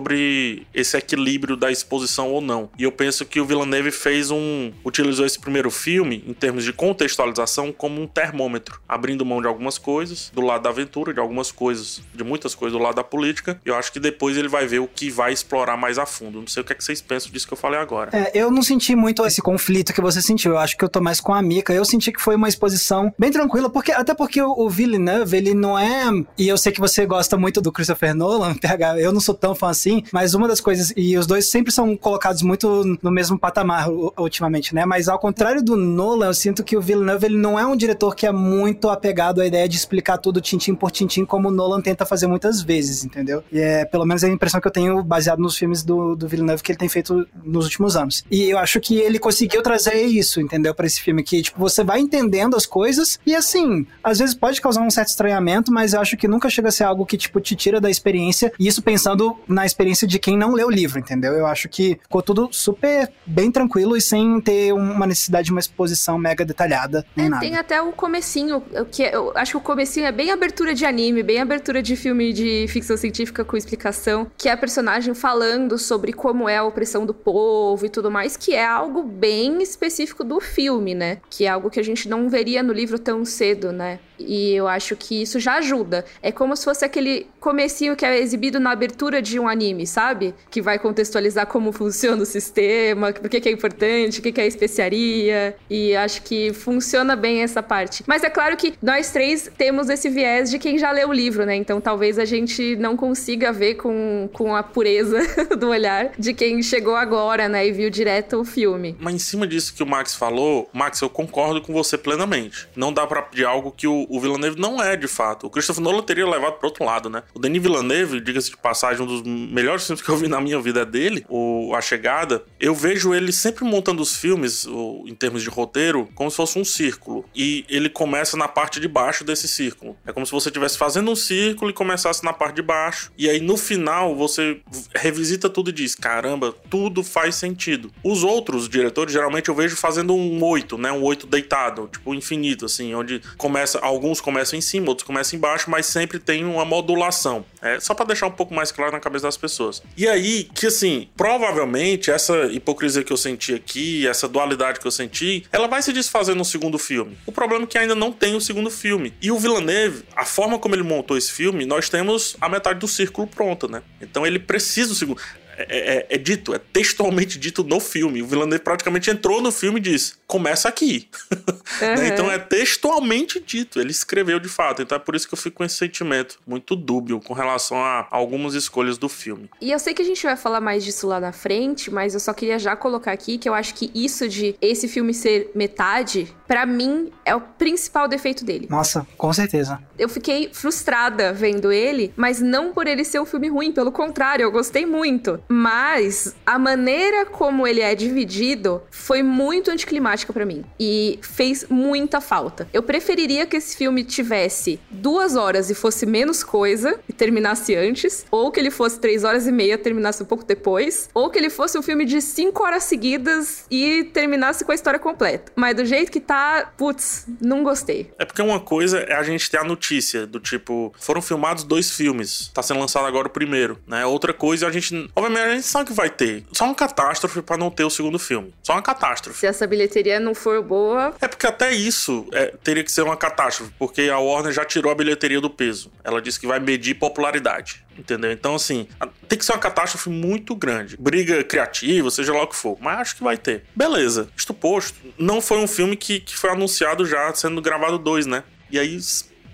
esse 0.73 0.97
equilíbrio 0.97 1.55
da 1.55 1.71
exposição 1.71 2.31
ou 2.31 2.41
não. 2.41 2.69
E 2.77 2.83
eu 2.83 2.91
penso 2.91 3.25
que 3.25 3.39
o 3.39 3.45
Villeneuve 3.45 3.91
fez 3.91 4.31
um 4.31 4.71
utilizou 4.83 5.25
esse 5.25 5.39
primeiro 5.39 5.69
filme 5.69 6.23
em 6.27 6.33
termos 6.33 6.63
de 6.63 6.73
contextualização 6.73 7.71
como 7.71 8.01
um 8.01 8.07
termômetro, 8.07 8.79
abrindo 8.87 9.25
mão 9.25 9.41
de 9.41 9.47
algumas 9.47 9.77
coisas 9.77 10.31
do 10.33 10.41
lado 10.41 10.63
da 10.63 10.69
aventura, 10.69 11.13
de 11.13 11.19
algumas 11.19 11.51
coisas, 11.51 12.01
de 12.13 12.23
muitas 12.23 12.55
coisas 12.55 12.77
do 12.77 12.83
lado 12.83 12.95
da 12.95 13.03
política. 13.03 13.59
E 13.65 13.69
eu 13.69 13.75
acho 13.75 13.91
que 13.91 13.99
depois 13.99 14.37
ele 14.37 14.47
vai 14.47 14.65
ver 14.65 14.79
o 14.79 14.87
que 14.87 15.09
vai 15.09 15.33
explorar 15.33 15.77
mais 15.77 15.97
a 15.97 16.05
fundo. 16.05 16.39
Não 16.39 16.47
sei 16.47 16.61
o 16.61 16.65
que, 16.65 16.73
é 16.73 16.75
que 16.75 16.83
vocês 16.83 17.01
pensam 17.01 17.31
disso 17.31 17.47
que 17.47 17.53
eu 17.53 17.57
falei 17.57 17.79
agora. 17.79 18.09
É, 18.13 18.31
eu 18.33 18.51
não 18.51 18.61
senti 18.61 18.95
muito 18.95 19.25
esse 19.25 19.41
conflito 19.41 19.93
que 19.93 20.01
você 20.01 20.21
sentiu. 20.21 20.53
Eu 20.53 20.57
acho 20.57 20.77
que 20.77 20.83
eu 20.83 20.89
tô 20.89 21.01
mais 21.01 21.19
com 21.19 21.33
a 21.33 21.41
Mika. 21.41 21.73
Eu 21.73 21.85
senti 21.85 22.11
que 22.11 22.21
foi 22.21 22.35
uma 22.35 22.47
exposição 22.47 23.13
bem 23.17 23.31
tranquila, 23.31 23.69
porque 23.69 23.91
até 23.91 24.13
porque 24.13 24.41
o, 24.41 24.51
o 24.51 24.69
Villeneuve, 24.69 25.37
ele 25.37 25.53
não 25.53 25.77
é. 25.77 26.05
E 26.37 26.47
eu 26.47 26.57
sei 26.57 26.71
que 26.71 26.79
você 26.79 27.05
gosta 27.05 27.37
muito 27.37 27.61
do 27.61 27.71
Christopher 27.71 28.15
Nolan, 28.15 28.55
PH. 28.57 28.99
Eu 28.99 29.11
não 29.11 29.19
sou 29.19 29.35
tão 29.35 29.55
fã 29.55 29.69
assim, 29.69 29.82
mas 30.11 30.33
uma 30.33 30.47
das 30.47 30.59
coisas. 30.59 30.93
E 30.95 31.17
os 31.17 31.25
dois 31.25 31.47
sempre 31.47 31.71
são 31.71 31.95
colocados 31.95 32.41
muito 32.41 32.97
no 33.01 33.11
mesmo 33.11 33.37
patamar 33.37 33.87
ultimamente, 34.17 34.75
né? 34.75 34.85
Mas 34.85 35.07
ao 35.07 35.17
contrário 35.19 35.63
do 35.63 35.75
Nolan, 35.75 36.27
eu 36.27 36.33
sinto 36.33 36.63
que 36.63 36.75
o 36.75 36.81
Villeneuve, 36.81 37.25
ele 37.25 37.37
não 37.37 37.57
é 37.57 37.65
um 37.65 37.75
diretor 37.75 38.15
que 38.15 38.25
é 38.25 38.31
muito 38.31 38.89
apegado 38.89 39.41
à 39.41 39.47
ideia 39.47 39.67
de 39.67 39.77
explicar 39.77 40.17
tudo 40.17 40.41
tintim 40.41 40.75
por 40.75 40.91
tintim, 40.91 41.25
como 41.25 41.47
o 41.47 41.51
Nolan 41.51 41.81
tenta 41.81 42.05
fazer 42.05 42.27
muitas 42.27 42.61
vezes, 42.61 43.03
entendeu? 43.05 43.43
E 43.51 43.59
é 43.59 43.85
pelo 43.85 44.05
menos 44.05 44.23
é 44.23 44.27
a 44.27 44.29
impressão 44.29 44.59
que 44.59 44.67
eu 44.67 44.71
tenho 44.71 45.01
baseado 45.03 45.39
nos 45.39 45.57
filmes 45.57 45.83
do, 45.83 46.15
do 46.15 46.27
Villeneuve 46.27 46.61
que 46.61 46.71
ele 46.71 46.79
tem 46.79 46.89
feito 46.89 47.25
nos 47.43 47.65
últimos 47.65 47.95
anos. 47.95 48.23
E 48.29 48.49
eu 48.49 48.57
acho 48.57 48.79
que 48.79 48.97
ele 48.97 49.19
conseguiu 49.19 49.61
trazer 49.61 50.01
isso, 50.03 50.41
entendeu? 50.41 50.73
para 50.73 50.87
esse 50.87 51.01
filme, 51.01 51.23
que, 51.23 51.41
tipo, 51.41 51.59
você 51.59 51.83
vai 51.83 51.99
entendendo 51.99 52.55
as 52.55 52.65
coisas 52.65 53.19
e, 53.25 53.35
assim, 53.35 53.85
às 54.03 54.19
vezes 54.19 54.35
pode 54.35 54.59
causar 54.59 54.81
um 54.81 54.89
certo 54.89 55.09
estranhamento, 55.09 55.71
mas 55.71 55.93
eu 55.93 56.01
acho 56.01 56.17
que 56.17 56.27
nunca 56.27 56.49
chega 56.49 56.69
a 56.69 56.71
ser 56.71 56.83
algo 56.83 57.05
que, 57.05 57.17
tipo, 57.17 57.39
te 57.39 57.55
tira 57.55 57.79
da 57.79 57.89
experiência. 57.89 58.51
E 58.59 58.67
isso 58.67 58.81
pensando 58.81 59.37
na 59.47 59.65
experiência 59.73 60.07
de 60.07 60.19
quem 60.19 60.37
não 60.37 60.53
lê 60.53 60.63
o 60.63 60.69
livro, 60.69 60.99
entendeu? 60.99 61.33
Eu 61.33 61.45
acho 61.45 61.67
que 61.67 61.99
ficou 62.01 62.21
tudo 62.21 62.49
super 62.51 63.11
bem 63.25 63.51
tranquilo 63.51 63.97
e 63.97 64.01
sem 64.01 64.39
ter 64.41 64.73
uma 64.73 65.05
necessidade 65.05 65.45
de 65.45 65.51
uma 65.51 65.59
exposição 65.59 66.17
mega 66.17 66.45
detalhada, 66.45 67.05
nem 67.15 67.25
é, 67.25 67.29
nada. 67.29 67.41
Tem 67.41 67.55
até 67.55 67.81
o 67.81 67.91
comecinho, 67.91 68.61
que 68.91 69.03
é, 69.03 69.15
eu 69.15 69.31
acho 69.35 69.51
que 69.51 69.57
o 69.57 69.61
comecinho 69.61 70.05
é 70.05 70.11
bem 70.11 70.31
abertura 70.31 70.73
de 70.73 70.85
anime, 70.85 71.23
bem 71.23 71.39
abertura 71.39 71.81
de 71.81 71.95
filme 71.95 72.31
de 72.31 72.65
ficção 72.69 72.95
científica 72.95 73.43
com 73.43 73.57
explicação, 73.57 74.27
que 74.37 74.47
é 74.47 74.51
a 74.51 74.57
personagem 74.57 75.13
falando 75.13 75.77
sobre 75.77 76.13
como 76.13 76.47
é 76.47 76.57
a 76.57 76.63
opressão 76.63 77.05
do 77.05 77.13
povo 77.13 77.85
e 77.85 77.89
tudo 77.89 78.11
mais, 78.11 78.37
que 78.37 78.53
é 78.53 78.65
algo 78.65 79.03
bem 79.03 79.61
específico 79.61 80.23
do 80.23 80.39
filme, 80.39 80.93
né? 80.93 81.17
Que 81.29 81.45
é 81.45 81.49
algo 81.49 81.69
que 81.69 81.79
a 81.79 81.83
gente 81.83 82.07
não 82.07 82.29
veria 82.29 82.61
no 82.61 82.73
livro 82.73 82.99
tão 82.99 83.25
cedo, 83.25 83.71
né? 83.71 83.99
E 84.19 84.53
eu 84.53 84.67
acho 84.67 84.95
que 84.95 85.21
isso 85.21 85.39
já 85.39 85.55
ajuda. 85.55 86.05
É 86.21 86.31
como 86.31 86.55
se 86.55 86.63
fosse 86.63 86.85
aquele 86.85 87.27
comecinho 87.39 87.95
que 87.95 88.05
é 88.05 88.19
exibido 88.19 88.59
na 88.59 88.71
abertura 88.71 89.21
de 89.21 89.39
um 89.39 89.47
anime, 89.47 89.62
sabe? 89.85 90.33
Que 90.49 90.61
vai 90.61 90.79
contextualizar 90.79 91.47
como 91.47 91.71
funciona 91.71 92.21
o 92.21 92.25
sistema, 92.25 93.11
por 93.11 93.29
que, 93.29 93.47
é 93.47 93.51
importante, 93.51 94.19
o 94.19 94.23
que, 94.23 94.31
que 94.31 94.41
é 94.41 94.47
especiaria. 94.47 95.55
E 95.69 95.95
acho 95.95 96.21
que 96.23 96.53
funciona 96.53 97.15
bem 97.15 97.41
essa 97.41 97.61
parte. 97.61 98.03
Mas 98.07 98.23
é 98.23 98.29
claro 98.29 98.55
que 98.57 98.73
nós 98.81 99.11
três 99.11 99.49
temos 99.57 99.89
esse 99.89 100.09
viés 100.09 100.49
de 100.49 100.59
quem 100.59 100.77
já 100.77 100.91
leu 100.91 101.09
o 101.09 101.13
livro, 101.13 101.45
né? 101.45 101.55
Então 101.55 101.79
talvez 101.79 102.17
a 102.17 102.25
gente 102.25 102.75
não 102.75 102.95
consiga 102.95 103.51
ver 103.51 103.75
com, 103.75 104.29
com 104.33 104.55
a 104.55 104.63
pureza 104.63 105.19
do 105.57 105.69
olhar 105.69 106.11
de 106.17 106.33
quem 106.33 106.61
chegou 106.61 106.95
agora, 106.95 107.47
né? 107.47 107.67
E 107.67 107.71
viu 107.71 107.89
direto 107.89 108.39
o 108.39 108.45
filme. 108.45 108.95
Mas 108.99 109.15
em 109.15 109.19
cima 109.19 109.47
disso 109.47 109.73
que 109.73 109.83
o 109.83 109.85
Max 109.85 110.15
falou, 110.15 110.69
Max, 110.73 111.01
eu 111.01 111.09
concordo 111.09 111.61
com 111.61 111.73
você 111.73 111.97
plenamente. 111.97 112.67
Não 112.75 112.93
dá 112.93 113.05
para 113.05 113.21
pedir 113.21 113.45
algo 113.45 113.71
que 113.71 113.87
o 113.87 114.03
o 114.09 114.19
Villeneuve 114.19 114.59
não 114.59 114.81
é, 114.81 114.95
de 114.95 115.07
fato. 115.07 115.47
O 115.47 115.49
Christopher 115.49 115.83
Nolan 115.83 116.03
teria 116.03 116.27
levado 116.27 116.53
para 116.53 116.67
outro 116.67 116.85
lado, 116.85 117.09
né? 117.09 117.23
O 117.33 117.39
Denis 117.39 117.61
Villeneuve, 117.61 118.21
diga-se 118.21 118.51
de 118.51 118.57
passagem, 118.57 119.03
um 119.03 119.07
dos 119.07 119.23
melhores 119.51 119.85
filmes 119.85 120.01
que 120.01 120.09
eu 120.09 120.17
vi 120.17 120.27
na 120.27 120.39
minha 120.41 120.59
vida 120.61 120.81
é 120.81 120.85
dele, 120.85 121.25
o 121.29 121.73
A 121.75 121.81
Chegada. 121.81 122.43
Eu 122.59 122.73
vejo 122.73 123.13
ele 123.13 123.31
sempre 123.31 123.63
montando 123.63 124.01
os 124.01 124.15
filmes, 124.15 124.65
o, 124.65 125.03
em 125.07 125.15
termos 125.15 125.41
de 125.41 125.49
roteiro, 125.49 126.07
como 126.15 126.29
se 126.29 126.37
fosse 126.37 126.59
um 126.59 126.65
círculo. 126.65 127.25
E 127.35 127.65
ele 127.69 127.89
começa 127.89 128.37
na 128.37 128.47
parte 128.47 128.79
de 128.79 128.87
baixo 128.87 129.23
desse 129.23 129.47
círculo. 129.47 129.95
É 130.05 130.11
como 130.11 130.25
se 130.25 130.31
você 130.31 130.49
estivesse 130.49 130.77
fazendo 130.77 131.11
um 131.11 131.15
círculo 131.15 131.69
e 131.69 131.73
começasse 131.73 132.23
na 132.23 132.33
parte 132.33 132.55
de 132.55 132.61
baixo. 132.61 133.11
E 133.17 133.29
aí, 133.29 133.39
no 133.39 133.57
final, 133.57 134.15
você 134.15 134.59
revisita 134.95 135.49
tudo 135.49 135.69
e 135.69 135.73
diz: 135.73 135.95
caramba, 135.95 136.53
tudo 136.69 137.03
faz 137.03 137.35
sentido. 137.35 137.91
Os 138.03 138.23
outros 138.23 138.67
diretores, 138.69 139.13
geralmente, 139.13 139.49
eu 139.49 139.55
vejo 139.55 139.75
fazendo 139.75 140.13
um 140.13 140.43
oito, 140.43 140.77
né? 140.77 140.91
Um 140.91 141.03
oito 141.03 141.27
deitado, 141.27 141.89
tipo 141.91 142.13
infinito, 142.13 142.65
assim, 142.65 142.93
onde 142.93 143.21
começa 143.37 143.79
alguns 143.79 144.21
começam 144.21 144.57
em 144.57 144.61
cima, 144.61 144.89
outros 144.89 145.05
começam 145.05 145.37
embaixo, 145.37 145.69
mas 145.69 145.85
sempre 145.85 146.19
tem 146.19 146.43
uma 146.45 146.65
modulação. 146.65 147.45
É 147.63 147.79
só 147.79 147.93
para 147.93 148.07
deixar 148.07 148.27
um 148.27 148.31
pouco 148.31 148.53
mais 148.53 148.71
claro 148.71 148.91
na 148.91 148.99
cabeça 148.99 149.25
das 149.25 149.37
pessoas. 149.37 149.81
E 149.95 150.05
aí, 150.07 150.49
que 150.53 150.67
assim, 150.67 151.07
provavelmente 151.15 152.11
essa 152.11 152.45
hipocrisia 152.47 153.03
que 153.03 153.13
eu 153.13 153.17
senti 153.17 153.53
aqui, 153.53 154.05
essa 154.05 154.27
dualidade 154.27 154.81
que 154.81 154.85
eu 154.85 154.91
senti, 154.91 155.45
ela 155.51 155.67
vai 155.67 155.81
se 155.81 155.93
desfazer 155.93 156.35
no 156.35 156.43
segundo 156.43 156.77
filme. 156.77 157.17
O 157.25 157.31
problema 157.31 157.63
é 157.63 157.67
que 157.67 157.77
ainda 157.77 157.95
não 157.95 158.11
tem 158.11 158.35
o 158.35 158.41
segundo 158.41 158.69
filme. 158.69 159.13
E 159.21 159.31
o 159.31 159.39
Villeneuve, 159.39 160.03
a 160.15 160.25
forma 160.25 160.59
como 160.59 160.75
ele 160.75 160.83
montou 160.83 161.17
esse 161.17 161.31
filme, 161.31 161.65
nós 161.65 161.89
temos 161.89 162.35
a 162.41 162.49
metade 162.49 162.79
do 162.79 162.87
círculo 162.87 163.27
pronta, 163.27 163.67
né? 163.67 163.81
Então 164.01 164.27
ele 164.27 164.39
precisa 164.39 164.89
do 164.89 164.95
segundo. 164.95 165.21
É, 165.57 165.97
é, 165.97 166.15
é, 166.15 166.17
dito, 166.17 166.53
é 166.53 166.59
textualmente 166.59 167.37
dito 167.37 167.63
no 167.63 167.79
filme. 167.79 168.21
O 168.21 168.27
Villeneuve 168.27 168.63
praticamente 168.63 169.09
entrou 169.09 169.41
no 169.41 169.51
filme 169.51 169.79
e 169.79 169.83
disse: 169.83 170.13
começa 170.27 170.67
aqui. 170.67 171.07
Uhum. 171.31 172.05
então 172.07 172.31
é 172.31 172.39
textualmente 172.39 173.39
dito, 173.39 173.79
ele 173.79 173.91
escreveu 173.91 174.39
de 174.39 174.49
fato. 174.49 174.81
Então 174.81 174.95
é 174.95 174.99
por 174.99 175.15
isso 175.15 175.27
que 175.27 175.33
eu 175.33 175.37
fico 175.37 175.57
com 175.57 175.63
esse 175.63 175.75
sentimento 175.75 176.39
muito 176.45 176.75
dúbio 176.75 177.19
com 177.19 177.33
relação 177.33 177.77
a 177.77 178.07
algumas 178.09 178.53
escolhas 178.53 178.97
do 178.97 179.07
filme. 179.07 179.49
E 179.61 179.71
eu 179.71 179.79
sei 179.79 179.93
que 179.93 180.01
a 180.01 180.05
gente 180.05 180.23
vai 180.23 180.35
falar 180.35 180.59
mais 180.59 180.83
disso 180.83 181.07
lá 181.07 181.19
na 181.19 181.31
frente, 181.31 181.91
mas 181.91 182.13
eu 182.13 182.19
só 182.19 182.33
queria 182.33 182.57
já 182.57 182.75
colocar 182.75 183.11
aqui 183.11 183.37
que 183.37 183.47
eu 183.47 183.53
acho 183.53 183.73
que 183.75 183.91
isso 183.93 184.27
de 184.27 184.55
esse 184.61 184.87
filme 184.87 185.13
ser 185.13 185.51
metade, 185.53 186.33
para 186.47 186.65
mim, 186.65 187.11
é 187.25 187.35
o 187.35 187.41
principal 187.41 188.07
defeito 188.07 188.43
dele. 188.43 188.67
Nossa, 188.69 189.05
com 189.17 189.31
certeza. 189.33 189.79
Eu 189.97 190.09
fiquei 190.09 190.49
frustrada 190.51 191.33
vendo 191.33 191.71
ele, 191.71 192.13
mas 192.15 192.39
não 192.39 192.73
por 192.73 192.87
ele 192.87 193.03
ser 193.03 193.19
um 193.19 193.25
filme 193.25 193.49
ruim, 193.49 193.71
pelo 193.71 193.91
contrário, 193.91 194.43
eu 194.43 194.51
gostei 194.51 194.85
muito. 194.85 195.42
Mas 195.47 196.35
a 196.45 196.57
maneira 196.57 197.25
como 197.25 197.67
ele 197.67 197.81
é 197.81 197.93
dividido 197.95 198.81
foi 198.89 199.21
muito 199.21 199.69
anticlimática 199.69 200.33
para 200.33 200.45
mim. 200.45 200.63
E 200.79 201.19
fez 201.21 201.65
muita 201.69 202.19
falta. 202.21 202.67
Eu 202.73 202.83
preferiria 202.83 203.45
que 203.45 203.57
esse 203.57 203.77
filme 203.77 204.03
tivesse 204.03 204.79
duas 204.89 205.35
horas 205.35 205.69
e 205.69 205.75
fosse 205.75 206.05
menos 206.05 206.43
coisa 206.43 206.99
e 207.07 207.13
terminasse 207.13 207.75
antes, 207.75 208.25
ou 208.31 208.51
que 208.51 208.59
ele 208.59 208.71
fosse 208.71 208.99
três 208.99 209.23
horas 209.23 209.47
e 209.47 209.51
meia 209.51 209.77
terminasse 209.77 210.23
um 210.23 210.25
pouco 210.25 210.43
depois, 210.43 211.09
ou 211.13 211.29
que 211.29 211.37
ele 211.37 211.49
fosse 211.49 211.77
um 211.77 211.81
filme 211.81 212.05
de 212.05 212.21
cinco 212.21 212.63
horas 212.63 212.83
seguidas 212.83 213.65
e 213.69 214.05
terminasse 214.05 214.63
com 214.63 214.71
a 214.71 214.75
história 214.75 214.99
completa. 214.99 215.51
Mas 215.55 215.75
do 215.75 215.85
jeito 215.85 216.11
que 216.11 216.19
tá, 216.19 216.71
putz, 216.77 217.27
não 217.41 217.63
gostei. 217.63 218.11
É 218.17 218.25
porque 218.25 218.41
uma 218.41 218.59
coisa 218.59 218.99
é 218.99 219.13
a 219.13 219.23
gente 219.23 219.49
ter 219.49 219.57
a 219.57 219.63
notícia 219.63 220.25
do 220.25 220.39
tipo, 220.39 220.93
foram 220.99 221.21
filmados 221.21 221.63
dois 221.63 221.91
filmes, 221.91 222.49
tá 222.53 222.61
sendo 222.61 222.79
lançado 222.79 223.05
agora 223.05 223.27
o 223.27 223.31
primeiro, 223.31 223.77
né? 223.87 224.05
Outra 224.05 224.33
coisa, 224.33 224.67
a 224.67 224.71
gente, 224.71 225.09
obviamente 225.15 225.32
a 225.37 225.55
gente 225.55 225.65
sabe 225.65 225.87
que 225.87 225.93
vai 225.93 226.09
ter. 226.09 226.43
Só 226.51 226.65
uma 226.65 226.75
catástrofe 226.75 227.41
para 227.41 227.57
não 227.57 227.69
ter 227.69 227.83
o 227.83 227.89
segundo 227.89 228.19
filme. 228.19 228.53
Só 228.63 228.73
uma 228.73 228.81
catástrofe. 228.81 229.39
Se 229.39 229.45
essa 229.45 229.65
bilheteria 229.67 230.19
não 230.19 230.33
for 230.35 230.61
boa, 230.61 231.13
é 231.21 231.27
porque 231.27 231.47
até 231.47 231.71
isso 231.71 232.27
é, 232.31 232.53
teria 232.63 232.83
que 232.83 232.91
ser 232.91 233.01
uma 233.01 233.17
catástrofe, 233.17 233.71
porque 233.77 234.03
a 234.09 234.19
Warner 234.19 234.51
já 234.51 234.65
tirou 234.65 234.91
a 234.91 234.95
bilheteria 234.95 235.41
do 235.41 235.49
peso. 235.49 235.91
Ela 236.03 236.21
disse 236.21 236.39
que 236.39 236.47
vai 236.47 236.59
medir 236.59 236.95
popularidade. 236.95 237.83
Entendeu? 237.97 238.31
Então, 238.31 238.55
assim, 238.55 238.87
tem 239.27 239.37
que 239.37 239.45
ser 239.45 239.51
uma 239.51 239.59
catástrofe 239.59 240.09
muito 240.09 240.55
grande. 240.55 240.97
Briga 240.97 241.43
criativa, 241.43 242.09
seja 242.09 242.33
lá 242.33 242.41
o 242.41 242.47
que 242.47 242.55
for. 242.55 242.75
Mas 242.81 242.99
acho 242.99 243.15
que 243.17 243.23
vai 243.23 243.37
ter. 243.37 243.65
Beleza. 243.75 244.29
Isto 244.35 244.53
posto, 244.53 244.97
não 245.17 245.39
foi 245.41 245.59
um 245.59 245.67
filme 245.67 245.95
que, 245.95 246.19
que 246.19 246.35
foi 246.35 246.49
anunciado 246.49 247.05
já 247.05 247.33
sendo 247.35 247.61
gravado 247.61 247.99
dois, 247.99 248.25
né? 248.25 248.43
E 248.71 248.79
aí, 248.79 248.97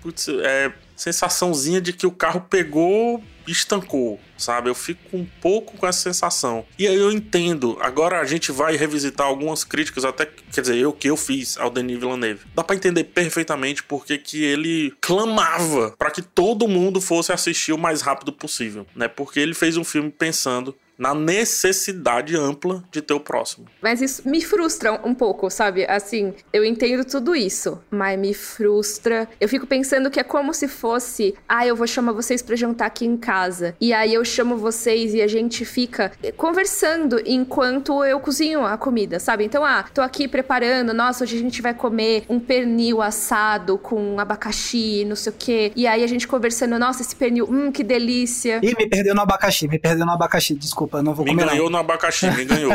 putz, 0.00 0.28
é 0.28 0.72
sensaçãozinha 1.00 1.80
de 1.80 1.92
que 1.92 2.06
o 2.06 2.10
carro 2.10 2.46
pegou 2.48 3.22
e 3.46 3.52
estancou, 3.52 4.20
sabe? 4.36 4.68
Eu 4.68 4.74
fico 4.74 5.16
um 5.16 5.26
pouco 5.40 5.76
com 5.76 5.86
essa 5.86 6.00
sensação. 6.00 6.64
E 6.78 6.86
aí 6.86 6.94
eu 6.94 7.10
entendo. 7.10 7.78
Agora 7.80 8.20
a 8.20 8.24
gente 8.24 8.52
vai 8.52 8.76
revisitar 8.76 9.26
algumas 9.26 9.64
críticas, 9.64 10.04
até 10.04 10.26
quer 10.26 10.60
dizer, 10.60 10.76
eu 10.76 10.92
que 10.92 11.08
eu 11.08 11.16
fiz 11.16 11.56
ao 11.58 11.70
Denis 11.70 11.98
Villeneuve. 11.98 12.46
Dá 12.54 12.62
para 12.62 12.76
entender 12.76 13.04
perfeitamente 13.04 13.82
porque 13.82 14.18
que 14.18 14.44
ele 14.44 14.92
clamava 15.00 15.94
para 15.98 16.10
que 16.10 16.22
todo 16.22 16.68
mundo 16.68 17.00
fosse 17.00 17.32
assistir 17.32 17.72
o 17.72 17.78
mais 17.78 18.02
rápido 18.02 18.32
possível, 18.32 18.86
né? 18.94 19.08
Porque 19.08 19.40
ele 19.40 19.54
fez 19.54 19.76
um 19.76 19.84
filme 19.84 20.10
pensando 20.10 20.76
na 21.00 21.14
necessidade 21.14 22.36
ampla 22.36 22.84
de 22.92 23.00
ter 23.00 23.14
o 23.14 23.20
próximo. 23.20 23.64
Mas 23.80 24.02
isso 24.02 24.28
me 24.28 24.42
frustra 24.42 25.00
um 25.02 25.14
pouco, 25.14 25.48
sabe? 25.48 25.86
Assim, 25.86 26.34
eu 26.52 26.62
entendo 26.62 27.06
tudo 27.06 27.34
isso, 27.34 27.82
mas 27.90 28.18
me 28.18 28.34
frustra. 28.34 29.26
Eu 29.40 29.48
fico 29.48 29.66
pensando 29.66 30.10
que 30.10 30.20
é 30.20 30.22
como 30.22 30.52
se 30.52 30.68
fosse, 30.68 31.34
ah, 31.48 31.66
eu 31.66 31.74
vou 31.74 31.86
chamar 31.86 32.12
vocês 32.12 32.42
para 32.42 32.54
jantar 32.54 32.84
aqui 32.84 33.06
em 33.06 33.16
casa. 33.16 33.74
E 33.80 33.94
aí 33.94 34.12
eu 34.12 34.22
chamo 34.26 34.58
vocês 34.58 35.14
e 35.14 35.22
a 35.22 35.26
gente 35.26 35.64
fica 35.64 36.12
conversando 36.36 37.18
enquanto 37.24 38.04
eu 38.04 38.20
cozinho 38.20 38.66
a 38.66 38.76
comida, 38.76 39.18
sabe? 39.18 39.44
Então, 39.44 39.64
ah, 39.64 39.82
tô 39.94 40.02
aqui 40.02 40.28
preparando, 40.28 40.92
nossa, 40.92 41.24
hoje 41.24 41.36
a 41.36 41.40
gente 41.40 41.62
vai 41.62 41.72
comer 41.72 42.24
um 42.28 42.38
pernil 42.38 43.00
assado 43.00 43.78
com 43.78 44.20
abacaxi, 44.20 45.06
não 45.06 45.16
sei 45.16 45.32
o 45.32 45.36
quê. 45.38 45.72
E 45.74 45.86
aí 45.86 46.04
a 46.04 46.06
gente 46.06 46.28
conversando, 46.28 46.78
nossa, 46.78 47.00
esse 47.00 47.16
pernil, 47.16 47.48
hum, 47.50 47.72
que 47.72 47.82
delícia. 47.82 48.60
Ih, 48.62 48.74
me 48.76 48.86
perdeu 48.86 49.14
no 49.14 49.22
abacaxi, 49.22 49.66
me 49.66 49.78
perdeu 49.78 50.04
no 50.04 50.12
abacaxi, 50.12 50.54
desculpa 50.54 50.89
desculpa, 50.90 51.02
não 51.02 51.14
vou 51.14 51.24
me 51.24 51.30
comer. 51.30 51.44
Me 51.44 51.50
ganhou 51.50 51.70
não. 51.70 51.72
no 51.72 51.78
abacaxi, 51.78 52.28
me 52.30 52.44
ganhou. 52.44 52.72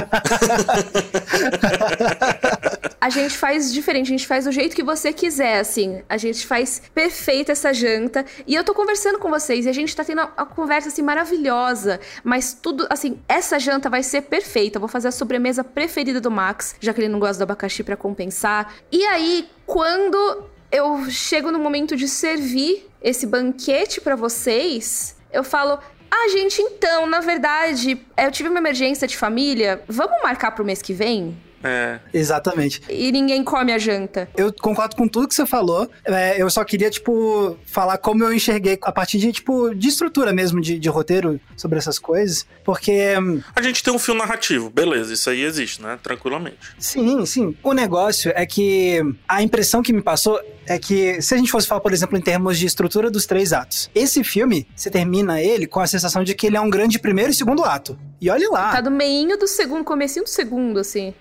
a 3.00 3.10
gente 3.10 3.38
faz 3.38 3.74
diferente, 3.74 4.08
a 4.08 4.12
gente 4.18 4.26
faz 4.26 4.46
do 4.46 4.52
jeito 4.52 4.76
que 4.76 4.84
você 4.84 5.12
quiser, 5.12 5.60
assim. 5.60 6.02
A 6.08 6.18
gente 6.18 6.48
faz 6.48 6.82
perfeita 6.94 7.52
essa 7.52 7.74
janta. 7.74 8.26
E 8.48 8.56
eu 8.56 8.64
tô 8.64 8.74
conversando 8.74 9.20
com 9.20 9.30
vocês 9.30 9.66
e 9.66 9.70
a 9.70 9.74
gente 9.74 9.94
tá 9.96 10.04
tendo 10.04 10.22
uma 10.22 10.46
conversa, 10.46 10.88
assim, 10.88 11.02
maravilhosa. 11.02 12.00
Mas 12.24 12.58
tudo, 12.60 12.88
assim, 12.90 13.20
essa 13.28 13.60
janta 13.60 13.90
vai 13.90 14.02
ser 14.02 14.22
perfeita. 14.22 14.78
Eu 14.78 14.82
vou 14.82 14.90
fazer 14.90 15.10
a 15.10 15.12
sobremesa 15.12 15.64
preferida 15.64 16.22
do 16.22 16.32
Max, 16.32 16.76
já 16.80 16.94
que 16.94 17.02
ele 17.02 17.10
não 17.10 17.20
gosta 17.20 17.38
do 17.38 17.44
abacaxi 17.44 17.84
para 17.84 17.98
compensar. 17.98 18.74
E 18.92 19.04
aí, 19.06 19.48
quando 19.66 20.46
eu 20.72 21.10
chego 21.10 21.52
no 21.52 21.60
momento 21.60 21.96
de 21.96 22.08
servir 22.08 22.90
esse 23.02 23.28
banquete 23.28 24.02
para 24.02 24.16
vocês, 24.16 25.16
eu 25.32 25.44
falo: 25.44 25.78
ah, 26.16 26.30
gente, 26.30 26.62
então, 26.62 27.06
na 27.06 27.20
verdade, 27.20 28.00
eu 28.18 28.32
tive 28.32 28.50
uma 28.50 28.60
emergência 28.60 29.08
de 29.08 29.18
família. 29.18 29.84
Vamos 29.88 30.22
marcar 30.24 30.52
pro 30.52 30.64
mês 30.64 30.82
que 30.82 30.94
vem? 30.94 31.38
É. 31.66 32.00
Exatamente. 32.14 32.82
E 32.88 33.12
ninguém 33.12 33.44
come 33.44 33.74
a 33.74 33.78
janta. 33.78 34.30
Eu 34.38 34.54
concordo 34.54 34.96
com 34.96 35.08
tudo 35.08 35.28
que 35.28 35.34
você 35.34 35.46
falou. 35.46 35.90
É, 36.06 36.42
eu 36.42 36.50
só 36.50 36.64
queria, 36.64 36.90
tipo, 36.90 37.58
falar 37.66 37.98
como 37.98 38.24
eu 38.24 38.32
enxerguei 38.32 38.78
a 38.84 38.92
partir 38.92 39.18
de, 39.18 39.32
tipo, 39.32 39.74
de 39.74 39.88
estrutura 39.88 40.32
mesmo, 40.32 40.62
de, 40.62 40.78
de 40.78 40.90
roteiro 40.90 41.40
sobre 41.58 41.78
essas 41.80 41.98
coisas. 41.98 42.46
Porque. 42.64 43.18
Hum, 43.18 43.42
a 43.56 43.62
gente 43.62 43.84
tem 43.84 43.94
um 43.94 44.00
fio 44.00 44.14
narrativo, 44.14 44.70
beleza, 44.70 45.14
isso 45.14 45.30
aí 45.30 45.42
existe, 45.42 45.82
né? 45.82 45.98
Tranquilamente. 46.02 46.76
Sim, 46.78 47.26
sim. 47.26 47.56
O 47.64 47.74
negócio 47.74 48.32
é 48.36 48.46
que 48.46 49.02
a 49.28 49.42
impressão 49.42 49.82
que 49.82 49.92
me 49.92 50.02
passou 50.02 50.40
é 50.68 50.80
que, 50.80 51.22
se 51.22 51.34
a 51.34 51.38
gente 51.38 51.52
fosse 51.52 51.68
falar, 51.68 51.82
por 51.82 51.94
exemplo, 51.94 52.18
em 52.18 52.22
termos 52.22 52.58
de 52.58 52.66
estrutura 52.66 53.10
dos 53.10 53.26
três 53.26 53.54
atos, 53.54 53.90
esse 53.94 54.24
filme, 54.24 54.68
você 54.76 54.90
termina 54.90 55.42
ele 55.42 55.68
com 55.68 55.80
a 55.80 55.88
sensação 55.88 56.24
de 56.24 56.34
que 56.34 56.48
ele 56.48 56.58
é 56.58 56.62
um 56.62 56.70
grande 56.70 57.00
primeiro 57.00 57.32
e 57.32 57.36
segundo 57.36 57.64
ato. 57.64 57.98
E 58.26 58.30
olha 58.32 58.50
lá. 58.50 58.72
Tá 58.72 58.82
do 58.82 58.90
meinho 58.90 59.38
do 59.38 59.48
segundo, 59.48 59.84
comecinho 59.84 60.26
do 60.26 60.30
segundo, 60.30 60.80
assim. 60.80 61.14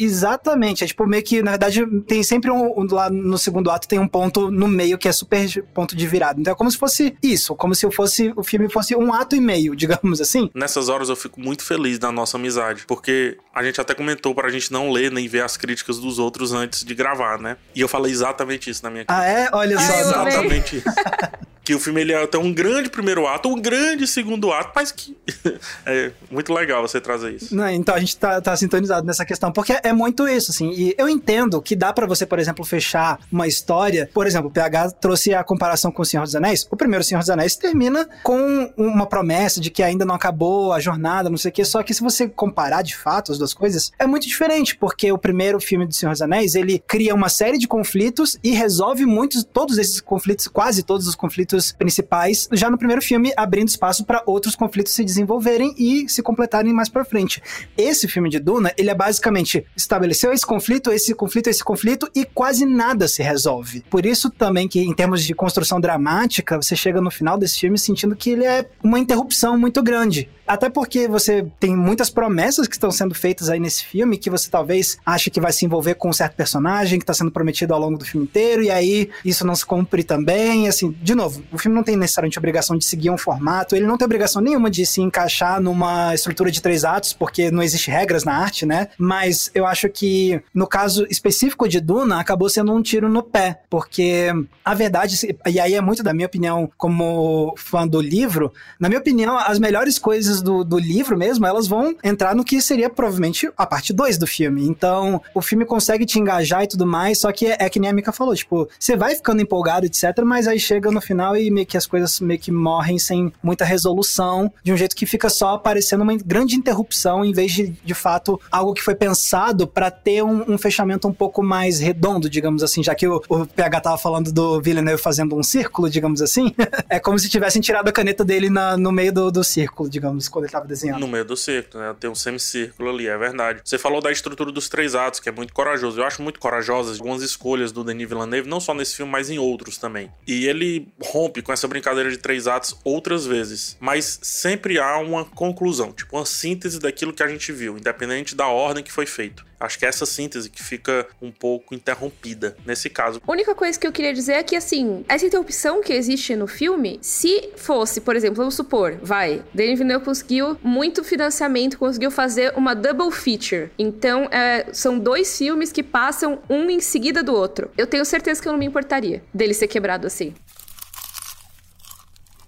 Exatamente. 0.00 0.82
É 0.82 0.86
tipo 0.86 1.06
meio 1.06 1.22
que, 1.22 1.40
na 1.44 1.52
verdade, 1.52 1.86
tem 2.08 2.24
sempre 2.24 2.50
um, 2.50 2.80
um, 2.80 2.86
lá 2.90 3.08
no 3.08 3.38
segundo 3.38 3.70
ato 3.70 3.86
tem 3.86 4.00
um 4.00 4.08
ponto 4.08 4.50
no 4.50 4.66
meio 4.66 4.98
que 4.98 5.06
é 5.06 5.12
super 5.12 5.46
ponto 5.72 5.94
de 5.94 6.06
virada. 6.08 6.40
Então 6.40 6.52
é 6.52 6.56
como 6.56 6.68
se 6.68 6.76
fosse 6.76 7.16
isso, 7.22 7.54
como 7.54 7.72
se 7.72 7.86
eu 7.86 7.92
fosse 7.92 8.32
o 8.34 8.42
filme 8.42 8.68
fosse 8.68 8.96
um 8.96 9.12
ato 9.14 9.36
e 9.36 9.40
meio, 9.40 9.76
digamos 9.76 10.20
assim. 10.20 10.50
Nessas 10.52 10.88
horas 10.88 11.08
eu 11.08 11.14
fico 11.14 11.40
muito 11.40 11.62
feliz 11.62 12.00
da 12.00 12.10
nossa 12.10 12.36
amizade, 12.36 12.84
porque 12.84 13.38
a 13.54 13.62
gente 13.62 13.80
até 13.80 13.94
comentou 13.94 14.34
pra 14.34 14.48
gente 14.50 14.72
não 14.72 14.90
ler 14.90 15.12
nem 15.12 15.28
ver 15.28 15.44
as 15.44 15.56
críticas 15.56 15.98
dos 16.00 16.18
outros 16.18 16.52
antes 16.52 16.84
de 16.84 16.94
gravar, 16.96 17.38
né? 17.38 17.58
E 17.76 17.80
eu 17.80 17.86
falei 17.86 18.10
exatamente 18.10 18.70
isso 18.70 18.82
na 18.82 18.90
minha 18.90 19.04
Ah, 19.06 19.24
é? 19.24 19.48
Olha 19.52 19.78
só. 19.78 20.00
exatamente 20.00 20.78
isso. 20.78 20.86
que 21.62 21.74
o 21.74 21.78
filme 21.80 22.00
ele 22.00 22.12
é 22.12 22.22
até 22.22 22.38
um 22.38 22.52
grande 22.52 22.88
primeiro 22.88 23.26
ato, 23.26 23.48
um 23.48 23.60
grande 23.60 24.06
segundo 24.06 24.52
ato, 24.52 24.72
mas 24.74 24.90
que 24.90 25.16
é 25.86 26.12
muito 26.30 26.52
legal 26.52 26.82
você 26.82 27.00
trazer 27.00 27.34
isso. 27.34 27.54
Não, 27.54 27.68
então 27.68 27.94
a 27.94 28.00
gente 28.00 28.16
tá, 28.16 28.40
tá 28.40 28.56
sintonizado 28.56 29.06
nessa 29.06 29.24
questão, 29.24 29.52
porque 29.52 29.78
é 29.82 29.92
muito 29.92 30.26
isso, 30.26 30.50
assim, 30.50 30.70
e 30.70 30.94
eu 30.96 31.08
entendo 31.08 31.60
que 31.60 31.76
dá 31.76 31.92
para 31.92 32.06
você, 32.06 32.24
por 32.24 32.38
exemplo, 32.38 32.64
fechar 32.64 33.18
uma 33.30 33.46
história, 33.46 34.08
por 34.12 34.26
exemplo, 34.26 34.48
o 34.48 34.52
PH 34.52 34.92
trouxe 34.92 35.34
a 35.34 35.44
comparação 35.44 35.92
com 35.92 36.02
o 36.02 36.04
Senhor 36.04 36.24
dos 36.24 36.34
Anéis, 36.34 36.66
o 36.70 36.76
primeiro 36.76 37.04
Senhor 37.04 37.20
dos 37.20 37.30
Anéis 37.30 37.56
termina 37.56 38.08
com 38.22 38.72
uma 38.76 39.06
promessa 39.06 39.60
de 39.60 39.70
que 39.70 39.82
ainda 39.82 40.04
não 40.04 40.14
acabou 40.14 40.72
a 40.72 40.80
jornada, 40.80 41.30
não 41.30 41.36
sei 41.36 41.50
o 41.50 41.54
que, 41.54 41.64
só 41.64 41.82
que 41.82 41.94
se 41.94 42.02
você 42.02 42.28
comparar 42.28 42.82
de 42.82 42.96
fato 42.96 43.32
as 43.32 43.38
duas 43.38 43.52
coisas, 43.52 43.92
é 43.98 44.06
muito 44.06 44.26
diferente, 44.26 44.76
porque 44.76 45.12
o 45.12 45.18
primeiro 45.18 45.60
filme 45.60 45.86
do 45.86 45.94
Senhor 45.94 46.12
dos 46.12 46.22
Anéis, 46.22 46.54
ele 46.54 46.78
cria 46.86 47.14
uma 47.14 47.28
série 47.28 47.58
de 47.58 47.68
conflitos 47.68 48.38
e 48.42 48.50
resolve 48.50 49.04
muitos, 49.04 49.44
todos 49.44 49.78
esses 49.78 50.00
conflitos, 50.00 50.48
quase 50.48 50.82
todos 50.82 51.06
os 51.06 51.14
conflitos 51.14 51.49
conflitos 51.50 51.72
principais, 51.72 52.48
já 52.52 52.70
no 52.70 52.78
primeiro 52.78 53.02
filme, 53.02 53.32
abrindo 53.36 53.68
espaço 53.68 54.04
para 54.04 54.22
outros 54.26 54.54
conflitos 54.54 54.92
se 54.92 55.04
desenvolverem 55.04 55.74
e 55.76 56.08
se 56.08 56.22
completarem 56.22 56.72
mais 56.72 56.88
para 56.88 57.04
frente. 57.04 57.42
Esse 57.76 58.06
filme 58.06 58.28
de 58.28 58.38
Duna, 58.38 58.72
ele 58.76 58.90
é 58.90 58.94
basicamente 58.94 59.64
estabeleceu 59.76 60.32
esse 60.32 60.46
conflito, 60.46 60.92
esse 60.92 61.14
conflito, 61.14 61.48
esse 61.48 61.64
conflito 61.64 62.08
e 62.14 62.24
quase 62.24 62.64
nada 62.64 63.08
se 63.08 63.22
resolve. 63.22 63.82
Por 63.90 64.06
isso 64.06 64.30
também 64.30 64.68
que 64.68 64.80
em 64.80 64.94
termos 64.94 65.24
de 65.24 65.34
construção 65.34 65.80
dramática, 65.80 66.56
você 66.56 66.76
chega 66.76 67.00
no 67.00 67.10
final 67.10 67.36
desse 67.36 67.58
filme 67.58 67.78
sentindo 67.78 68.14
que 68.14 68.30
ele 68.30 68.44
é 68.44 68.68
uma 68.82 68.98
interrupção 68.98 69.58
muito 69.58 69.82
grande. 69.82 70.28
Até 70.50 70.68
porque 70.68 71.06
você 71.06 71.46
tem 71.60 71.76
muitas 71.76 72.10
promessas 72.10 72.66
que 72.66 72.74
estão 72.74 72.90
sendo 72.90 73.14
feitas 73.14 73.48
aí 73.48 73.60
nesse 73.60 73.84
filme 73.84 74.18
que 74.18 74.28
você 74.28 74.50
talvez 74.50 74.98
ache 75.06 75.30
que 75.30 75.40
vai 75.40 75.52
se 75.52 75.64
envolver 75.64 75.94
com 75.94 76.08
um 76.08 76.12
certo 76.12 76.34
personagem 76.34 76.98
que 76.98 77.04
está 77.04 77.14
sendo 77.14 77.30
prometido 77.30 77.72
ao 77.72 77.78
longo 77.78 77.96
do 77.96 78.04
filme 78.04 78.26
inteiro, 78.26 78.64
e 78.64 78.68
aí 78.68 79.08
isso 79.24 79.46
não 79.46 79.54
se 79.54 79.64
cumpre 79.64 80.02
também. 80.02 80.66
Assim, 80.66 80.90
de 81.00 81.14
novo, 81.14 81.40
o 81.52 81.58
filme 81.58 81.76
não 81.76 81.84
tem 81.84 81.94
necessariamente 81.94 82.36
obrigação 82.36 82.76
de 82.76 82.84
seguir 82.84 83.10
um 83.10 83.16
formato, 83.16 83.76
ele 83.76 83.86
não 83.86 83.96
tem 83.96 84.04
obrigação 84.04 84.42
nenhuma 84.42 84.68
de 84.68 84.84
se 84.84 85.00
encaixar 85.00 85.60
numa 85.60 86.12
estrutura 86.16 86.50
de 86.50 86.60
três 86.60 86.84
atos, 86.84 87.12
porque 87.12 87.48
não 87.52 87.62
existe 87.62 87.88
regras 87.88 88.24
na 88.24 88.36
arte, 88.36 88.66
né? 88.66 88.88
Mas 88.98 89.52
eu 89.54 89.64
acho 89.64 89.88
que 89.88 90.42
no 90.52 90.66
caso 90.66 91.06
específico 91.08 91.68
de 91.68 91.78
Duna, 91.78 92.18
acabou 92.18 92.48
sendo 92.48 92.74
um 92.74 92.82
tiro 92.82 93.08
no 93.08 93.22
pé, 93.22 93.60
porque 93.70 94.32
a 94.64 94.74
verdade, 94.74 95.16
e 95.46 95.60
aí 95.60 95.74
é 95.74 95.80
muito 95.80 96.02
da 96.02 96.12
minha 96.12 96.26
opinião 96.26 96.68
como 96.76 97.54
fã 97.56 97.86
do 97.86 98.00
livro, 98.00 98.52
na 98.80 98.88
minha 98.88 99.00
opinião, 99.00 99.38
as 99.38 99.60
melhores 99.60 99.96
coisas 99.96 100.39
do, 100.42 100.64
do 100.64 100.78
livro 100.78 101.16
mesmo, 101.16 101.46
elas 101.46 101.66
vão 101.66 101.94
entrar 102.02 102.34
no 102.34 102.44
que 102.44 102.60
seria 102.60 102.88
provavelmente 102.88 103.50
a 103.56 103.66
parte 103.66 103.92
2 103.92 104.18
do 104.18 104.26
filme. 104.26 104.66
Então, 104.66 105.20
o 105.34 105.42
filme 105.42 105.64
consegue 105.64 106.06
te 106.06 106.18
engajar 106.18 106.64
e 106.64 106.68
tudo 106.68 106.86
mais, 106.86 107.18
só 107.18 107.32
que 107.32 107.46
é, 107.46 107.56
é, 107.60 107.68
que 107.68 107.80
nem 107.80 107.90
a 107.90 107.92
Mika 107.92 108.12
falou, 108.12 108.34
tipo, 108.34 108.68
você 108.78 108.96
vai 108.96 109.14
ficando 109.14 109.42
empolgado, 109.42 109.86
etc, 109.86 110.04
mas 110.24 110.46
aí 110.46 110.58
chega 110.58 110.90
no 110.90 111.00
final 111.00 111.36
e 111.36 111.50
meio 111.50 111.66
que 111.66 111.76
as 111.76 111.86
coisas 111.86 112.20
meio 112.20 112.38
que 112.38 112.50
morrem 112.50 112.98
sem 112.98 113.32
muita 113.42 113.64
resolução, 113.64 114.52
de 114.62 114.72
um 114.72 114.76
jeito 114.76 114.96
que 114.96 115.06
fica 115.06 115.28
só 115.28 115.58
parecendo 115.58 116.02
uma 116.02 116.16
grande 116.16 116.56
interrupção, 116.56 117.24
em 117.24 117.32
vez 117.32 117.52
de, 117.52 117.68
de 117.84 117.94
fato, 117.94 118.40
algo 118.50 118.74
que 118.74 118.82
foi 118.82 118.94
pensado 118.94 119.66
para 119.66 119.90
ter 119.90 120.22
um, 120.22 120.54
um, 120.54 120.58
fechamento 120.58 121.06
um 121.08 121.12
pouco 121.12 121.42
mais 121.42 121.80
redondo, 121.80 122.28
digamos 122.28 122.62
assim, 122.62 122.82
já 122.82 122.94
que 122.94 123.06
o, 123.06 123.22
o 123.28 123.46
PH 123.46 123.80
tava 123.80 123.98
falando 123.98 124.32
do 124.32 124.60
Villeneuve 124.60 125.02
fazendo 125.02 125.36
um 125.36 125.42
círculo, 125.42 125.90
digamos 125.90 126.22
assim, 126.22 126.54
é 126.88 126.98
como 126.98 127.18
se 127.18 127.28
tivessem 127.28 127.60
tirado 127.60 127.88
a 127.88 127.92
caneta 127.92 128.24
dele 128.24 128.50
na, 128.50 128.76
no 128.76 128.92
meio 128.92 129.12
do, 129.12 129.30
do 129.30 129.44
círculo, 129.44 129.88
digamos 129.88 130.28
quando 130.30 130.44
ele 130.44 130.52
tava 130.52 130.66
desenhando. 130.66 131.00
No 131.00 131.08
meio 131.08 131.24
do 131.24 131.36
círculo, 131.36 131.82
né? 131.82 131.94
Tem 131.98 132.08
um 132.08 132.14
semicírculo 132.14 132.90
ali, 132.90 133.06
é 133.06 133.16
verdade. 133.16 133.60
Você 133.64 133.78
falou 133.78 134.00
da 134.00 134.10
estrutura 134.10 134.50
dos 134.52 134.68
três 134.68 134.94
atos, 134.94 135.20
que 135.20 135.28
é 135.28 135.32
muito 135.32 135.52
corajoso. 135.52 136.00
Eu 136.00 136.04
acho 136.04 136.22
muito 136.22 136.38
corajosas 136.38 136.98
algumas 136.98 137.22
escolhas 137.22 137.72
do 137.72 137.84
Denis 137.84 138.08
Villeneuve, 138.08 138.48
não 138.48 138.60
só 138.60 138.74
nesse 138.74 138.96
filme, 138.96 139.10
mas 139.10 139.30
em 139.30 139.38
outros 139.38 139.78
também. 139.78 140.10
E 140.26 140.46
ele 140.46 140.88
rompe 141.02 141.42
com 141.42 141.52
essa 141.52 141.66
brincadeira 141.68 142.10
de 142.10 142.18
três 142.18 142.46
atos 142.46 142.78
outras 142.84 143.26
vezes. 143.26 143.76
Mas 143.80 144.18
sempre 144.22 144.78
há 144.78 144.98
uma 144.98 145.24
conclusão, 145.24 145.92
tipo 145.92 146.16
uma 146.16 146.26
síntese 146.26 146.78
daquilo 146.78 147.12
que 147.12 147.22
a 147.22 147.28
gente 147.28 147.52
viu, 147.52 147.76
independente 147.76 148.34
da 148.34 148.46
ordem 148.46 148.82
que 148.82 148.92
foi 148.92 149.06
feito. 149.06 149.49
Acho 149.60 149.78
que 149.78 149.84
é 149.84 149.88
essa 149.88 150.06
síntese 150.06 150.48
que 150.48 150.62
fica 150.62 151.06
um 151.20 151.30
pouco 151.30 151.74
interrompida 151.74 152.56
nesse 152.64 152.88
caso. 152.88 153.20
A 153.26 153.30
única 153.30 153.54
coisa 153.54 153.78
que 153.78 153.86
eu 153.86 153.92
queria 153.92 154.14
dizer 154.14 154.32
é 154.32 154.42
que, 154.42 154.56
assim, 154.56 155.04
essa 155.08 155.26
interrupção 155.26 155.82
que 155.82 155.92
existe 155.92 156.34
no 156.34 156.46
filme, 156.46 156.98
se 157.02 157.50
fosse, 157.56 158.00
por 158.00 158.16
exemplo, 158.16 158.36
vamos 158.36 158.54
supor, 158.54 158.98
vai, 159.02 159.44
Denis 159.52 159.78
Villeneuve 159.78 160.04
conseguiu 160.04 160.58
muito 160.62 161.04
financiamento, 161.04 161.78
conseguiu 161.78 162.10
fazer 162.10 162.54
uma 162.56 162.74
double 162.74 163.10
feature. 163.10 163.70
Então, 163.78 164.24
é, 164.32 164.66
são 164.72 164.98
dois 164.98 165.36
filmes 165.36 165.70
que 165.70 165.82
passam 165.82 166.40
um 166.48 166.70
em 166.70 166.80
seguida 166.80 167.22
do 167.22 167.34
outro. 167.34 167.70
Eu 167.76 167.86
tenho 167.86 168.04
certeza 168.04 168.40
que 168.40 168.48
eu 168.48 168.52
não 168.52 168.58
me 168.58 168.66
importaria 168.66 169.22
dele 169.32 169.52
ser 169.52 169.68
quebrado 169.68 170.06
assim. 170.06 170.34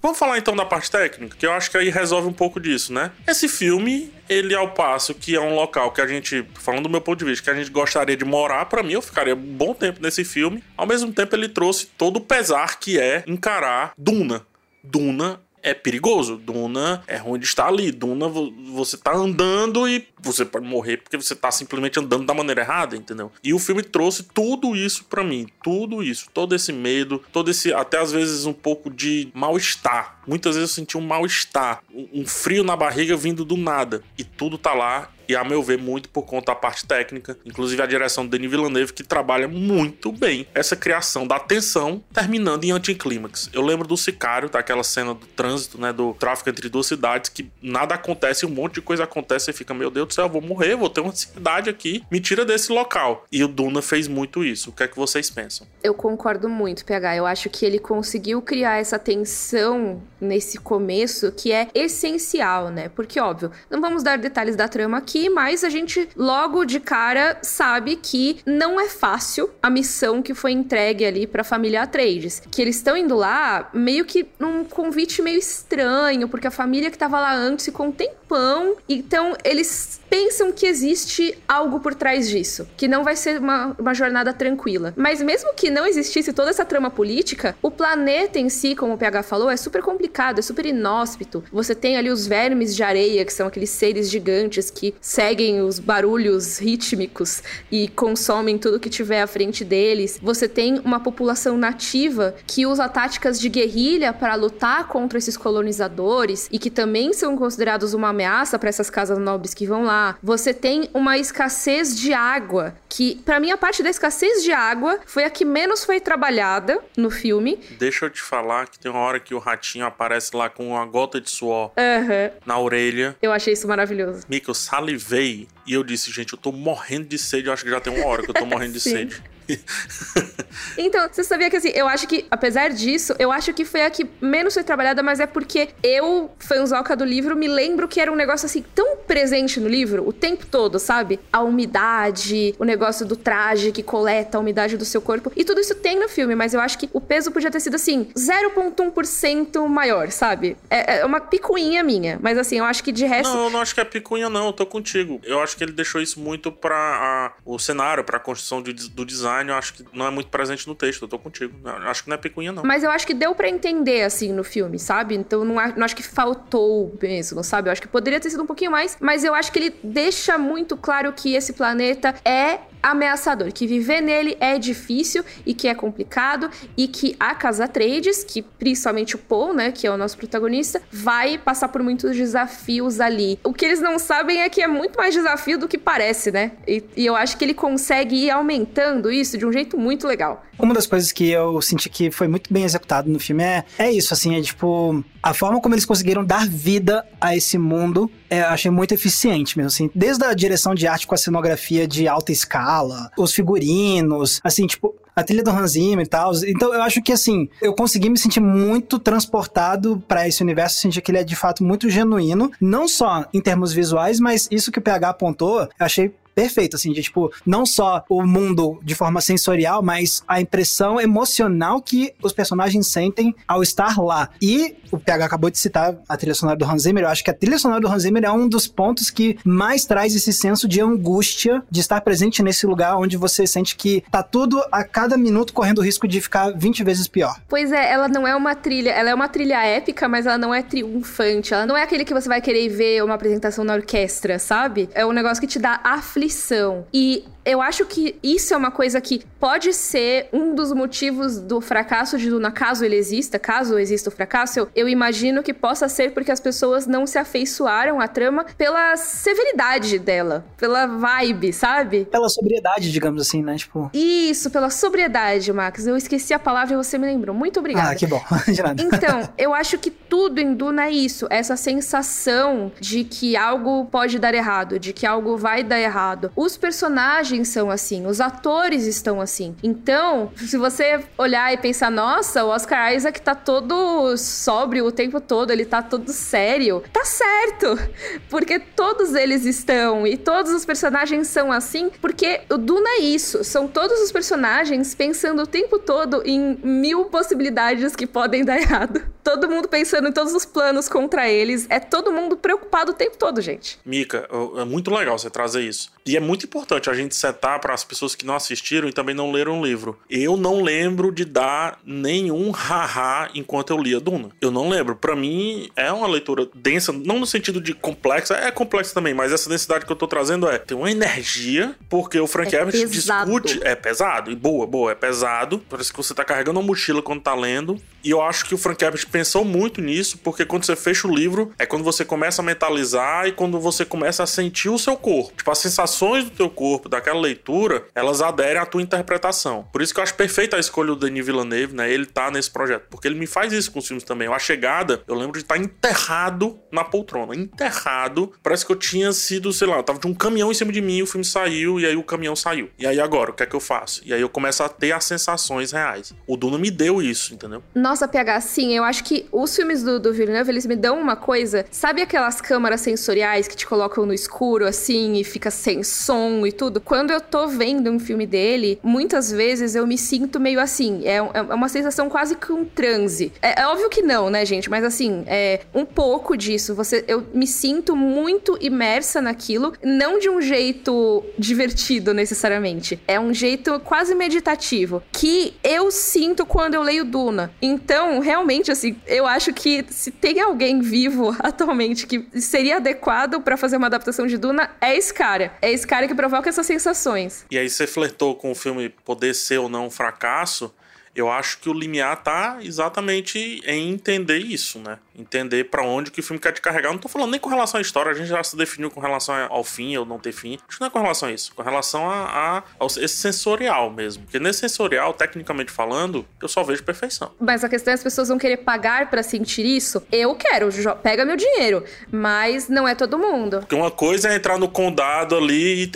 Vamos 0.03 0.19
falar 0.19 0.37
então 0.37 0.57
da 0.57 0.67
parte 0.67 0.91
técnica, 0.91 1.37
que 1.39 1.47
eu 1.47 1.53
acho 1.53 1.71
que 1.71 1.79
aí 1.79 1.89
resolve 1.89 2.27
um 2.27 2.33
pouco 2.33 2.59
disso, 2.59 2.93
né? 2.93 3.13
Esse 3.25 3.49
filme, 3.49 4.13
ele 4.29 4.53
ao 4.53 4.73
passo 4.73 5.15
que 5.15 5.37
é 5.37 5.41
um 5.41 5.55
local 5.55 5.93
que 5.93 6.01
a 6.01 6.07
gente, 6.09 6.45
falando 6.55 6.83
do 6.83 6.91
meu 6.91 7.01
ponto 7.01 7.21
de 7.21 7.25
vista, 7.25 7.45
que 7.45 7.51
a 7.51 7.55
gente 7.55 7.71
gostaria 7.71 8.17
de 8.17 8.25
morar, 8.25 8.65
para 8.65 8.83
mim 8.83 8.95
eu 8.95 9.01
ficaria 9.01 9.37
um 9.37 9.39
bom 9.39 9.73
tempo 9.73 10.03
nesse 10.03 10.25
filme. 10.25 10.61
Ao 10.77 10.85
mesmo 10.89 11.13
tempo 11.13 11.37
ele 11.37 11.49
trouxe 11.49 11.87
todo 11.87 12.17
o 12.17 12.21
pesar 12.21 12.81
que 12.81 12.99
é 12.99 13.23
encarar 13.29 13.93
Duna. 13.97 14.45
Duna 14.83 15.41
é 15.63 15.73
perigoso. 15.73 16.37
Duna 16.37 17.03
é 17.07 17.17
ruim 17.17 17.39
de 17.39 17.47
estar 17.47 17.67
ali. 17.67 17.91
Duna, 17.91 18.29
você 18.29 18.97
tá 18.97 19.15
andando 19.15 19.89
e 19.89 20.07
você 20.21 20.45
pode 20.45 20.67
morrer 20.67 20.99
porque 20.99 21.17
você 21.17 21.35
tá 21.35 21.51
simplesmente 21.51 21.99
andando 21.99 22.27
da 22.27 22.35
maneira 22.35 22.63
errada, 22.63 22.97
entendeu? 22.97 23.31
E 23.43 23.55
o 23.55 23.59
filme 23.59 23.83
trouxe 23.83 24.25
tudo 24.25 24.75
isso 24.77 25.05
para 25.05 25.25
mim. 25.25 25.47
Tudo 25.63 26.03
isso. 26.03 26.27
Todo 26.33 26.55
esse 26.55 26.73
medo, 26.73 27.23
todo 27.33 27.51
esse, 27.51 27.73
até 27.73 27.99
às 27.99 28.13
vezes, 28.13 28.45
um 28.45 28.53
pouco 28.53 28.91
de 28.91 29.31
mal-estar. 29.35 30.22
Muitas 30.27 30.57
vezes 30.57 30.71
eu 30.71 30.75
senti 30.75 30.97
um 30.97 31.01
mal-estar, 31.01 31.83
um 32.13 32.27
frio 32.27 32.63
na 32.63 32.77
barriga 32.77 33.17
vindo 33.17 33.45
do 33.45 33.57
nada. 33.57 34.03
E 34.17 34.25
tudo 34.25 34.57
tá 34.57 34.73
lá 34.73 35.11
e 35.29 35.37
a 35.37 35.45
meu 35.45 35.63
ver 35.63 35.79
muito 35.79 36.09
por 36.09 36.23
conta 36.23 36.53
da 36.53 36.55
parte 36.55 36.87
técnica, 36.87 37.37
inclusive 37.45 37.81
a 37.81 37.87
direção 37.87 38.25
do 38.25 38.31
Denis 38.31 38.51
Villeneuve 38.51 38.93
que 38.93 39.03
trabalha 39.03 39.49
muito 39.49 40.13
bem 40.13 40.47
essa 40.55 40.77
criação 40.77 41.27
da 41.27 41.39
tensão 41.39 42.03
terminando 42.13 42.65
em 42.65 42.73
anticlímax. 42.73 43.49
Eu 43.53 43.63
lembro 43.63 43.87
do 43.87 43.97
Sicário, 43.97 44.49
daquela 44.49 44.85
cena 44.85 45.15
do 45.15 45.27
trânsito, 45.27 45.81
né, 45.81 45.93
do 45.93 46.15
tráfico 46.15 46.51
entre 46.51 46.69
duas 46.69 46.87
cidades 46.87 47.31
que 47.31 47.51
nada 47.63 47.95
acontece, 47.95 48.45
um 48.45 48.51
monte 48.51 48.75
de 48.75 48.83
coisa 48.83 49.05
acontece 49.05 49.51
e 49.51 49.55
fica, 49.55 49.73
meu 49.73 49.91
Deus 49.91 50.09
do 50.09 50.15
céu, 50.15 50.27
eu 50.27 50.31
vou 50.31 50.43
morrer, 50.43 50.77
vou 50.77 50.91
ter 50.91 51.01
uma 51.01 51.15
cidade 51.15 51.71
aqui, 51.71 52.05
me 52.11 52.21
tira 52.21 52.45
desse 52.45 52.73
local. 52.73 53.25
E 53.31 53.43
o 53.43 53.49
Duna 53.49 53.81
fez 53.81 54.09
muito 54.09 54.45
isso. 54.45 54.71
O 54.71 54.73
que 54.73 54.83
é 54.83 54.89
que 54.89 54.97
vocês 54.97 55.31
pensam? 55.31 55.67
Eu 55.83 55.95
concordo 55.95 56.49
muito, 56.49 56.85
PH. 56.85 57.17
Eu 57.17 57.27
acho 57.27 57.49
que 57.49 57.65
ele 57.65 57.79
conseguiu 57.79 58.43
criar 58.43 58.79
essa 58.79 58.99
tensão 58.99 60.03
nesse 60.23 60.59
começo 60.59 61.33
que 61.33 61.53
é 61.53 61.69
essencial, 61.75 62.71
né? 62.71 62.89
Porque 62.89 63.21
óbvio, 63.21 63.51
não 63.69 63.81
vamos 63.81 64.03
dar 64.03 64.17
detalhes 64.17 64.57
da 64.57 64.69
trama 64.69 64.99
aqui, 64.99 65.29
mas 65.29 65.65
a 65.65 65.69
gente 65.69 66.09
logo 66.17 66.65
de 66.65 66.81
cara 66.81 67.39
sabe 67.43 67.97
que 67.97 68.41
não 68.47 68.81
é 68.81 68.89
fácil 68.89 69.51
a 69.63 69.69
missão 69.69 70.23
que 70.23 70.35
foi 70.35 70.53
entregue 70.53 71.05
ali 71.05 71.27
para 71.27 71.43
a 71.43 71.45
família 71.45 71.83
Atreides. 71.83 72.43
Que 72.51 72.63
eles 72.63 72.77
estão 72.77 72.97
indo 72.97 73.17
lá 73.17 73.69
meio 73.73 74.05
que 74.05 74.27
num 74.39 74.65
convite 74.65 75.21
meio 75.21 75.39
estranho, 75.39 76.29
porque 76.29 76.47
a 76.47 76.51
família 76.51 76.91
que 76.91 76.99
tava 76.99 77.21
lá 77.21 77.35
antes 77.35 77.65
ficou 77.65 77.87
um 77.87 77.93
tempão. 77.93 78.77
Então 78.89 79.37
eles 79.45 80.01
pensam 80.13 80.53
que 80.53 80.67
existe 80.67 81.39
algo 81.49 81.81
por 81.81 81.95
trás 81.95 82.29
disso, 82.29 82.69
que 82.77 82.87
não 82.87 83.03
vai 83.03 83.17
ser 83.17 83.39
uma, 83.41 83.75
uma 83.79 83.95
jornada 83.95 84.31
tranquila. 84.31 84.93
Mas 84.95 85.23
mesmo 85.23 85.55
que 85.55 85.71
não 85.71 85.87
existisse 85.87 86.35
toda 86.35 86.51
essa 86.51 86.67
trama 86.67 86.91
política, 86.91 87.57
o 87.63 87.71
planeta 87.71 88.39
em 88.39 88.51
si, 88.51 88.77
como 88.77 88.93
o 88.93 88.99
PH 88.99 89.23
falou, 89.23 89.49
é 89.49 89.57
super 89.57 89.81
complicado, 89.81 90.39
é 90.39 90.43
super 90.43 90.67
inóspito. 90.67 91.43
Você 91.51 91.75
tem 91.75 91.97
ali 91.97 92.11
os 92.11 92.27
vermes 92.27 92.77
de 92.77 92.83
areia, 92.83 93.25
que 93.25 93.33
são 93.33 93.47
aqueles 93.47 93.71
seres 93.71 94.11
gigantes 94.11 94.71
que 94.71 94.95
seguem 95.01 95.63
os 95.63 95.79
barulhos 95.79 96.59
rítmicos 96.59 97.43
e 97.71 97.89
consomem 97.89 98.59
tudo 98.59 98.79
que 98.79 98.91
tiver 98.91 99.23
à 99.23 99.27
frente 99.27 99.65
deles. 99.65 100.21
Você 100.23 100.47
tem 100.47 100.79
uma 100.81 101.01
população 101.01 101.57
nativa 101.57 102.35
que 102.47 102.67
usa 102.67 102.87
táticas 102.87 103.41
de 103.41 103.49
guerrilha 103.49 104.13
para 104.13 104.35
lutar 104.35 104.89
contra 104.89 105.17
esses 105.17 105.39
colonizadores 105.39 106.51
e 106.53 106.59
que 106.59 106.69
também 106.69 107.15
são 107.15 107.35
considerados 107.35 107.95
uma 107.95 108.11
ameaça 108.11 108.59
para 108.59 108.69
essas 108.69 108.91
casas 108.91 109.17
nobres 109.17 109.55
que 109.55 109.67
vão 109.67 109.85
lá. 109.85 110.02
Você 110.23 110.53
tem 110.53 110.89
uma 110.93 111.19
escassez 111.19 111.99
de 111.99 112.13
água, 112.13 112.75
que 112.89 113.17
para 113.25 113.41
mim 113.41 113.51
a 113.51 113.57
parte 113.57 113.83
da 113.83 113.91
escassez 113.91 114.43
de 114.43 114.53
água 114.53 115.01
foi 115.07 115.25
a 115.25 115.31
que 115.31 115.45
menos 115.45 115.85
foi 115.85 116.01
trabalhada 116.01 116.79
no 116.97 117.11
filme. 117.11 117.59
Deixa 117.79 118.07
eu 118.07 118.11
te 118.11 118.21
falar 118.21 118.69
que 118.69 118.79
tem 118.79 118.91
uma 118.91 119.01
hora 119.01 119.21
que 119.21 119.35
o 119.35 119.39
ratinho 119.39 119.87
aparece 119.87 120.37
lá 120.37 120.49
com 120.49 120.69
uma 120.69 120.85
gota 120.87 121.21
de 121.21 121.31
suor 121.31 121.73
uhum. 121.77 122.39
na 122.45 122.59
orelha. 122.59 123.17
Eu 123.23 123.33
achei 123.33 123.53
isso 123.53 123.67
maravilhoso. 123.67 124.25
Mico, 124.29 124.51
eu 124.51 124.55
salivei 124.55 125.49
e 125.67 125.73
eu 125.73 125.85
disse, 125.85 126.11
gente, 126.11 126.33
eu 126.33 126.39
tô 126.39 126.53
morrendo 126.53 127.07
de 127.07 127.19
sede. 127.19 127.47
Eu 127.47 127.53
acho 127.53 127.65
que 127.65 127.71
já 127.71 127.81
tem 127.81 127.95
uma 127.95 128.07
hora 128.07 128.23
que 128.23 128.31
eu 128.31 128.35
tô 128.35 128.45
morrendo 128.45 128.73
de 128.73 128.81
sede. 128.81 129.23
então, 130.79 131.09
você 131.11 131.25
sabia 131.25 131.51
que 131.51 131.57
assim, 131.57 131.71
eu 131.75 131.89
acho 131.89 132.07
que, 132.07 132.27
apesar 132.31 132.71
disso, 132.71 133.15
eu 133.19 133.31
acho 133.31 133.53
que 133.53 133.65
foi 133.65 133.83
a 133.83 133.91
que 133.91 134.09
menos 134.21 134.55
foi 134.55 134.63
trabalhada, 134.63 135.03
mas 135.03 135.21
é 135.21 135.27
porque 135.27 135.71
eu, 135.83 136.31
fanzoca 136.39 136.95
do 136.97 137.05
livro, 137.05 137.37
me 137.37 137.49
lembro 137.49 137.89
que 137.89 138.01
era 138.01 138.11
um 138.11 138.17
negócio 138.17 138.47
assim 138.47 138.65
tão 138.75 138.99
presente 138.99 139.61
no 139.61 139.69
livro 139.69 140.07
o 140.07 140.13
tempo 140.13 140.47
todo, 140.47 140.79
sabe? 140.79 141.21
A 141.33 141.43
umidade, 141.43 142.55
o 142.59 142.65
negócio 142.65 143.07
do 143.07 143.17
traje 143.17 143.73
que 143.73 143.83
coleta 143.83 144.39
a 144.39 144.41
umidade 144.41 144.77
do 144.77 144.85
seu 144.85 145.01
corpo. 145.01 145.33
E 145.37 145.45
tudo 145.45 145.61
isso 145.61 145.75
tem 145.75 145.99
no 145.99 146.09
filme, 146.09 146.35
mas 146.35 146.55
eu 146.55 146.61
acho 146.61 146.79
que 146.79 146.89
o 146.93 147.01
peso 147.01 147.31
podia 147.31 147.51
ter 147.51 147.61
sido 147.61 147.77
assim, 147.77 148.07
0,1% 148.17 149.67
maior, 149.69 150.11
sabe? 150.11 150.57
É, 150.71 150.99
é, 150.99 151.05
uma 151.05 151.21
picuinha 151.21 151.83
minha. 151.83 152.19
Mas 152.23 152.39
assim, 152.39 152.59
eu 152.59 152.65
acho 152.65 152.83
que 152.83 152.93
de 152.93 153.05
resto. 153.05 153.33
Não, 153.33 153.45
eu 153.45 153.51
não 153.51 153.61
acho 153.61 153.75
que 153.75 153.81
é 153.81 153.85
picuinha, 153.85 154.29
não. 154.29 154.47
Eu 154.47 154.53
tô 154.53 154.67
contigo. 154.67 155.21
Eu 155.25 155.41
acho 155.41 155.57
que 155.57 155.65
ele 155.65 155.73
deixou 155.73 156.01
isso 156.01 156.21
muito 156.21 156.51
pra 156.51 156.77
a, 156.77 157.33
o 157.45 157.59
cenário, 157.59 158.05
pra 158.05 158.19
construção 158.19 158.63
de, 158.63 158.73
do 158.73 159.05
design 159.05 159.42
design 159.43 159.51
eu 159.51 159.57
acho 159.57 159.75
que 159.75 159.85
não 159.93 160.07
é 160.07 160.11
muito 160.11 160.29
presente 160.29 160.67
no 160.67 160.75
texto, 160.75 161.03
eu 161.03 161.09
tô 161.09 161.19
contigo. 161.19 161.55
Eu 161.65 161.89
acho 161.89 162.05
que 162.05 162.09
não 162.09 162.15
é 162.15 162.19
picuinha, 162.19 162.53
não. 162.53 162.63
Mas 162.63 162.83
eu 162.83 162.91
acho 162.91 163.07
que 163.07 163.15
deu 163.15 163.35
para 163.35 163.49
entender, 163.49 164.03
assim, 164.03 164.33
no 164.33 164.45
filme, 164.45 164.79
sabe? 164.79 165.15
Então 165.15 165.45
não, 165.45 165.55
não 165.55 165.85
acho 165.85 165.97
que 165.97 166.03
faltou 166.03 166.97
mesmo, 167.01 167.43
sabe? 167.43 167.69
Eu 167.69 167.73
acho 167.73 167.83
que 167.83 167.89
poderia 167.89 168.21
ter 168.21 168.31
sido 168.31 168.43
um 168.43 168.47
pouquinho 168.47 168.71
mais, 168.71 168.97
mas 169.01 169.25
eu 169.25 169.35
acho 169.35 169.53
que 169.53 169.59
ele 169.59 169.75
deixa 169.83 170.39
muito 170.39 170.77
claro 170.77 171.13
que 171.13 171.35
esse 171.35 171.53
planeta 171.53 172.15
é 172.25 172.61
ameaçador, 172.83 173.53
que 173.53 173.67
viver 173.67 174.01
nele 174.01 174.37
é 174.41 174.59
difícil 174.59 175.25
e 175.47 175.55
que 175.55 175.69
é 175.69 175.75
complicado 175.75 176.51
e 176.77 176.89
que 176.89 177.15
a 177.19 177.35
Casa 177.35 177.69
Trades, 177.69 178.25
que 178.25 178.43
principalmente 178.43 179.15
o 179.15 179.19
Paul, 179.19 179.55
né, 179.55 179.71
que 179.71 179.87
é 179.87 179.91
o 179.91 179.97
nosso 179.97 180.17
protagonista, 180.17 180.83
vai 180.91 181.39
passar 181.39 181.69
por 181.69 181.83
muitos 181.83 182.17
desafios 182.17 183.01
ali. 183.01 183.39
O 183.45 183.53
que 183.53 183.65
eles 183.65 183.81
não 183.81 183.99
sabem 183.99 184.43
é 184.43 184.49
que 184.49 184.61
é 184.61 184.67
muito 184.67 184.97
mais 184.97 185.15
desafio 185.15 185.59
do 185.59 185.69
que 185.69 185.79
parece, 185.79 186.31
né? 186.31 186.53
E, 186.67 186.83
e 186.97 187.07
eu 187.07 187.15
acho 187.15 187.37
que 187.37 187.45
ele 187.45 187.55
consegue 187.55 188.17
ir 188.17 188.31
aumentando 188.31 189.11
isso 189.11 189.39
de 189.39 189.47
um 189.47 189.53
jeito 189.53 189.79
muito 189.79 190.07
legal. 190.07 190.45
Uma 190.59 190.75
das 190.75 190.87
coisas 190.87 191.11
que 191.11 191.31
eu 191.31 191.61
senti 191.61 191.89
que 191.89 192.11
foi 192.11 192.29
muito 192.29 192.53
bem 192.53 192.65
executado 192.65 193.11
no 193.11 193.19
filme 193.19 193.43
é, 193.43 193.65
é 193.79 193.91
isso, 193.91 194.13
assim, 194.15 194.39
é 194.39 194.43
tipo, 194.43 195.03
a 195.23 195.33
forma 195.33 195.61
como 195.61 195.75
eles 195.75 195.85
conseguiram 195.85 196.25
dar 196.25 196.47
vida 196.47 197.05
a 197.21 197.37
esse 197.37 197.57
mundo, 197.57 198.11
é, 198.29 198.43
achei 198.43 198.71
muito 198.71 198.93
eficiente 198.93 199.57
mesmo, 199.57 199.69
assim, 199.69 199.91
desde 199.95 200.25
a 200.25 200.33
direção 200.35 200.75
de 200.75 200.87
arte 200.87 201.07
com 201.07 201.15
a 201.15 201.19
cenografia 201.19 201.87
de 201.87 202.07
alta 202.07 202.33
escala, 202.33 202.72
os 203.17 203.33
figurinos, 203.33 204.41
assim, 204.43 204.67
tipo, 204.67 204.95
a 205.15 205.23
trilha 205.23 205.43
do 205.43 205.51
Hans 205.51 205.73
Zimmer 205.73 206.05
e 206.05 206.09
tal. 206.09 206.33
Então 206.47 206.73
eu 206.73 206.83
acho 206.83 207.03
que 207.03 207.13
assim, 207.13 207.49
eu 207.61 207.75
consegui 207.75 208.09
me 208.09 208.19
sentir 208.19 208.41
muito 208.41 208.99
transportado 208.99 210.03
para 210.09 210.27
esse 210.27 210.43
universo, 210.43 210.81
sentir 210.81 211.01
que 211.01 211.11
ele 211.11 211.19
é 211.19 211.25
de 211.25 211.37
fato 211.37 211.63
muito 211.63 211.89
genuíno, 211.89 212.51
não 212.61 212.89
só 212.89 213.27
em 213.33 213.41
termos 213.41 213.73
visuais, 213.73 214.19
mas 214.19 214.49
isso 214.51 214.73
que 214.73 214.79
o 214.79 214.83
PH 214.83 215.11
apontou, 215.11 215.61
eu 215.61 215.69
achei 215.79 216.15
perfeito, 216.35 216.77
assim, 216.77 216.93
de 216.93 217.03
tipo, 217.03 217.33
não 217.47 217.65
só 217.65 218.05
o 218.09 218.25
mundo 218.25 218.81
de 218.83 218.95
forma 218.95 219.21
sensorial, 219.21 219.83
mas 219.83 220.23
a 220.27 220.41
impressão 220.41 221.01
emocional 221.01 221.81
que 221.81 222.13
os 222.23 222.33
personagens 222.33 222.87
sentem 222.87 223.35
ao 223.47 223.63
estar 223.63 223.99
lá. 223.99 224.31
E 224.41 224.77
o 224.91 224.99
PH 224.99 225.25
acabou 225.25 225.51
de 225.51 225.59
citar 225.59 225.95
a 226.09 226.17
trilha 226.17 226.35
sonora 226.35 226.59
do 226.59 226.65
Hans 226.65 226.83
Zimmer, 226.83 227.05
eu 227.05 227.09
acho 227.09 227.25
que 227.25 227.31
a 227.31 227.35
trilha 227.35 227.59
sonora 227.59 227.81
do 227.81 227.89
Hans 227.89 228.03
Zimmer 228.03 228.25
é 228.25 228.31
um 228.31 228.49
dos 228.49 228.67
pontos 228.67 229.11
que 229.11 229.39
mais 229.45 229.85
traz 229.85 230.15
esse 230.15 230.33
senso 230.33 230.67
de 230.69 230.81
angústia 230.81 231.63
de 231.71 231.81
estar 231.81 232.01
presente 232.01 232.43
nesse 232.43 232.67
lugar 232.67 232.97
onde 232.97 233.17
você 233.17 233.47
sente 233.47 233.77
que 233.77 234.03
tá 234.11 234.23
tudo 234.23 234.63
a 234.71 234.85
cada 234.85 235.17
minuto 235.17 235.53
correndo 235.53 235.79
o 235.79 235.83
risco 235.83 236.09
de 236.09 236.21
ficar 236.21 236.51
20 236.51 236.85
vezes 236.85 237.09
pior. 237.09 237.41
Pois 237.49 237.73
é, 237.73 237.91
ela 237.91 238.09
não 238.09 238.27
é 238.27 238.35
uma 238.35 238.55
trilha, 238.55 238.91
ela 238.91 239.11
é 239.11 239.15
uma 239.15 239.29
trilha 239.29 239.63
épica, 239.65 240.09
mas 240.09 240.27
ela 240.27 240.39
não 240.39 240.55
é 240.55 240.63
triunfante, 240.63 241.55
ela 241.55 241.67
não 241.67 241.77
é 241.77 241.83
aquele 241.83 242.05
que 242.05 242.15
você 242.15 242.29
vai 242.29 242.41
querer 242.41 242.69
ver 242.69 243.03
uma 243.03 243.15
apresentação 243.15 243.65
na 243.65 243.75
orquestra, 243.75 244.39
sabe? 244.39 244.89
É 244.95 245.05
um 245.05 245.13
negócio 245.13 245.41
que 245.41 245.47
te 245.47 245.59
dá 245.59 245.81
aflição 245.83 246.22
aflição. 246.23 246.87
E 246.93 247.25
eu 247.45 247.61
acho 247.61 247.85
que 247.85 248.17
isso 248.23 248.55
é 248.55 248.57
uma 248.57 248.71
coisa 248.71 249.01
que 249.01 249.23
pode 249.39 249.73
ser 249.73 250.29
um 250.33 250.55
dos 250.55 250.73
motivos 250.73 251.39
do 251.39 251.61
fracasso 251.61 252.17
de 252.17 252.31
Duna, 252.31 252.51
caso 252.51 252.85
ele 252.85 252.97
exista, 252.97 253.39
caso 253.39 253.79
exista 253.79 254.09
o 254.09 254.13
fracasso, 254.13 254.61
eu, 254.61 254.69
eu 254.75 254.89
imagino 254.89 255.43
que 255.43 255.53
possa 255.53 255.89
ser 255.89 256.13
porque 256.13 256.31
as 256.31 256.41
pessoas 256.41 256.87
não 256.87 257.07
se 257.07 257.19
afeiçoaram 257.19 258.01
à 258.01 258.07
trama 258.07 258.45
pela 258.57 258.97
severidade 258.97 259.99
dela, 259.99 260.45
pela 260.57 260.87
vibe, 260.87 261.53
sabe? 261.53 262.05
Pela 262.05 262.29
sobriedade, 262.29 262.93
digamos 262.93 263.23
assim, 263.23 263.43
né? 263.43 263.57
Tipo... 263.57 263.91
Isso, 263.93 264.51
pela 264.51 264.71
sobriedade, 264.71 265.53
Max. 265.53 265.87
Eu 265.87 265.97
esqueci 265.97 266.33
a 266.33 266.39
palavra 266.39 266.75
e 266.75 266.77
você 266.77 266.99
me 266.99 267.07
lembrou. 267.07 267.35
Muito 267.35 267.59
obrigada. 267.59 267.91
Ah, 267.91 267.95
que 267.95 268.07
bom. 268.07 268.23
De 268.47 268.63
nada. 268.63 268.83
Então, 268.83 269.29
eu 269.37 269.55
acho 269.55 269.79
que 269.79 269.91
tudo 269.91 270.41
em 270.41 270.55
Duna 270.55 270.87
é 270.87 270.91
isso, 270.91 271.27
essa 271.31 271.57
sensação 271.57 272.71
de 272.81 273.05
que 273.05 273.37
algo 273.37 273.87
pode 273.87 274.19
dar 274.19 274.35
errado, 274.35 274.79
de 274.79 274.93
que 274.93 275.07
algo 275.07 275.37
vai 275.37 275.63
dar 275.63 275.81
errado. 275.81 276.31
Os 276.37 276.57
personagens 276.57 277.32
personagens 277.33 277.49
são 277.49 277.71
assim, 277.71 278.07
os 278.07 278.21
atores 278.21 278.87
estão 278.87 279.21
assim. 279.21 279.57
Então, 279.63 280.31
se 280.37 280.57
você 280.59 281.03
olhar 281.17 281.53
e 281.53 281.57
pensar, 281.57 281.91
nossa, 281.91 282.45
o 282.45 282.49
Oscar 282.49 282.95
Isaac 282.95 283.21
tá 283.21 283.35
todo 283.35 284.17
sóbrio 284.17 284.87
o 284.87 284.93
tempo 284.93 285.21
todo, 285.21 285.51
ele 285.51 285.65
tá 285.65 285.83
todo 285.83 286.13
sério. 286.13 286.83
Tá 286.93 287.05
certo! 287.05 287.79
Porque 288.29 288.59
todos 288.59 289.15
eles 289.15 289.45
estão 289.45 290.07
e 290.07 290.17
todos 290.17 290.53
os 290.53 290.65
personagens 290.65 291.29
são 291.29 291.51
assim, 291.51 291.91
porque 292.01 292.41
o 292.51 292.57
Duna 292.57 292.89
é 292.99 293.01
isso. 293.01 293.45
São 293.45 293.67
todos 293.67 294.01
os 294.01 294.13
personagens 294.13 294.95
pensando 294.95 295.43
o 295.43 295.47
tempo 295.47 295.79
todo 295.79 296.23
em 296.25 296.59
mil 296.63 297.07
possibilidades 297.07 297.95
que 297.97 298.07
podem 298.07 298.45
dar 298.45 298.59
errado. 298.59 299.12
Todo 299.23 299.49
mundo 299.49 299.69
pensando 299.69 300.09
em 300.09 300.13
todos 300.13 300.35
os 300.35 300.45
planos 300.45 300.89
contra 300.89 301.29
eles. 301.29 301.67
É 301.71 301.79
todo 301.79 302.13
mundo 302.13 302.37
preocupado 302.37 302.93
o 302.93 302.95
tempo 302.95 303.17
todo, 303.17 303.41
gente. 303.41 303.79
Mika, 303.85 304.29
é 304.59 304.65
muito 304.65 304.93
legal 304.93 305.19
você 305.19 305.31
trazer 305.31 305.63
isso. 305.63 305.91
E 306.05 306.17
é 306.17 306.21
muito 306.21 306.47
importante 306.47 306.91
a 306.91 306.95
gente 306.95 307.15
setar 307.15 307.61
para 307.61 307.73
as 307.73 307.85
pessoas 307.85 308.15
que 308.15 308.27
não 308.27 308.35
assistiram 308.35 308.89
e 308.89 308.93
também 308.93 309.15
não 309.15 309.31
leram 309.31 309.61
o 309.61 309.65
livro. 309.65 309.99
Eu 310.11 310.37
não 310.37 310.63
lembro 310.63 311.13
de 311.13 311.25
dar 311.25 311.79
nenhum 311.85 312.51
haha 312.51 313.31
enquanto 313.35 313.71
eu 313.71 313.79
lia 313.79 314.01
Duna. 314.01 314.31
Eu 314.41 314.51
não 314.51 314.69
lembro. 314.69 314.97
Para 314.97 315.15
mim 315.15 315.71
é 315.77 315.93
uma 315.93 316.09
leitura 316.09 316.49
densa, 316.55 316.93
não 316.93 317.21
no 317.21 317.27
sentido 317.27 317.61
de 317.61 317.73
complexa, 317.73 318.35
é 318.35 318.51
complexa 318.51 318.93
também, 318.93 319.15
mas 319.15 319.33
essa 319.33 319.49
densidade 319.49 319.87
que 319.87 319.93
eu 319.93 319.97
tô 319.97 320.09
trazendo 320.09 320.49
é 320.49 320.59
tem 320.59 320.77
uma 320.77 320.91
energia, 320.91 321.75
porque 321.89 322.19
o 322.19 322.27
Frank 322.27 322.55
é 322.55 322.59
Herbert 322.59 322.89
discute, 322.89 323.61
é 323.63 323.75
pesado 323.75 324.31
e 324.31 324.37
boa, 324.37 324.67
boa, 324.67 324.93
é 324.93 324.95
pesado. 324.95 325.63
Parece 325.69 325.93
que 325.93 325.97
você 325.97 326.15
tá 326.15 326.25
carregando 326.25 326.59
uma 326.59 326.67
mochila 326.67 327.03
quando 327.03 327.23
tá 327.23 327.35
lendo. 327.35 327.81
E 328.05 328.11
eu 328.11 328.21
acho 328.21 328.45
que 328.47 328.55
o 328.55 328.59
Frank 328.59 328.83
Herbert 328.85 329.07
pensou 329.13 329.45
muito 329.45 329.81
nisso, 329.81 330.19
porque 330.19 330.45
quando 330.45 330.65
você 330.65 330.75
fecha 330.75 331.07
o 331.07 331.15
livro, 331.15 331.53
é 331.59 331.67
quando 331.67 331.85
você 331.85 332.05
começa 332.05 332.43
a 332.43 332.45
mentalizar 332.45 333.27
e 333.29 333.33
quando 333.33 333.61
você 333.61 333.85
começa 333.85 334.23
a 334.23 334.27
sentir 334.27 334.69
o 334.69 334.79
seu 334.79 334.97
corpo. 334.97 335.33
Tipo, 335.37 335.51
a 335.51 335.55
sensação 335.55 335.93
sensações 335.93 336.25
do 336.25 336.31
teu 336.31 336.51
corpo, 336.51 336.89
daquela 336.89 337.21
leitura, 337.21 337.85
elas 337.95 338.23
aderem 338.23 338.61
à 338.61 338.67
tua 338.67 338.83
interpretação. 338.83 339.67
Por 339.73 339.83
isso 339.83 339.93
que 339.93 340.01
eu 340.01 340.03
acho 340.03 340.15
perfeita 340.15 340.57
a 340.57 340.61
escolha 340.61 340.89
do 340.89 340.97
Denis 340.97 341.25
Villeneuve, 341.25 341.75
né? 341.75 341.91
Ele 341.91 342.07
tá 342.07 342.31
nesse 342.31 342.51
projeto, 342.51 342.87
porque 342.91 343.07
ele 343.07 343.19
me 343.19 343.27
faz 343.27 343.53
isso 343.53 343.71
com 343.71 343.79
os 343.79 343.87
filmes 343.87 344.05
também. 344.05 344.29
A 344.29 344.39
chegada, 344.39 345.03
eu 345.07 345.15
lembro 345.15 345.33
de 345.33 345.45
estar 345.45 345.59
enterrado 345.59 346.59
na 346.71 346.83
poltrona, 346.85 347.35
enterrado. 347.35 348.33
Parece 348.43 348.65
que 348.65 348.73
eu 348.73 348.77
tinha 348.77 349.13
sido, 349.13 349.53
sei 349.53 349.69
lá, 349.69 349.77
eu 349.77 349.83
tava 349.83 349.99
de 349.99 350.07
um 350.07 350.15
caminhão 350.15 350.51
em 350.51 350.55
cima 350.55 350.73
de 350.73 350.81
mim, 350.81 351.03
o 351.03 351.07
filme 351.07 351.25
saiu 351.25 351.79
e 351.79 351.87
aí 351.87 351.97
o 351.97 352.03
caminhão 352.03 352.35
saiu. 352.35 352.71
E 352.79 352.87
aí 352.87 353.01
agora, 353.01 353.31
o 353.31 353.35
que 353.35 353.43
é 353.43 353.47
que 353.47 353.55
eu 353.55 353.61
faço? 353.61 354.03
E 354.05 354.13
aí 354.13 354.21
eu 354.21 354.29
começo 354.29 354.63
a 354.63 354.69
ter 354.69 354.93
as 354.93 355.05
sensações 355.05 355.73
reais. 355.73 356.15
O 356.27 356.37
Duna 356.37 356.59
me 356.59 356.71
deu 356.71 357.03
isso, 357.03 357.35
entendeu? 357.35 357.63
Nossa, 357.75 358.09
PH, 358.09 358.41
sim, 358.41 358.75
eu 358.75 358.85
acho 358.85 359.02
que 359.03 359.27
os 359.33 359.55
filmes 359.55 359.83
do, 359.83 359.99
do 359.99 360.13
Villeneuve, 360.13 360.51
eles 360.51 360.67
me 360.67 360.77
dão 360.77 361.01
uma 361.01 361.17
coisa, 361.17 361.65
sabe 361.71 362.03
aquelas 362.03 362.41
câmaras 362.41 362.81
sensoriais 362.81 363.49
que 363.49 363.57
te 363.57 363.67
colocam 363.67 364.07
no 364.07 364.15
escuro 364.15 364.67
assim 364.67 365.17
e 365.19 365.25
fica 365.25 365.51
sem 365.51 365.83
som 365.83 366.47
e 366.47 366.53
tudo. 366.53 366.81
Quando 366.81 367.11
eu 367.11 367.21
tô 367.21 367.47
vendo 367.49 367.91
um 367.91 367.99
filme 367.99 368.27
dele, 368.27 368.79
muitas 368.83 369.31
vezes 369.31 369.75
eu 369.75 369.87
me 369.87 369.99
sinto 369.99 370.41
meio 370.41 370.61
assim. 370.61 371.03
É, 371.05 371.17
é 371.17 371.43
uma 371.43 371.69
sensação 371.69 372.09
quase 372.09 372.37
que 372.37 372.53
um 372.53 372.65
transe. 372.65 373.33
É, 373.41 373.63
é, 373.63 373.67
óbvio 373.67 373.89
que 373.89 374.03
não, 374.03 374.31
né, 374.31 374.45
gente? 374.45 374.71
Mas 374.71 374.85
assim, 374.85 375.25
é 375.27 375.61
um 375.75 375.85
pouco 375.85 376.37
disso. 376.37 376.75
Você, 376.75 377.05
eu 377.09 377.27
me 377.33 377.47
sinto 377.47 377.95
muito 377.97 378.57
imersa 378.61 379.21
naquilo, 379.21 379.73
não 379.83 380.19
de 380.19 380.29
um 380.29 380.41
jeito 380.41 381.25
divertido 381.39 382.15
necessariamente. 382.15 383.01
É 383.07 383.19
um 383.19 383.33
jeito 383.33 383.79
quase 383.81 384.15
meditativo 384.15 385.03
que 385.13 385.55
eu 385.63 385.91
sinto 385.91 386.45
quando 386.47 386.75
eu 386.75 386.83
leio 386.83 387.05
Duna. 387.05 387.53
Então, 387.61 388.21
realmente, 388.21 388.71
assim, 388.71 388.92
eu 389.07 389.27
acho 389.27 389.53
que 389.53 389.85
se 389.91 390.11
tem 390.11 390.41
alguém 390.41 390.81
vivo 390.81 391.35
atualmente 391.41 392.07
que 392.07 392.27
seria 392.41 392.77
adequado 392.77 393.41
para 393.41 393.57
fazer 393.57 393.77
uma 393.77 393.87
adaptação 393.87 394.27
de 394.27 394.37
Duna, 394.37 394.71
é 394.81 394.97
esse 394.97 395.13
cara. 395.13 395.53
É 395.61 395.71
esse 395.71 395.87
cara 395.87 396.07
que 396.09 396.15
provoca 396.15 396.49
essas 396.49 396.67
sensações. 396.67 397.45
E 397.51 397.59
aí 397.59 397.69
você 397.69 397.87
flertou 397.87 398.35
com 398.35 398.51
o 398.51 398.55
filme 398.55 398.89
poder 399.05 399.35
ser 399.35 399.59
ou 399.59 399.69
não 399.69 399.87
um 399.87 399.91
fracasso. 399.91 400.73
Eu 401.15 401.31
acho 401.31 401.59
que 401.59 401.69
o 401.69 401.75
limiar 401.75 402.23
tá 402.23 402.59
exatamente 402.63 403.61
em 403.67 403.91
entender 403.91 404.39
isso, 404.39 404.79
né? 404.79 404.99
Entender 405.17 405.65
para 405.65 405.83
onde 405.83 406.11
que 406.11 406.21
o 406.21 406.23
filme 406.23 406.41
quer 406.41 406.53
te 406.53 406.61
carregar. 406.61 406.89
Eu 406.89 406.93
não 406.93 407.01
tô 407.01 407.09
falando 407.09 407.31
nem 407.31 407.41
com 407.41 407.49
relação 407.49 407.79
à 407.79 407.83
história, 407.83 408.11
a 408.11 408.15
gente 408.15 408.29
já 408.29 408.43
se 408.43 408.57
definiu 408.57 408.91
com 408.91 409.01
relação 409.01 409.35
ao 409.49 409.65
fim 409.65 409.97
ou 409.97 410.05
não 410.05 410.19
ter 410.19 410.33
fim. 410.33 410.59
Acho 410.69 410.79
que 410.79 410.81
não 410.81 410.89
é 410.89 410.91
com 410.91 411.01
relação 411.01 411.29
a 411.29 411.33
isso, 411.33 411.55
com 411.55 411.63
relação 411.63 412.11
a, 412.11 412.25
a, 412.59 412.63
ao 412.79 412.87
esse 412.87 413.09
sensorial 413.09 413.91
mesmo. 413.91 414.25
Porque 414.25 414.39
nesse 414.39 414.61
sensorial, 414.61 415.13
tecnicamente 415.13 415.71
falando, 415.71 416.27
eu 416.41 416.49
só 416.49 416.63
vejo 416.63 416.83
perfeição. 416.83 417.33
Mas 417.41 417.65
a 417.65 417.69
questão 417.69 417.93
é 417.93 417.95
as 417.95 418.03
pessoas 418.03 418.29
vão 418.29 418.39
querer 418.39 418.59
pagar 418.59 419.11
para 419.11 419.23
sentir 419.23 419.65
isso. 419.65 420.03
Eu 420.11 420.35
quero, 420.35 420.69
pega 421.03 421.25
meu 421.25 421.37
dinheiro, 421.37 421.85
mas 422.11 422.69
não 422.69 422.87
é 422.87 422.95
todo 422.95 423.19
mundo. 423.19 423.61
Porque 423.61 423.75
uma 423.75 423.91
coisa 423.91 424.29
é 424.29 424.37
entrar 424.37 424.59
no 424.59 424.69
condado 424.69 425.37
ali 425.37 425.85
e 425.85 425.93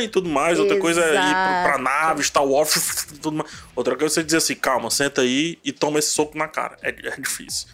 e 0.00 0.08
tudo 0.08 0.28
mais, 0.28 0.58
outra 0.58 0.74
Exato. 0.74 0.80
coisa 0.80 1.04
é 1.04 1.14
ir 1.14 1.30
pra, 1.30 1.62
pra 1.64 1.78
nave, 1.78 2.22
Star 2.22 2.44
Wars, 2.44 3.06
tudo 3.20 3.38
mais. 3.38 3.50
Outra 3.74 3.96
coisa 3.96 4.12
é 4.12 4.14
você 4.14 4.24
dizer 4.24 4.38
assim, 4.38 4.54
calma, 4.54 4.90
senta 4.90 5.22
aí 5.22 5.58
e 5.64 5.72
toma 5.72 5.98
esse 5.98 6.10
soco 6.10 6.36
na 6.36 6.48
cara. 6.48 6.76
É, 6.82 6.88
é 6.90 7.20
difícil. 7.20 7.68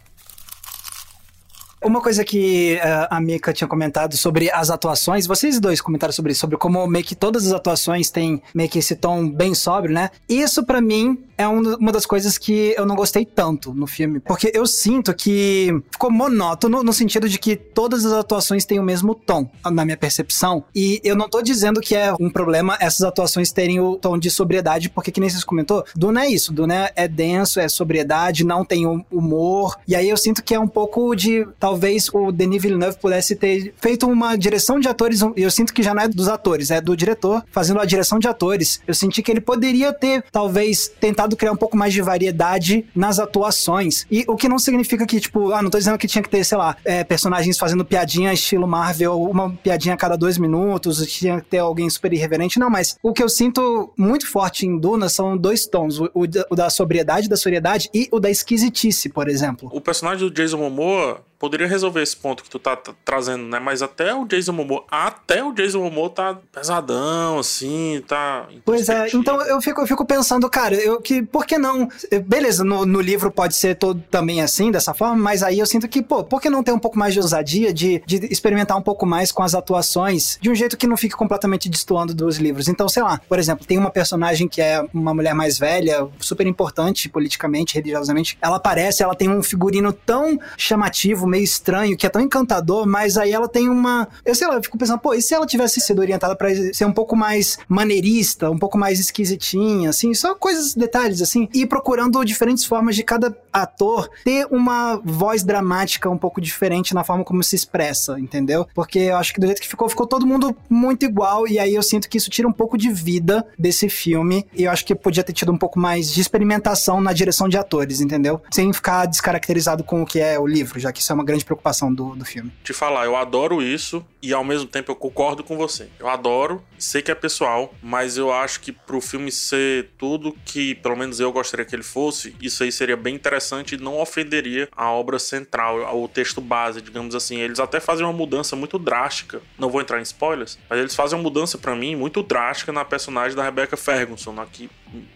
Uma 1.87 2.01
coisa 2.01 2.25
que 2.25 2.81
uh, 2.83 3.07
a 3.09 3.21
Mika 3.21 3.53
tinha 3.53 3.69
comentado 3.69 4.17
sobre 4.17 4.51
as 4.51 4.71
atuações, 4.71 5.25
vocês 5.25 5.61
dois 5.61 5.81
comentaram 5.81 6.13
sobre 6.13 6.33
isso, 6.33 6.41
sobre 6.41 6.57
como 6.57 6.85
meio 6.89 7.05
que 7.05 7.15
todas 7.15 7.47
as 7.47 7.53
atuações 7.53 8.11
têm 8.11 8.43
meio 8.53 8.69
que 8.69 8.81
esse 8.81 8.97
tom 8.97 9.31
bem 9.31 9.55
sóbrio, 9.55 9.95
né? 9.95 10.11
Isso 10.29 10.65
para 10.65 10.81
mim 10.81 11.17
é 11.39 11.47
um, 11.47 11.77
uma 11.77 11.93
das 11.93 12.05
coisas 12.05 12.39
que 12.39 12.75
eu 12.77 12.85
não 12.85 12.97
gostei 12.97 13.25
tanto 13.25 13.73
no 13.73 13.87
filme, 13.87 14.19
porque 14.19 14.51
eu 14.53 14.67
sinto 14.67 15.15
que 15.15 15.81
ficou 15.93 16.11
monótono 16.11 16.83
no 16.83 16.93
sentido 16.93 17.29
de 17.29 17.39
que 17.39 17.55
todas 17.55 18.05
as 18.05 18.13
atuações 18.13 18.65
têm 18.65 18.81
o 18.81 18.83
mesmo 18.83 19.15
tom, 19.15 19.49
na 19.71 19.85
minha 19.85 19.97
percepção, 19.97 20.65
e 20.75 21.01
eu 21.05 21.15
não 21.15 21.29
tô 21.29 21.41
dizendo 21.41 21.81
que 21.81 21.95
é 21.95 22.13
um 22.19 22.31
problema 22.31 22.77
essas 22.81 23.03
atuações 23.03 23.53
terem 23.53 23.79
o 23.79 23.97
tom 23.97 24.19
de 24.19 24.29
sobriedade, 24.29 24.89
porque 24.89 25.13
que 25.13 25.21
nem 25.21 25.31
vocês 25.31 25.45
comentou, 25.45 25.85
Duna 25.95 26.25
é 26.25 26.31
isso, 26.31 26.53
Duna 26.53 26.91
é 26.97 27.07
denso, 27.07 27.61
é 27.61 27.69
sobriedade, 27.69 28.43
não 28.43 28.65
tem 28.65 28.87
humor, 29.09 29.77
e 29.87 29.95
aí 29.95 30.09
eu 30.09 30.17
sinto 30.17 30.43
que 30.43 30.55
é 30.55 30.59
um 30.59 30.67
pouco 30.67 31.15
de 31.15 31.47
talvez 31.61 31.76
o 32.13 32.33
Denis 32.33 32.63
Villeneuve 32.63 32.99
pudesse 32.99 33.37
ter 33.37 33.75
feito 33.81 34.07
uma 34.07 34.37
direção 34.37 34.79
de 34.81 34.89
atores, 34.89 35.21
e 35.37 35.43
eu 35.43 35.51
sinto 35.51 35.73
que 35.73 35.83
já 35.83 35.95
não 35.95 36.03
é 36.03 36.09
dos 36.09 36.29
atores, 36.29 36.71
é 36.71 36.81
do 36.81 36.97
diretor 36.97 37.45
fazendo 37.51 37.81
a 37.81 37.85
direção 37.85 38.19
de 38.19 38.29
atores. 38.29 38.81
Eu 38.87 38.95
senti 38.95 39.23
que 39.23 39.31
ele 39.31 39.41
poderia 39.41 39.93
ter, 39.93 40.25
talvez, 40.31 40.89
tentado 41.01 41.37
criar 41.37 41.53
um 41.53 41.57
pouco 41.57 41.77
mais 41.77 41.93
de 41.93 42.03
variedade 42.03 42.87
nas 42.95 43.19
atuações. 43.19 44.07
E 44.11 44.25
o 44.29 44.37
que 44.37 44.49
não 44.49 44.59
significa 44.59 45.07
que, 45.07 45.21
tipo, 45.21 45.53
ah, 45.53 45.63
não 45.63 45.71
tô 45.71 45.79
dizendo 45.79 45.99
que 45.99 46.07
tinha 46.07 46.23
que 46.23 46.29
ter, 46.29 46.45
sei 46.45 46.59
lá, 46.59 46.77
é, 46.85 47.05
personagens 47.05 47.59
fazendo 47.59 47.85
piadinha 47.85 48.33
estilo 48.33 48.67
Marvel, 48.67 49.21
uma 49.23 49.51
piadinha 49.51 49.95
a 49.95 49.97
cada 49.97 50.17
dois 50.17 50.39
minutos, 50.39 51.05
tinha 51.07 51.41
que 51.41 51.47
ter 51.47 51.59
alguém 51.59 51.89
super 51.89 52.13
irreverente, 52.13 52.59
não, 52.59 52.71
mas 52.71 52.97
o 53.03 53.13
que 53.13 53.23
eu 53.23 53.29
sinto 53.29 53.93
muito 53.97 54.27
forte 54.27 54.67
em 54.67 54.79
Duna 54.79 55.09
são 55.09 55.37
dois 55.37 55.67
tons, 55.67 55.99
o, 55.99 56.11
o 56.15 56.57
da 56.57 56.71
sobriedade, 56.71 57.29
da 57.29 57.37
seriedade 57.37 57.89
e 57.93 58.09
o 58.11 58.21
da 58.21 58.31
esquisitice, 58.31 59.09
por 59.09 59.29
exemplo. 59.29 59.69
O 59.73 59.81
personagem 59.81 60.29
do 60.29 60.33
Jason 60.33 60.59
Momoa 60.59 61.25
poderia 61.39 61.67
resolver 61.67 62.03
esse 62.03 62.17
ponto 62.17 62.43
que 62.43 62.51
tu 62.51 62.59
tá 62.59 62.79
trazendo, 63.05 63.45
né? 63.45 63.59
Mas 63.59 63.83
até 63.83 64.15
o 64.15 64.25
Jason 64.25 64.53
Momoa, 64.53 64.85
até 64.91 65.43
o 65.45 65.53
Jason 65.53 65.81
Momoa 65.81 66.11
tá 66.11 66.39
pesadão, 66.53 67.39
assim, 67.39 68.03
tá. 68.07 68.47
Pois 68.65 68.89
é, 68.89 69.09
então 69.15 69.41
eu 69.43 69.61
fico, 69.61 69.81
eu 69.81 69.87
fico 69.87 70.05
pensando, 70.05 70.49
cara, 70.49 70.75
eu 70.75 71.01
que, 71.01 71.23
por 71.23 71.47
que 71.47 71.59
não? 71.59 71.89
Beleza, 72.27 72.65
no, 72.65 72.87
no 72.87 73.01
livro 73.01 73.31
pode 73.31 73.55
ser 73.55 73.77
todo 73.77 74.03
também 74.11 74.41
assim, 74.41 74.71
dessa 74.71 74.95
forma, 74.95 75.17
mas 75.17 75.43
aí 75.43 75.59
eu 75.59 75.67
sinto 75.67 75.89
que, 75.89 76.03
pô, 76.03 76.25
por 76.25 76.41
que 76.41 76.49
não 76.49 76.63
ter 76.63 76.73
um 76.73 76.79
pouco 76.79 76.99
mais 76.99 77.13
de 77.13 77.21
ousadia, 77.21 77.73
de, 77.73 78.03
de 78.07 78.27
experimentar 78.31 78.77
um 78.77 78.83
pouco 78.83 79.05
mais 79.05 79.31
com 79.31 79.43
as 79.43 79.55
atuações, 79.55 80.39
de 80.41 80.51
um 80.51 80.55
jeito 80.55 80.77
que 80.77 80.87
não 80.87 80.97
fique 80.97 81.15
completamente 81.15 81.69
destoando 81.69 82.15
dos 82.15 82.39
livros? 82.39 82.69
Então, 82.69 82.89
sei 82.89 83.03
lá, 83.03 83.21
por 83.29 83.39
exemplo, 83.39 83.67
tem 83.67 83.79
uma 83.79 83.91
personagem 83.91 84.49
que 84.49 84.61
é 84.61 84.85
uma 84.93 85.13
mulher 85.13 85.35
mais 85.35 85.59
velha, 85.59 86.09
super 86.19 86.47
importante 86.47 87.09
politicamente, 87.09 87.75
religiosamente, 87.75 88.39
ela 88.41 88.57
aparece, 88.57 89.03
ela 89.03 89.15
tem 89.15 89.29
um 89.29 89.43
figurino 89.43 89.93
tão 89.93 90.39
chamativo, 90.57 91.26
meio 91.27 91.45
estranho, 91.45 91.97
que 91.97 92.07
é 92.07 92.11
tão 92.11 92.23
encantador, 92.23 92.87
mas 92.87 93.17
aí 93.17 93.33
ela 93.33 93.49
tem 93.49 93.69
uma. 93.69 94.09
Eu 94.25 94.35
sei 94.35 94.47
lá, 94.47 94.55
eu 94.55 94.63
fico 94.63 94.79
pensando, 94.79 94.99
pô, 94.99 95.15
e 95.15 95.23
se 95.23 95.35
ela 95.35 95.47
tivesse 95.47 95.81
sido 95.81 96.01
orientada 96.01 96.35
para 96.37 96.49
ser 96.73 96.85
um 96.85 96.93
pouco 96.93 97.17
mais 97.17 97.59
maneirista, 97.69 98.51
um 98.51 98.59
pouco 98.59 98.79
mais 98.79 99.01
esquisitinha, 99.01 99.91
assim, 99.91 100.13
só 100.15 100.35
coisas, 100.35 100.75
detalhes, 100.75 101.23
assim, 101.23 101.49
e 101.53 101.67
procurando 101.67 102.23
diferentes 102.25 102.65
formas 102.65 102.97
de 102.97 103.03
cada 103.03 103.37
ator 103.53 104.11
ter 104.25 104.47
uma 104.51 105.01
voz 105.05 105.43
dramática 105.43 106.11
um 106.11 106.19
pouco 106.19 106.41
diferente 106.41 106.95
na 106.95 107.05
forma 107.05 107.25
como 107.25 107.43
se 107.43 107.57
expressa, 107.57 108.19
entendeu? 108.19 108.67
Porque 108.75 108.99
eu 108.99 109.17
acho 109.17 109.33
que 109.33 109.41
do 109.41 109.47
jeito 109.47 109.61
que 109.61 109.69
ficou, 109.69 109.89
ficou 109.89 110.07
todo 110.07 110.27
mundo 110.27 110.57
muito 110.69 111.05
igual, 111.05 111.49
e 111.49 111.59
aí 111.59 111.75
eu 111.75 111.83
sinto 111.83 112.09
que 112.09 112.19
isso 112.19 112.31
tira 112.31 112.47
um 112.47 112.53
pouco 112.53 112.77
de 112.77 112.91
vida 112.91 113.47
desse 113.59 113.89
filme, 113.89 114.47
e 114.55 114.65
eu 114.65 114.71
acho 114.71 114.85
que 114.85 114.95
podia 114.95 115.25
ter 115.25 115.33
tido 115.33 115.53
um 115.53 115.59
pouco 115.59 115.79
mais 115.79 116.13
de 116.13 116.21
experimentação 116.21 117.01
na 117.01 117.13
direção 117.13 117.49
de 117.49 117.57
atores, 117.57 118.01
entendeu? 118.01 118.41
Sem 118.51 118.73
ficar 118.73 119.07
descaracterizado 119.07 119.85
com 119.85 120.03
o 120.03 120.07
que 120.07 120.21
é 120.21 120.39
o 120.39 120.47
livro, 120.47 120.79
já 120.79 120.93
que 120.93 121.01
isso 121.01 121.13
é 121.13 121.15
uma 121.17 121.25
grande 121.25 121.45
preocupação 121.45 121.93
do, 121.93 122.15
do 122.15 122.25
filme. 122.25 122.53
Te 122.63 122.73
falar, 122.73 123.07
eu 123.07 123.17
adoro 123.17 123.63
isso, 123.63 124.05
e 124.23 124.33
ao 124.33 124.45
mesmo 124.45 124.67
tempo 124.67 124.91
eu 124.91 124.97
concordo 124.97 125.43
com 125.43 125.57
você. 125.57 125.89
Eu 125.99 126.09
adoro, 126.09 126.63
sei 126.79 127.03
que 127.03 127.11
é 127.11 127.15
pessoal, 127.15 127.73
mas 127.83 128.17
eu 128.17 128.33
acho 128.33 128.61
que 128.61 128.73
pro 128.73 129.01
filme 129.01 129.33
ser 129.33 129.91
tudo 129.99 130.37
que, 130.45 130.75
pelo 130.77 130.97
menos 130.97 131.21
eu 131.21 131.33
gostaria 131.33 131.65
que 131.65 131.75
ele 131.75 131.83
fosse, 131.83 132.35
isso 132.41 132.63
aí 132.63 132.71
seria 132.71 132.97
bem 132.97 133.15
interessante 133.15 133.75
e 133.75 133.79
não 133.79 133.99
ofenderia 133.99 134.69
a 134.73 134.91
obra 134.91 135.19
central, 135.19 135.97
o 135.97 136.09
texto 136.09 136.41
base, 136.41 136.81
digamos 136.81 137.15
assim. 137.15 137.39
Eles 137.39 137.59
até 137.59 137.81
fazem 137.81 138.05
uma 138.05 138.13
mudança 138.13 138.55
muito 138.55 138.79
drástica, 138.79 139.41
não 139.59 139.71
vou 139.71 139.81
entrar 139.81 139.99
em 139.99 140.03
spoilers, 140.03 140.59
mas 140.69 140.79
eles 140.79 140.95
fazem 140.95 141.17
uma 141.19 141.23
mudança 141.23 141.57
para 141.57 141.75
mim 141.75 141.97
muito 141.97 142.23
drástica 142.23 142.73
na 142.73 142.85
personagem 142.85 143.37
da 143.37 143.43
Rebecca 143.43 143.77
Ferguson, 143.77 144.41
aqui 144.41 144.69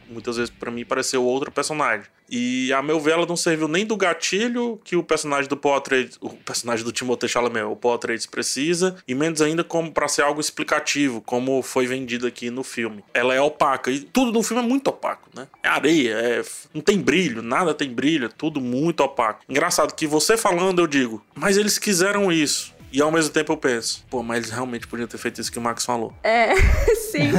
muitas 0.09 0.37
vezes 0.37 0.51
para 0.51 0.71
mim 0.71 0.85
pareceu 0.85 1.25
outro 1.25 1.51
personagem. 1.51 2.07
E 2.31 2.73
a 2.73 2.83
meu 2.83 3.01
ver 3.01 3.13
ela 3.13 3.27
não 3.27 3.37
serviu 3.37 3.67
nem 3.67 3.85
do 3.85 3.97
gatilho 3.97 4.81
que 4.85 4.95
o 4.95 5.03
personagem 5.03 5.49
do 5.49 5.69
Atreides, 5.71 6.17
o 6.21 6.31
personagem 6.31 6.85
do 6.85 6.93
Timothée 6.93 7.29
Chalamet, 7.29 7.65
o 7.65 7.93
Atreides 7.93 8.27
precisa, 8.27 8.97
e 9.07 9.15
menos 9.15 9.43
ainda 9.43 9.65
como 9.65 9.91
para 9.91 10.07
ser 10.07 10.23
algo 10.23 10.41
explicativo, 10.41 11.21
como 11.21 11.63
foi 11.63 11.87
vendido 11.87 12.27
aqui 12.27 12.51
no 12.51 12.63
filme. 12.63 13.05
Ela 13.13 13.35
é 13.35 13.41
opaca 13.41 13.91
e 13.91 14.01
tudo 14.01 14.33
no 14.33 14.43
filme 14.43 14.63
é 14.63 14.67
muito 14.67 14.89
opaco, 14.89 15.29
né? 15.35 15.49
É 15.63 15.69
areia, 15.69 16.13
é... 16.13 16.43
não 16.73 16.81
tem 16.81 16.99
brilho, 16.99 17.43
nada 17.43 17.75
tem 17.75 17.91
brilho, 17.93 18.27
é 18.27 18.29
tudo 18.29 18.61
muito 18.61 19.01
opaco. 19.01 19.41
Engraçado 19.49 19.95
que 19.95 20.07
você 20.07 20.37
falando 20.37 20.81
eu 20.81 20.87
digo, 20.87 21.23
mas 21.35 21.57
eles 21.57 21.79
quiseram 21.79 22.31
isso. 22.31 22.73
E 22.93 23.01
ao 23.01 23.11
mesmo 23.13 23.31
tempo 23.31 23.53
eu 23.53 23.57
penso, 23.57 24.05
pô, 24.11 24.23
mas 24.23 24.39
eles 24.39 24.51
realmente 24.51 24.87
podiam 24.87 25.07
ter 25.07 25.17
feito 25.17 25.41
isso 25.41 25.51
que 25.51 25.59
o 25.59 25.63
Max 25.63 25.85
falou. 25.85 26.13
É, 26.25 26.55
sim. 27.11 27.31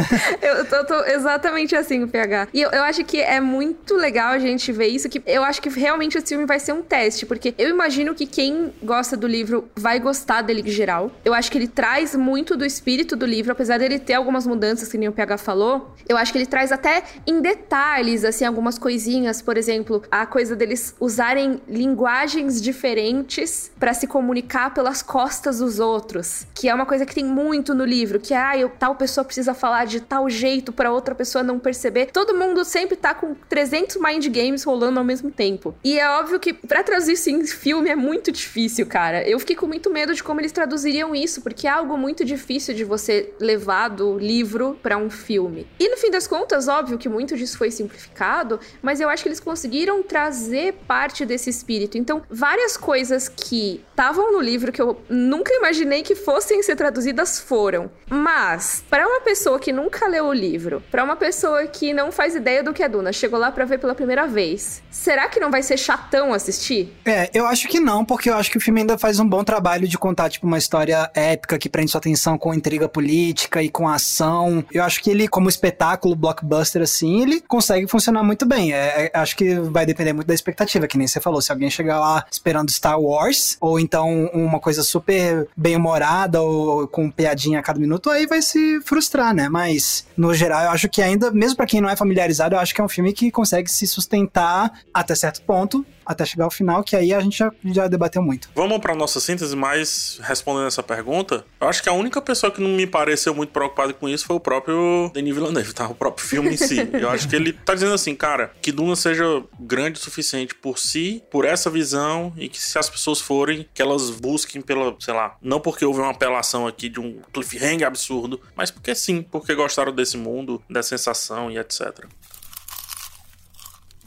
eu 0.42 0.66
tô, 0.66 0.86
tô, 0.86 1.04
exatamente 1.06 1.76
assim, 1.76 2.04
o 2.04 2.08
PH. 2.08 2.48
E 2.54 2.62
eu, 2.62 2.70
eu 2.70 2.84
acho 2.84 3.04
que 3.04 3.20
é 3.20 3.42
muito 3.42 3.96
legal 3.96 4.30
a 4.30 4.40
gente 4.40 4.72
ver 4.72 4.88
isso, 4.88 5.10
que 5.10 5.22
eu 5.26 5.44
acho 5.44 5.62
que 5.62 5.70
realmente 5.70 6.18
esse 6.18 6.28
filme 6.28 6.46
vai 6.46 6.60
ser 6.60 6.72
um 6.72 6.82
teste, 6.82 7.26
porque 7.26 7.54
eu 7.58 7.70
imagino 7.70 8.16
que 8.16 8.26
quem 8.26 8.74
gosta 8.82 9.18
do 9.18 9.28
livro 9.28 9.70
vai 9.76 10.00
gostar 10.00 10.42
dele 10.42 10.62
em 10.62 10.72
geral. 10.72 11.12
Eu 11.26 11.34
acho 11.34 11.52
que 11.52 11.58
ele 11.58 11.68
traz 11.68 12.16
muito 12.16 12.56
do 12.56 12.66
espírito 12.66 13.16
do 13.16 13.26
livro, 13.26 13.52
apesar 13.52 13.78
dele 13.78 14.00
ter 14.00 14.14
algumas 14.14 14.48
mudanças, 14.48 14.88
que 14.88 14.98
nem 14.98 15.10
o 15.10 15.12
PH 15.12 15.38
falou. 15.38 15.94
Eu 16.08 16.16
acho 16.16 16.32
que 16.32 16.38
ele 16.38 16.46
traz 16.46 16.72
até 16.72 17.04
em 17.28 17.42
detalhes, 17.42 18.24
assim, 18.24 18.46
algumas 18.46 18.78
coisinhas, 18.78 19.42
por 19.42 19.58
exemplo, 19.58 20.02
a 20.10 20.26
coisa 20.26 20.56
deles 20.56 20.96
usarem 21.00 21.62
linguagens 21.68 22.62
diferentes 22.62 23.70
para 23.78 23.94
se 23.94 24.08
comunicar 24.08 24.74
pelas 24.74 25.02
costas 25.02 25.41
costas 25.42 25.58
dos 25.58 25.80
outros, 25.80 26.46
que 26.54 26.70
é 26.70 26.74
uma 26.74 26.86
coisa 26.86 27.04
que 27.04 27.16
tem 27.16 27.26
muito 27.26 27.74
no 27.74 27.84
livro, 27.84 28.20
que 28.20 28.32
é, 28.32 28.38
ah, 28.38 28.58
eu, 28.58 28.70
tal 28.70 28.96
pessoa 28.96 29.26
precisa 29.26 29.56
falar 29.56 29.86
de 29.86 30.00
tal 30.00 30.30
jeito 30.30 30.72
para 30.72 30.92
outra 30.92 31.16
pessoa 31.16 31.44
não 31.44 31.58
perceber. 31.58 32.12
Todo 32.14 32.38
mundo 32.38 32.64
sempre 32.64 32.96
tá 32.96 33.16
com 33.16 33.34
300 33.50 33.98
mind 33.98 34.28
games 34.28 34.64
rolando 34.64 35.00
ao 35.00 35.06
mesmo 35.06 35.32
tempo. 35.32 35.74
E 35.84 36.00
é 36.00 36.08
óbvio 36.08 36.40
que 36.40 36.54
para 36.54 36.84
traduzir 36.84 37.14
isso 37.14 37.32
em 37.32 37.44
filme 37.48 37.90
é 37.90 37.96
muito 37.96 38.32
difícil, 38.32 38.86
cara. 38.86 39.28
Eu 39.28 39.40
fiquei 39.40 39.56
com 39.56 39.66
muito 39.66 39.90
medo 39.90 40.14
de 40.14 40.24
como 40.24 40.40
eles 40.40 40.52
traduziriam 40.52 41.16
isso, 41.16 41.42
porque 41.42 41.66
é 41.66 41.72
algo 41.72 41.98
muito 41.98 42.24
difícil 42.24 42.76
de 42.76 42.84
você 42.84 43.34
levar 43.40 43.88
do 43.88 44.20
livro 44.20 44.78
para 44.84 44.96
um 44.96 45.10
filme. 45.10 45.66
E 45.80 45.90
no 45.90 45.98
fim 45.98 46.12
das 46.12 46.28
contas, 46.28 46.68
óbvio 46.68 47.00
que 47.00 47.10
muito 47.10 47.36
disso 47.36 47.58
foi 47.58 47.72
simplificado, 47.72 48.60
mas 48.80 49.02
eu 49.02 49.10
acho 49.10 49.24
que 49.24 49.30
eles 49.30 49.40
conseguiram 49.40 50.04
trazer 50.04 50.74
parte 50.88 51.26
desse 51.26 51.50
espírito. 51.50 51.98
Então, 51.98 52.22
várias 52.30 52.78
coisas 52.78 53.28
que 53.28 53.84
estavam 53.90 54.32
no 54.32 54.40
livro 54.40 54.72
que 54.72 54.82
eu 54.82 55.02
nunca 55.32 55.54
imaginei 55.54 56.04
que 56.04 56.14
fossem 56.14 56.62
ser 56.62 56.76
traduzidas 56.76 57.40
foram. 57.40 57.90
Mas, 58.10 58.84
para 58.90 59.08
uma 59.08 59.22
pessoa 59.22 59.58
que 59.58 59.72
nunca 59.72 60.06
leu 60.06 60.26
o 60.26 60.34
livro, 60.34 60.84
para 60.92 61.06
uma 61.06 61.16
pessoa 61.16 61.66
que 61.68 61.94
não 61.94 62.12
faz 62.12 62.36
ideia 62.36 62.62
do 62.62 62.74
que 62.74 62.84
é 62.84 62.90
Duna, 62.90 63.14
chegou 63.14 63.40
lá 63.40 63.50
para 63.50 63.64
ver 63.64 63.80
pela 63.80 63.96
primeira 63.96 64.28
vez, 64.28 64.84
será 64.92 65.30
que 65.30 65.40
não 65.40 65.50
vai 65.50 65.64
ser 65.64 65.78
chatão 65.78 66.34
assistir? 66.34 66.94
É, 67.06 67.30
eu 67.34 67.46
acho 67.48 67.70
que 67.70 67.80
não, 67.80 68.04
porque 68.04 68.30
eu 68.30 68.36
acho 68.36 68.52
que 68.52 68.58
o 68.58 68.62
filme 68.62 68.82
ainda 68.82 68.98
faz 68.98 69.22
um 69.22 69.28
bom 69.28 69.42
trabalho 69.42 69.88
de 69.88 69.98
contar, 69.98 70.30
tipo, 70.30 70.46
uma 70.46 70.58
história 70.58 71.10
épica 71.14 71.58
que 71.58 71.70
prende 71.70 71.92
sua 71.92 72.00
atenção 72.00 72.38
com 72.38 72.54
intriga 72.54 72.90
política 72.90 73.64
e 73.64 73.70
com 73.70 73.88
ação. 73.88 74.66
Eu 74.70 74.84
acho 74.84 75.02
que 75.02 75.10
ele, 75.10 75.30
como 75.30 75.48
espetáculo, 75.48 76.14
blockbuster, 76.14 76.82
assim, 76.82 77.22
ele 77.22 77.40
consegue 77.40 77.88
funcionar 77.88 78.22
muito 78.22 78.46
bem. 78.46 78.74
É, 78.74 79.06
é, 79.06 79.12
acho 79.14 79.38
que 79.38 79.56
vai 79.56 79.86
depender 79.86 80.12
muito 80.12 80.28
da 80.28 80.34
expectativa, 80.34 80.88
que 80.88 80.98
nem 80.98 81.08
você 81.08 81.22
falou. 81.22 81.42
Se 81.42 81.54
alguém 81.54 81.70
chegar 81.70 82.02
lá 82.02 82.26
esperando 82.30 82.70
Star 82.70 83.00
Wars, 83.00 83.56
ou 83.62 83.80
então 83.80 84.30
uma 84.34 84.60
coisa 84.60 84.84
super 84.84 85.21
bem-humorada 85.56 86.42
ou 86.42 86.88
com 86.88 87.10
piadinha 87.10 87.60
a 87.60 87.64
cada 87.64 87.80
minuto, 87.80 88.10
aí 88.10 88.26
vai 88.26 88.42
se 88.42 88.80
frustrar, 88.82 89.34
né? 89.34 89.50
Mas, 89.50 90.06
no 90.16 90.34
geral, 90.34 90.64
eu 90.64 90.72
acho 90.72 90.90
que 90.90 91.02
ainda, 91.02 91.32
mesmo 91.32 91.58
para 91.58 91.66
quem 91.66 91.82
não 91.82 91.90
é 91.90 91.96
familiarizado, 91.96 92.56
eu 92.56 92.60
acho 92.60 92.74
que 92.74 92.82
é 92.82 92.84
um 92.84 92.90
filme 92.90 93.14
que 93.14 93.32
consegue 93.32 93.70
se 93.70 93.88
sustentar 93.88 94.72
até 94.94 95.16
certo 95.16 95.42
ponto 95.42 95.86
até 96.06 96.26
chegar 96.26 96.46
ao 96.46 96.52
final, 96.52 96.84
que 96.84 96.96
aí 96.96 97.14
a 97.14 97.20
gente 97.20 97.38
já, 97.38 97.52
já 97.66 97.88
debateu 97.88 98.22
muito. 98.22 98.50
Vamos 98.56 98.80
para 98.80 98.96
nossa 98.96 99.20
síntese, 99.20 99.56
mas 99.56 100.20
respondendo 100.24 100.68
essa 100.68 100.84
pergunta, 100.84 101.46
eu 101.60 101.68
acho 101.68 101.82
que 101.82 101.90
a 101.90 101.94
única 101.94 102.22
pessoa 102.22 102.52
que 102.52 102.62
não 102.62 102.70
me 102.70 102.88
pareceu 102.88 103.34
muito 103.34 103.52
preocupada 103.52 103.94
com 103.94 104.08
isso 104.08 104.26
foi 104.26 104.36
o 104.36 104.40
próprio 104.40 105.10
Denis 105.14 105.34
Villeneuve, 105.34 105.74
tá? 105.74 105.88
O 105.88 105.96
próprio 105.96 106.26
filme 106.26 106.54
em 106.54 106.58
si. 106.58 106.90
Eu 106.94 107.10
acho 107.10 107.28
que 107.28 107.36
ele 107.36 107.54
tá 107.54 107.74
dizendo 107.74 107.94
assim, 107.94 108.16
cara, 108.16 108.52
que 108.62 108.72
Duna 108.72 108.96
seja 108.96 109.24
grande 109.60 110.00
o 110.00 110.04
suficiente 110.04 110.56
por 110.56 110.78
si, 110.78 111.24
por 111.32 111.46
essa 111.46 111.70
visão, 111.70 112.34
e 112.38 112.50
que 112.50 112.62
se 112.62 112.78
as 112.78 112.90
pessoas 112.90 113.20
forem, 113.20 113.68
que 113.74 113.82
elas 113.82 114.10
busquem 114.10 114.62
pela, 114.62 114.96
sei 115.00 115.14
lá, 115.14 115.36
não 115.42 115.60
porque 115.60 115.86
houve 115.86 116.00
uma 116.00 116.12
apelação 116.12 116.68
aqui 116.68 116.90
de 116.90 117.00
um 117.00 117.20
cliffhanger 117.34 117.88
absurdo, 117.88 118.42
mas 118.56 118.72
porque 118.72 118.94
sim, 118.96 119.22
porque 119.22 119.54
gostaram 119.56 119.94
desse 119.94 120.18
mundo, 120.18 120.62
da 120.70 120.84
sensação 120.84 121.52
e 121.52 121.58
etc. 121.58 122.06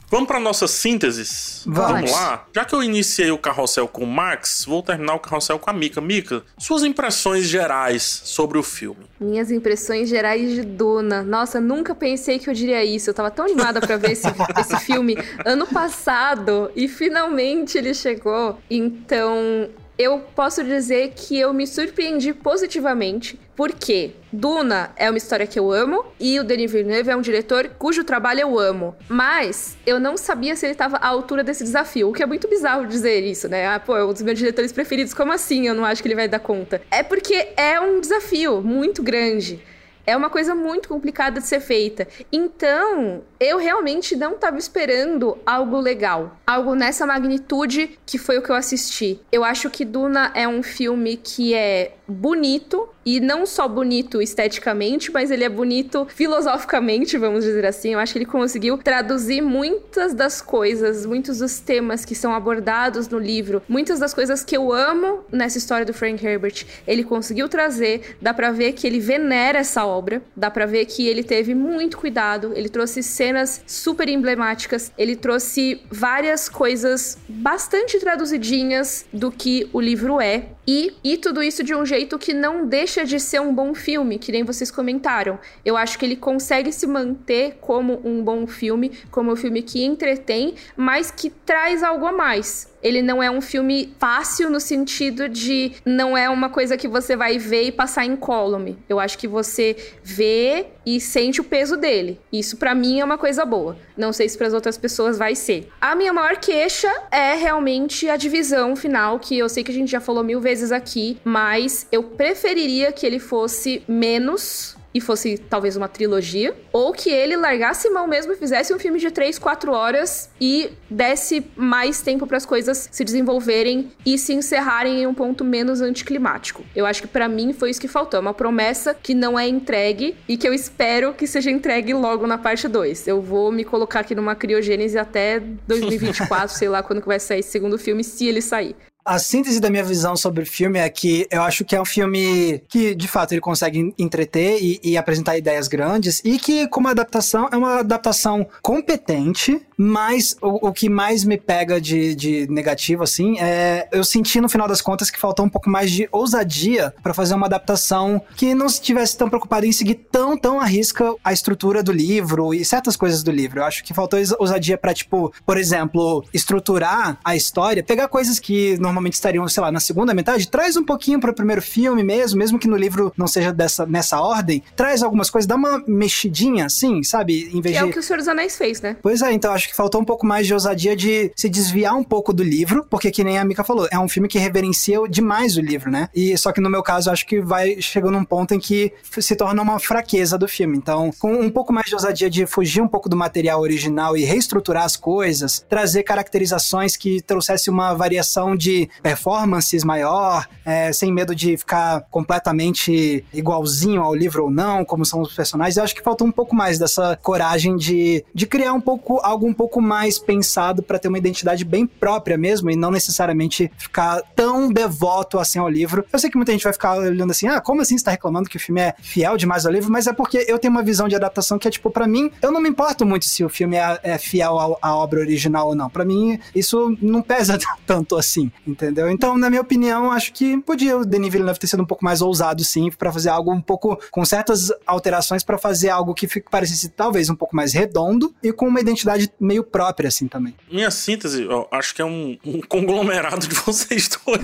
Vamos 0.09 0.27
para 0.27 0.39
nossas 0.39 0.71
sínteses? 0.71 1.63
Vamos. 1.65 1.91
Vamos 1.91 2.11
lá? 2.11 2.45
Já 2.53 2.63
que 2.63 2.75
eu 2.75 2.83
iniciei 2.83 3.31
o 3.31 3.37
carrossel 3.37 3.87
com 3.87 4.03
o 4.03 4.07
Max, 4.07 4.65
vou 4.67 4.83
terminar 4.83 5.15
o 5.15 5.19
carrossel 5.19 5.57
com 5.57 5.69
a 5.69 5.73
Mika. 5.73 5.99
Mika, 5.99 6.43
suas 6.57 6.83
impressões 6.83 7.45
gerais 7.45 8.21
sobre 8.23 8.57
o 8.57 8.63
filme? 8.63 9.05
Minhas 9.19 9.49
impressões 9.49 10.07
gerais 10.07 10.51
de 10.51 10.63
Duna. 10.63 11.23
Nossa, 11.23 11.59
nunca 11.59 11.95
pensei 11.95 12.37
que 12.37 12.49
eu 12.49 12.53
diria 12.53 12.83
isso. 12.83 13.09
Eu 13.09 13.13
tava 13.13 13.31
tão 13.31 13.45
animada 13.45 13.81
para 13.81 13.97
ver 13.97 14.11
esse, 14.11 14.27
esse 14.59 14.77
filme 14.85 15.17
ano 15.43 15.65
passado 15.65 16.71
e 16.75 16.87
finalmente 16.87 17.77
ele 17.77 17.93
chegou. 17.93 18.59
Então, 18.69 19.69
eu 19.97 20.19
posso 20.35 20.63
dizer 20.63 21.13
que 21.15 21.39
eu 21.39 21.53
me 21.53 21.65
surpreendi 21.65 22.33
positivamente, 22.33 23.39
porque 23.55 24.11
Duna 24.31 24.91
é 24.97 25.09
uma 25.09 25.17
história 25.17 25.47
que 25.47 25.57
eu 25.57 25.71
amo 25.71 26.05
e 26.19 26.39
o 26.39 26.43
Denis 26.43 26.71
Villeneuve 26.71 27.09
é 27.09 27.15
um 27.15 27.21
diretor 27.21 27.69
cujo 27.79 28.03
trabalho 28.03 28.41
eu 28.41 28.59
amo. 28.59 28.95
Mas 29.07 29.77
eu 29.85 29.99
não 29.99 30.17
sabia 30.17 30.55
se 30.55 30.65
ele 30.65 30.73
estava 30.73 30.97
à 30.97 31.07
altura 31.07 31.43
desse 31.43 31.63
desafio, 31.63 32.09
o 32.09 32.13
que 32.13 32.21
é 32.21 32.25
muito 32.25 32.49
bizarro 32.49 32.85
dizer 32.85 33.23
isso, 33.23 33.47
né? 33.47 33.67
Ah, 33.67 33.79
pô, 33.79 33.95
é 33.95 34.03
um 34.03 34.11
dos 34.11 34.21
meus 34.21 34.37
diretores 34.37 34.71
preferidos, 34.71 35.13
como 35.13 35.31
assim? 35.31 35.67
Eu 35.67 35.73
não 35.73 35.85
acho 35.85 36.01
que 36.01 36.07
ele 36.07 36.15
vai 36.15 36.27
dar 36.27 36.39
conta. 36.39 36.81
É 36.91 37.01
porque 37.01 37.49
é 37.55 37.79
um 37.79 38.01
desafio 38.01 38.61
muito 38.61 39.01
grande. 39.01 39.63
É 40.05 40.15
uma 40.15 40.29
coisa 40.29 40.53
muito 40.53 40.87
complicada 40.87 41.39
de 41.39 41.47
ser 41.47 41.59
feita. 41.59 42.07
Então, 42.31 43.23
eu 43.39 43.57
realmente 43.57 44.15
não 44.15 44.33
estava 44.33 44.57
esperando 44.57 45.37
algo 45.45 45.79
legal. 45.79 46.37
Algo 46.45 46.75
nessa 46.75 47.05
magnitude 47.05 47.97
que 48.05 48.17
foi 48.17 48.37
o 48.37 48.41
que 48.41 48.49
eu 48.49 48.55
assisti. 48.55 49.19
Eu 49.31 49.43
acho 49.43 49.69
que 49.69 49.83
Duna 49.83 50.31
é 50.35 50.47
um 50.47 50.61
filme 50.61 51.17
que 51.17 51.53
é 51.53 51.95
bonito, 52.07 52.87
e 53.05 53.19
não 53.19 53.45
só 53.45 53.67
bonito 53.67 54.19
esteticamente, 54.21 55.11
mas 55.11 55.29
ele 55.29 55.43
é 55.43 55.49
bonito 55.49 56.07
filosoficamente, 56.09 57.17
vamos 57.17 57.45
dizer 57.45 57.65
assim. 57.65 57.93
Eu 57.93 57.99
acho 57.99 58.13
que 58.13 58.17
ele 58.17 58.25
conseguiu 58.25 58.77
traduzir 58.79 59.41
muitas 59.41 60.13
das 60.13 60.41
coisas, 60.41 61.05
muitos 61.05 61.37
dos 61.37 61.59
temas 61.59 62.03
que 62.03 62.15
são 62.15 62.33
abordados 62.33 63.07
no 63.07 63.19
livro, 63.19 63.61
muitas 63.69 63.99
das 63.99 64.13
coisas 64.13 64.43
que 64.43 64.57
eu 64.57 64.73
amo 64.73 65.23
nessa 65.31 65.59
história 65.59 65.85
do 65.85 65.93
Frank 65.93 66.25
Herbert. 66.25 66.65
Ele 66.87 67.03
conseguiu 67.03 67.47
trazer, 67.47 68.17
dá 68.19 68.33
para 68.33 68.51
ver 68.51 68.73
que 68.73 68.87
ele 68.87 68.99
venera 68.99 69.59
essa 69.59 69.85
obra, 69.85 70.21
dá 70.35 70.49
para 70.49 70.65
ver 70.65 70.85
que 70.85 71.07
ele 71.07 71.23
teve 71.23 71.53
muito 71.53 71.97
cuidado, 71.97 72.53
ele 72.55 72.69
trouxe 72.69 73.03
cenas 73.03 73.61
super 73.67 74.09
emblemáticas, 74.09 74.91
ele 74.97 75.15
trouxe 75.15 75.81
várias 75.91 76.49
coisas 76.49 77.19
bastante 77.29 77.99
traduzidinhas 77.99 79.05
do 79.13 79.31
que 79.31 79.69
o 79.71 79.79
livro 79.79 80.19
é 80.19 80.54
e, 80.67 80.93
e 81.03 81.17
tudo 81.17 81.43
isso 81.43 81.63
de 81.63 81.75
um 81.75 81.85
jeito 81.85 82.17
que 82.17 82.33
não 82.33 82.65
deixa 82.65 83.05
de 83.05 83.19
ser 83.19 83.39
um 83.39 83.53
bom 83.53 83.73
filme, 83.73 84.17
que 84.17 84.31
nem 84.31 84.43
vocês 84.43 84.71
comentaram. 84.71 85.39
Eu 85.63 85.77
acho 85.77 85.97
que 85.97 86.05
ele 86.05 86.15
consegue 86.15 86.71
se 86.71 86.87
manter 86.87 87.57
como 87.61 88.01
um 88.03 88.23
bom 88.23 88.47
filme, 88.47 88.91
como 89.11 89.31
um 89.31 89.35
filme 89.35 89.61
que 89.61 89.83
entretém, 89.83 90.55
mas 90.75 91.11
que 91.11 91.29
traz 91.29 91.83
algo 91.83 92.05
a 92.05 92.11
mais 92.11 92.73
ele 92.85 93.01
não 93.01 93.21
é 93.21 93.31
um 93.31 93.41
filme 93.41 93.95
fácil 93.99 94.47
no 94.47 94.59
sentido 94.59 95.27
de 95.27 95.71
não 95.83 96.15
é 96.15 96.29
uma 96.29 96.49
coisa 96.49 96.77
que 96.77 96.87
você 96.87 97.15
vai 97.15 97.39
ver 97.39 97.63
e 97.63 97.71
passar 97.71 98.05
incólume. 98.05 98.77
Eu 98.87 98.99
acho 98.99 99.17
que 99.17 99.27
você 99.27 99.75
vê 100.03 100.67
e 100.85 101.01
sente 101.01 101.41
o 101.41 101.43
peso 101.43 101.75
dele. 101.77 102.19
Isso 102.31 102.57
para 102.57 102.75
mim 102.75 102.99
é 102.99 103.03
uma 103.03 103.17
coisa 103.17 103.43
boa. 103.43 103.75
Não 103.97 104.13
sei 104.13 104.29
se 104.29 104.37
para 104.37 104.45
as 104.45 104.53
outras 104.53 104.77
pessoas 104.77 105.17
vai 105.17 105.33
ser. 105.33 105.67
A 105.81 105.95
minha 105.95 106.13
maior 106.13 106.37
queixa 106.37 106.91
é 107.09 107.33
realmente 107.33 108.07
a 108.07 108.15
divisão 108.15 108.75
final, 108.75 109.17
que 109.17 109.35
eu 109.35 109.49
sei 109.49 109.63
que 109.63 109.71
a 109.71 109.73
gente 109.73 109.89
já 109.89 109.99
falou 109.99 110.23
mil 110.23 110.39
vezes 110.39 110.71
aqui, 110.71 111.17
mas 111.23 111.87
eu 111.91 112.03
preferiria 112.03 112.91
que 112.91 113.03
ele 113.03 113.17
fosse 113.17 113.81
menos 113.87 114.77
e 114.95 115.01
fosse 115.01 115.37
talvez 115.37 115.75
uma 115.75 115.89
trilogia, 115.89 116.55
ou 116.71 116.93
que 116.93 117.09
ele 117.09 117.35
largasse 117.35 117.89
mão 117.89 118.07
mesmo 118.07 118.31
e 118.31 118.37
fizesse 118.37 118.73
um 118.73 118.79
filme 118.79 118.97
de 118.97 119.11
3, 119.11 119.37
4 119.37 119.73
horas 119.73 120.29
e 120.39 120.69
desse 120.89 121.45
mais 121.53 122.01
tempo 122.01 122.25
para 122.25 122.37
as 122.37 122.45
coisas 122.45 122.87
se 122.89 123.03
desenvolverem 123.03 123.91
e 124.05 124.17
se 124.17 124.33
encerrarem 124.33 125.01
em 125.01 125.05
um 125.07 125.13
ponto 125.13 125.43
menos 125.43 125.81
anticlimático. 125.81 126.63
Eu 126.73 126.85
acho 126.85 127.01
que 127.01 127.09
para 127.09 127.27
mim 127.27 127.51
foi 127.51 127.71
isso 127.71 127.81
que 127.81 127.89
faltou, 127.89 128.17
é 128.17 128.21
uma 128.21 128.33
promessa 128.33 128.93
que 128.93 129.13
não 129.13 129.37
é 129.37 129.45
entregue 129.45 130.15
e 130.29 130.37
que 130.37 130.47
eu 130.47 130.53
espero 130.53 131.13
que 131.13 131.27
seja 131.27 131.51
entregue 131.51 131.93
logo 131.93 132.25
na 132.25 132.37
parte 132.37 132.65
2. 132.65 133.05
Eu 133.05 133.21
vou 133.21 133.51
me 133.51 133.65
colocar 133.65 133.99
aqui 133.99 134.15
numa 134.15 134.33
criogênese 134.33 134.97
até 134.97 135.41
2024, 135.67 136.55
sei 136.55 136.69
lá 136.69 136.81
quando 136.81 137.01
que 137.01 137.07
vai 137.07 137.19
sair 137.19 137.39
esse 137.39 137.49
segundo 137.49 137.77
filme, 137.77 138.01
se 138.01 138.25
ele 138.25 138.41
sair. 138.41 138.77
A 139.05 139.19
síntese 139.19 139.59
da 139.59 139.69
minha 139.69 139.83
visão 139.83 140.17
sobre 140.17 140.41
o 140.41 140.45
filme 140.47 140.79
é 140.79 140.89
que 140.89 141.27
eu 141.29 141.43
acho 141.43 141.63
que 141.63 141.75
é 141.75 141.81
um 141.81 141.85
filme 141.85 142.59
que, 142.67 142.95
de 142.95 143.07
fato, 143.07 143.33
ele 143.33 143.39
consegue 143.39 143.93
entreter 143.99 144.57
e, 144.59 144.79
e 144.83 144.97
apresentar 144.97 145.37
ideias 145.37 145.67
grandes 145.67 146.23
e 146.25 146.39
que, 146.39 146.67
como 146.69 146.87
adaptação, 146.87 147.47
é 147.51 147.55
uma 147.55 147.81
adaptação 147.81 148.47
competente, 148.63 149.61
mas 149.77 150.35
o, 150.41 150.69
o 150.69 150.73
que 150.73 150.89
mais 150.89 151.23
me 151.23 151.37
pega 151.37 151.79
de, 151.79 152.15
de 152.15 152.47
negativo, 152.49 153.03
assim, 153.03 153.37
é 153.39 153.87
eu 153.91 154.03
senti 154.03 154.41
no 154.41 154.49
final 154.49 154.67
das 154.67 154.81
contas 154.81 155.11
que 155.11 155.19
faltou 155.19 155.45
um 155.45 155.49
pouco 155.49 155.69
mais 155.69 155.91
de 155.91 156.09
ousadia 156.11 156.91
para 157.03 157.13
fazer 157.13 157.35
uma 157.35 157.45
adaptação 157.45 158.19
que 158.35 158.55
não 158.55 158.65
estivesse 158.65 159.15
tão 159.15 159.29
preocupado 159.29 159.67
em 159.67 159.71
seguir 159.71 159.95
tão, 160.11 160.35
tão 160.35 160.59
à 160.59 160.65
risca 160.65 161.13
a 161.23 161.31
estrutura 161.31 161.83
do 161.83 161.91
livro 161.91 162.55
e 162.55 162.65
certas 162.65 162.95
coisas 162.95 163.21
do 163.21 163.29
livro. 163.29 163.59
Eu 163.59 163.65
acho 163.65 163.83
que 163.83 163.93
faltou 163.93 164.19
ousadia 164.39 164.79
para, 164.79 164.95
tipo, 164.95 165.31
por 165.45 165.59
exemplo, 165.59 166.25
estruturar 166.33 167.19
a 167.23 167.35
história, 167.35 167.83
pegar 167.83 168.07
coisas 168.07 168.39
que 168.39 168.75
normalmente 168.79 168.94
normalmente 168.95 169.13
estariam, 169.13 169.47
sei 169.47 169.61
lá, 169.61 169.71
na 169.71 169.79
segunda 169.79 170.13
metade, 170.13 170.47
traz 170.47 170.77
um 170.77 170.83
pouquinho 170.83 171.19
para 171.19 171.31
o 171.31 171.33
primeiro 171.33 171.61
filme 171.61 172.03
mesmo, 172.03 172.39
mesmo 172.39 172.57
que 172.57 172.67
no 172.67 172.77
livro 172.77 173.13
não 173.17 173.27
seja 173.27 173.51
dessa, 173.51 173.85
nessa 173.85 174.19
ordem, 174.19 174.63
traz 174.75 175.03
algumas 175.03 175.29
coisas, 175.29 175.47
dá 175.47 175.55
uma 175.55 175.83
mexidinha, 175.85 176.65
assim, 176.65 177.03
sabe? 177.03 177.49
Em 177.53 177.61
vez 177.61 177.63
que 177.63 177.71
de... 177.71 177.77
é 177.77 177.83
o 177.83 177.91
que 177.91 177.99
o 177.99 178.03
Senhor 178.03 178.17
dos 178.17 178.27
Anéis 178.27 178.57
fez, 178.57 178.81
né? 178.81 178.95
Pois 179.01 179.21
é, 179.21 179.31
então 179.33 179.51
acho 179.51 179.67
que 179.67 179.75
faltou 179.75 180.01
um 180.01 180.05
pouco 180.05 180.25
mais 180.25 180.47
de 180.47 180.53
ousadia 180.53 180.95
de 180.95 181.31
se 181.35 181.49
desviar 181.49 181.95
um 181.95 182.03
pouco 182.03 182.33
do 182.33 182.43
livro, 182.43 182.85
porque 182.89 183.11
que 183.11 183.23
nem 183.23 183.37
a 183.37 183.45
Mika 183.45 183.63
falou, 183.63 183.87
é 183.91 183.99
um 183.99 184.07
filme 184.07 184.27
que 184.27 184.39
reverencia 184.39 184.97
demais 185.09 185.57
o 185.57 185.61
livro, 185.61 185.91
né? 185.91 186.09
E 186.15 186.37
só 186.37 186.51
que 186.51 186.61
no 186.61 186.69
meu 186.69 186.81
caso, 186.81 187.11
acho 187.11 187.25
que 187.25 187.41
vai 187.41 187.81
chegando 187.81 188.13
num 188.13 188.23
ponto 188.23 188.53
em 188.53 188.59
que 188.59 188.93
se 189.19 189.35
torna 189.35 189.61
uma 189.61 189.79
fraqueza 189.79 190.37
do 190.37 190.47
filme. 190.47 190.77
Então, 190.77 191.11
com 191.19 191.33
um 191.33 191.49
pouco 191.49 191.73
mais 191.73 191.87
de 191.87 191.95
ousadia 191.95 192.29
de 192.29 192.45
fugir 192.45 192.81
um 192.81 192.87
pouco 192.87 193.09
do 193.09 193.15
material 193.15 193.59
original 193.59 194.15
e 194.15 194.23
reestruturar 194.23 194.83
as 194.83 194.95
coisas, 194.95 195.65
trazer 195.67 196.03
caracterizações 196.03 196.95
que 196.95 197.21
trouxesse 197.21 197.69
uma 197.69 197.93
variação 197.93 198.55
de 198.55 198.84
performances 199.01 199.83
maior, 199.83 200.47
é, 200.65 200.91
sem 200.91 201.11
medo 201.11 201.35
de 201.35 201.57
ficar 201.57 202.01
completamente 202.09 203.23
igualzinho 203.33 204.01
ao 204.01 204.13
livro 204.13 204.45
ou 204.45 204.51
não, 204.51 204.83
como 204.83 205.05
são 205.05 205.21
os 205.21 205.33
personagens. 205.33 205.77
Eu 205.77 205.83
acho 205.83 205.95
que 205.95 206.01
faltou 206.01 206.27
um 206.27 206.31
pouco 206.31 206.55
mais 206.55 206.79
dessa 206.79 207.17
coragem 207.21 207.75
de, 207.75 208.23
de 208.33 208.45
criar 208.45 208.73
um 208.73 208.81
pouco 208.81 209.19
algo 209.23 209.47
um 209.47 209.53
pouco 209.53 209.81
mais 209.81 210.19
pensado 210.19 210.83
para 210.83 210.99
ter 210.99 211.07
uma 211.07 211.17
identidade 211.17 211.63
bem 211.63 211.85
própria 211.85 212.37
mesmo 212.37 212.69
e 212.69 212.75
não 212.75 212.91
necessariamente 212.91 213.71
ficar 213.77 214.21
tão 214.35 214.71
devoto 214.71 215.39
assim 215.39 215.59
ao 215.59 215.69
livro. 215.69 216.05
Eu 216.11 216.19
sei 216.19 216.29
que 216.29 216.37
muita 216.37 216.51
gente 216.51 216.63
vai 216.63 216.73
ficar 216.73 216.97
olhando 216.97 217.31
assim, 217.31 217.47
ah, 217.47 217.61
como 217.61 217.81
assim 217.81 217.97
você 217.97 218.03
tá 218.03 218.11
reclamando 218.11 218.49
que 218.49 218.57
o 218.57 218.59
filme 218.59 218.81
é 218.81 218.93
fiel 218.99 219.37
demais 219.37 219.65
ao 219.65 219.71
livro? 219.71 219.91
Mas 219.91 220.07
é 220.07 220.13
porque 220.13 220.45
eu 220.47 220.59
tenho 220.59 220.71
uma 220.71 220.83
visão 220.83 221.07
de 221.07 221.15
adaptação 221.15 221.57
que 221.57 221.67
é 221.67 221.71
tipo, 221.71 221.89
para 221.89 222.07
mim, 222.07 222.31
eu 222.41 222.51
não 222.51 222.61
me 222.61 222.69
importo 222.69 223.05
muito 223.05 223.25
se 223.25 223.43
o 223.43 223.49
filme 223.49 223.77
é, 223.77 223.99
é 224.03 224.17
fiel 224.17 224.77
à 224.81 224.95
obra 224.95 225.19
original 225.19 225.67
ou 225.67 225.75
não. 225.75 225.89
Para 225.89 226.05
mim, 226.05 226.39
isso 226.53 226.95
não 227.01 227.21
pesa 227.21 227.57
tanto 227.85 228.15
assim, 228.15 228.51
entendeu? 228.75 229.09
Então, 229.09 229.37
na 229.37 229.49
minha 229.49 229.61
opinião, 229.61 230.11
acho 230.11 230.33
que 230.33 230.57
podia 230.61 230.97
o 230.97 231.05
Denis 231.05 231.31
Villeneuve 231.31 231.59
ter 231.59 231.67
sido 231.67 231.81
um 231.81 231.85
pouco 231.85 232.03
mais 232.03 232.21
ousado, 232.21 232.63
sim, 232.63 232.91
para 232.91 233.11
fazer 233.11 233.29
algo 233.29 233.51
um 233.51 233.61
pouco 233.61 233.97
com 234.11 234.25
certas 234.25 234.71
alterações 234.85 235.43
para 235.43 235.57
fazer 235.57 235.89
algo 235.89 236.13
que 236.13 236.27
fique, 236.27 236.49
parecesse 236.49 236.89
talvez 236.89 237.29
um 237.29 237.35
pouco 237.35 237.55
mais 237.55 237.73
redondo 237.73 238.33
e 238.43 238.51
com 238.51 238.67
uma 238.67 238.79
identidade 238.79 239.31
meio 239.39 239.63
própria, 239.63 240.09
assim, 240.09 240.27
também. 240.27 240.53
Minha 240.69 240.91
síntese, 240.91 241.47
acho 241.71 241.95
que 241.95 242.01
é 242.01 242.05
um, 242.05 242.37
um 242.45 242.61
conglomerado 242.61 243.47
de 243.47 243.55
vocês 243.55 244.09
dois. 244.25 244.41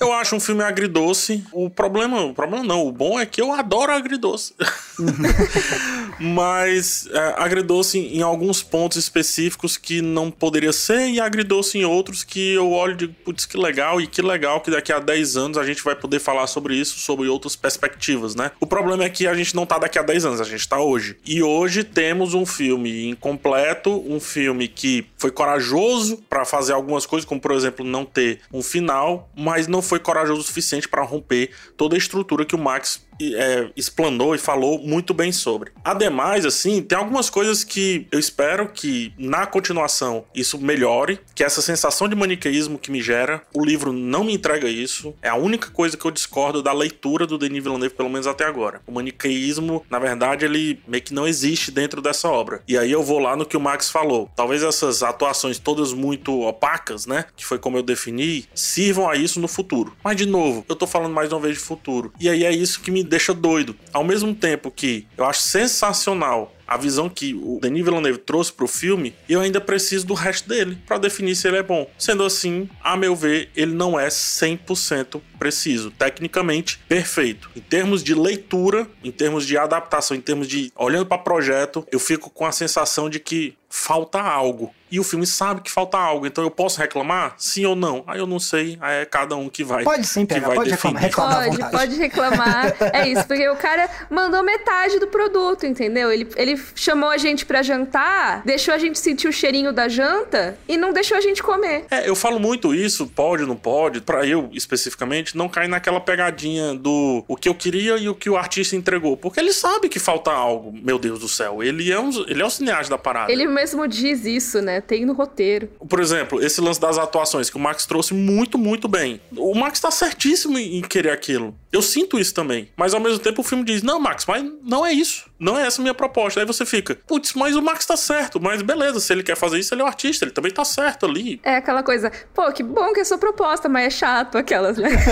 eu 0.00 0.12
acho 0.14 0.34
um 0.34 0.40
filme 0.40 0.62
agridoce. 0.62 1.44
O 1.52 1.68
problema, 1.68 2.22
o 2.22 2.32
problema 2.32 2.64
não, 2.64 2.86
o 2.86 2.92
bom 2.92 3.20
é 3.20 3.26
que 3.26 3.40
eu 3.40 3.52
adoro 3.52 3.92
agridoce. 3.92 4.54
Mas 6.18 7.06
é, 7.10 7.34
agridoce 7.36 7.98
em 7.98 8.22
alguns 8.22 8.62
pontos 8.62 8.96
específicos 8.96 9.76
que 9.76 10.00
não 10.00 10.30
poderia 10.30 10.72
ser 10.72 11.08
e 11.08 11.20
agridoce 11.20 11.78
em 11.78 11.84
outros 11.84 12.24
que 12.24 12.54
eu 12.54 12.70
olho 12.70 12.92
e 12.92 12.96
digo, 12.96 13.14
putz, 13.32 13.46
que 13.46 13.56
legal 13.56 14.00
e 14.00 14.06
que 14.06 14.20
legal 14.20 14.60
que 14.60 14.70
daqui 14.70 14.92
a 14.92 14.98
10 14.98 15.36
anos 15.36 15.58
a 15.58 15.64
gente 15.64 15.82
vai 15.82 15.96
poder 15.96 16.20
falar 16.20 16.46
sobre 16.46 16.76
isso, 16.76 16.98
sobre 16.98 17.28
outras 17.28 17.56
perspectivas, 17.56 18.34
né? 18.34 18.50
O 18.60 18.66
problema 18.66 19.04
é 19.04 19.08
que 19.08 19.26
a 19.26 19.34
gente 19.34 19.56
não 19.56 19.64
tá 19.64 19.78
daqui 19.78 19.98
a 19.98 20.02
10 20.02 20.26
anos, 20.26 20.40
a 20.40 20.44
gente 20.44 20.68
tá 20.68 20.78
hoje. 20.78 21.16
E 21.24 21.42
hoje 21.42 21.82
temos 21.82 22.34
um 22.34 22.44
filme 22.44 23.08
incompleto, 23.08 23.90
um 24.06 24.20
filme 24.20 24.68
que 24.68 25.06
foi 25.16 25.30
corajoso 25.30 26.18
para 26.28 26.44
fazer 26.44 26.72
algumas 26.72 27.06
coisas, 27.06 27.26
como 27.26 27.40
por 27.40 27.52
exemplo 27.52 27.84
não 27.84 28.04
ter 28.04 28.40
um 28.52 28.62
final, 28.62 29.30
mas 29.34 29.66
não 29.66 29.80
foi 29.80 29.98
corajoso 29.98 30.40
o 30.40 30.44
suficiente 30.44 30.88
para 30.88 31.02
romper 31.02 31.50
toda 31.76 31.94
a 31.94 31.98
estrutura 31.98 32.44
que 32.44 32.54
o 32.54 32.58
Max 32.58 33.00
é, 33.20 33.70
explanou 33.76 34.34
e 34.34 34.38
falou 34.38 34.78
muito 34.78 35.14
bem 35.14 35.32
sobre. 35.32 35.72
Ademais, 35.84 36.44
assim, 36.44 36.82
tem 36.82 36.96
algumas 36.96 37.30
coisas 37.30 37.64
que 37.64 38.06
eu 38.10 38.18
espero 38.18 38.68
que 38.68 39.12
na 39.18 39.46
continuação 39.46 40.24
isso 40.34 40.58
melhore, 40.58 41.20
que 41.34 41.44
essa 41.44 41.62
sensação 41.62 42.08
de 42.08 42.14
maniqueísmo 42.14 42.78
que 42.78 42.90
me 42.90 43.02
gera, 43.02 43.42
o 43.54 43.64
livro 43.64 43.92
não 43.92 44.24
me 44.24 44.34
entrega 44.34 44.68
isso. 44.68 45.14
É 45.22 45.28
a 45.28 45.34
única 45.34 45.70
coisa 45.70 45.96
que 45.96 46.04
eu 46.04 46.10
discordo 46.10 46.62
da 46.62 46.72
leitura 46.72 47.26
do 47.26 47.38
Denis 47.38 47.62
Villeneuve, 47.62 47.94
pelo 47.94 48.10
menos 48.10 48.26
até 48.26 48.44
agora. 48.44 48.80
O 48.86 48.92
maniqueísmo, 48.92 49.84
na 49.90 49.98
verdade, 49.98 50.44
ele 50.44 50.80
meio 50.86 51.02
que 51.02 51.14
não 51.14 51.26
existe 51.26 51.70
dentro 51.70 52.00
dessa 52.00 52.28
obra. 52.28 52.62
E 52.66 52.76
aí 52.76 52.90
eu 52.90 53.02
vou 53.02 53.18
lá 53.18 53.36
no 53.36 53.46
que 53.46 53.56
o 53.56 53.60
Max 53.60 53.90
falou. 53.90 54.30
Talvez 54.34 54.62
essas 54.62 55.02
atuações 55.02 55.58
todas 55.58 55.92
muito 55.92 56.42
opacas, 56.42 57.06
né, 57.06 57.24
que 57.36 57.44
foi 57.44 57.58
como 57.58 57.76
eu 57.76 57.82
defini, 57.82 58.46
sirvam 58.54 59.08
a 59.08 59.16
isso 59.16 59.40
no 59.40 59.48
futuro. 59.48 59.96
Mas 60.02 60.16
de 60.16 60.26
novo, 60.26 60.64
eu 60.68 60.76
tô 60.76 60.86
falando 60.86 61.12
mais 61.12 61.32
uma 61.32 61.40
vez 61.40 61.58
de 61.58 61.64
futuro. 61.64 62.12
E 62.20 62.28
aí 62.28 62.44
é 62.44 62.52
isso 62.52 62.80
que 62.80 62.90
me 62.90 63.01
deixa 63.04 63.34
doido. 63.34 63.76
Ao 63.92 64.04
mesmo 64.04 64.34
tempo 64.34 64.70
que 64.70 65.06
eu 65.16 65.24
acho 65.24 65.40
sensacional 65.40 66.54
a 66.72 66.76
visão 66.78 67.06
que 67.06 67.34
o 67.34 67.58
Denis 67.60 67.84
Villeneuve 67.84 68.18
trouxe 68.18 68.50
pro 68.50 68.66
filme, 68.66 69.14
eu 69.28 69.40
ainda 69.40 69.60
preciso 69.60 70.06
do 70.06 70.14
resto 70.14 70.48
dele 70.48 70.78
para 70.86 70.96
definir 70.96 71.36
se 71.36 71.46
ele 71.46 71.58
é 71.58 71.62
bom. 71.62 71.86
Sendo 71.98 72.24
assim, 72.24 72.66
a 72.82 72.96
meu 72.96 73.14
ver, 73.14 73.50
ele 73.54 73.74
não 73.74 74.00
é 74.00 74.08
100% 74.08 75.20
preciso, 75.38 75.90
tecnicamente 75.90 76.80
perfeito. 76.88 77.50
Em 77.54 77.60
termos 77.60 78.02
de 78.02 78.14
leitura, 78.14 78.88
em 79.04 79.10
termos 79.10 79.46
de 79.46 79.58
adaptação, 79.58 80.16
em 80.16 80.20
termos 80.20 80.48
de 80.48 80.72
olhando 80.74 81.04
para 81.04 81.18
projeto, 81.18 81.86
eu 81.92 81.98
fico 81.98 82.30
com 82.30 82.46
a 82.46 82.52
sensação 82.52 83.10
de 83.10 83.20
que 83.20 83.54
falta 83.68 84.20
algo. 84.20 84.74
E 84.92 85.00
o 85.00 85.04
filme 85.04 85.26
sabe 85.26 85.62
que 85.62 85.70
falta 85.70 85.96
algo, 85.96 86.26
então 86.26 86.44
eu 86.44 86.50
posso 86.50 86.78
reclamar? 86.78 87.34
Sim 87.38 87.64
ou 87.64 87.74
não? 87.74 88.04
Aí 88.06 88.18
eu 88.18 88.26
não 88.26 88.38
sei, 88.38 88.76
aí 88.78 89.00
é 89.00 89.04
cada 89.06 89.34
um 89.34 89.48
que 89.48 89.64
vai. 89.64 89.84
Pode 89.84 90.06
sim, 90.06 90.26
pegar, 90.26 90.50
pode 90.50 90.68
definir. 90.68 90.98
reclamar. 90.98 91.48
Pode, 91.48 91.70
pode 91.70 91.96
reclamar. 91.96 92.76
é 92.92 93.08
isso, 93.08 93.26
porque 93.26 93.48
o 93.48 93.56
cara 93.56 93.88
mandou 94.10 94.42
metade 94.42 94.98
do 94.98 95.06
produto, 95.06 95.64
entendeu? 95.64 96.12
Ele, 96.12 96.28
ele 96.36 96.62
chamou 96.74 97.08
a 97.08 97.16
gente 97.16 97.46
para 97.46 97.62
jantar, 97.62 98.42
deixou 98.44 98.74
a 98.74 98.76
gente 98.76 98.98
sentir 98.98 99.28
o 99.28 99.32
cheirinho 99.32 99.72
da 99.72 99.88
janta 99.88 100.58
e 100.68 100.76
não 100.76 100.92
deixou 100.92 101.16
a 101.16 101.22
gente 101.22 101.42
comer. 101.42 101.86
É, 101.90 102.06
eu 102.06 102.14
falo 102.14 102.38
muito 102.38 102.74
isso, 102.74 103.06
pode, 103.06 103.46
não 103.46 103.56
pode, 103.56 104.02
para 104.02 104.26
eu 104.26 104.50
especificamente, 104.52 105.38
não 105.38 105.48
cair 105.48 105.68
naquela 105.68 106.00
pegadinha 106.00 106.74
do 106.74 107.24
o 107.26 107.34
que 107.34 107.48
eu 107.48 107.54
queria 107.54 107.96
e 107.96 108.10
o 108.10 108.14
que 108.14 108.28
o 108.28 108.36
artista 108.36 108.76
entregou. 108.76 109.16
Porque 109.16 109.40
ele 109.40 109.54
sabe 109.54 109.88
que 109.88 109.98
falta 109.98 110.30
algo, 110.30 110.70
meu 110.70 110.98
Deus 110.98 111.18
do 111.18 111.30
céu. 111.30 111.62
Ele 111.62 111.90
é, 111.90 111.98
um, 111.98 112.10
ele 112.28 112.42
é 112.42 112.44
o 112.44 112.50
cineasta 112.50 112.90
da 112.90 112.98
parada. 112.98 113.32
Ele 113.32 113.46
mesmo 113.46 113.88
diz 113.88 114.26
isso, 114.26 114.60
né? 114.60 114.81
Tem 114.86 115.04
no 115.04 115.12
roteiro. 115.12 115.68
Por 115.88 116.00
exemplo, 116.00 116.42
esse 116.44 116.60
lance 116.60 116.80
das 116.80 116.98
atuações 116.98 117.50
que 117.50 117.56
o 117.56 117.60
Max 117.60 117.86
trouxe 117.86 118.14
muito, 118.14 118.58
muito 118.58 118.88
bem. 118.88 119.20
O 119.36 119.54
Max 119.54 119.80
tá 119.80 119.90
certíssimo 119.90 120.58
em 120.58 120.82
querer 120.82 121.10
aquilo. 121.10 121.54
Eu 121.72 121.80
sinto 121.80 122.18
isso 122.18 122.34
também. 122.34 122.68
Mas 122.76 122.92
ao 122.92 123.00
mesmo 123.00 123.18
tempo 123.18 123.40
o 123.40 123.44
filme 123.44 123.64
diz: 123.64 123.82
Não, 123.82 123.98
Max, 123.98 124.26
mas 124.26 124.44
não 124.62 124.84
é 124.84 124.92
isso. 124.92 125.30
Não 125.38 125.58
é 125.58 125.66
essa 125.66 125.80
a 125.80 125.82
minha 125.82 125.94
proposta. 125.94 126.40
Aí 126.40 126.46
você 126.46 126.66
fica, 126.66 126.98
putz, 127.06 127.32
mas 127.34 127.56
o 127.56 127.62
Max 127.62 127.86
tá 127.86 127.96
certo. 127.96 128.40
Mas 128.40 128.62
beleza, 128.62 129.00
se 129.00 129.12
ele 129.12 129.22
quer 129.22 129.36
fazer 129.36 129.58
isso, 129.58 129.74
ele 129.74 129.82
é 129.82 129.84
um 129.84 129.88
artista, 129.88 130.24
ele 130.24 130.32
também 130.32 130.52
tá 130.52 130.64
certo 130.64 131.06
ali. 131.06 131.40
É 131.42 131.56
aquela 131.56 131.82
coisa, 131.82 132.12
pô, 132.34 132.50
que 132.52 132.62
bom 132.62 132.92
que 132.92 133.00
é 133.00 133.04
sua 133.04 133.18
proposta, 133.18 133.68
mas 133.68 133.86
é 133.86 133.90
chato 133.90 134.36
aquelas, 134.38 134.76
né? 134.76 134.90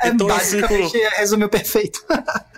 É, 0.00 0.08
então, 0.08 0.26
basicamente, 0.26 0.90
fico... 0.92 1.16
resumiu 1.16 1.48
perfeito. 1.48 2.04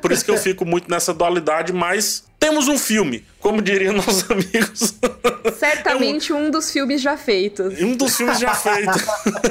Por 0.00 0.12
isso 0.12 0.24
que 0.24 0.30
eu 0.30 0.38
fico 0.38 0.64
muito 0.64 0.90
nessa 0.90 1.12
dualidade, 1.12 1.72
mas 1.72 2.24
temos 2.38 2.66
um 2.68 2.76
filme, 2.76 3.24
como 3.38 3.62
diriam 3.62 3.94
nossos 3.94 4.28
amigos. 4.30 4.94
Certamente 5.58 6.32
é 6.32 6.34
um... 6.34 6.46
um... 6.46 6.50
dos 6.50 6.70
filmes 6.70 7.00
já 7.00 7.16
feitos. 7.16 7.80
Um 7.80 7.96
dos 7.96 8.16
filmes 8.16 8.38
já 8.38 8.54
feitos. 8.54 9.02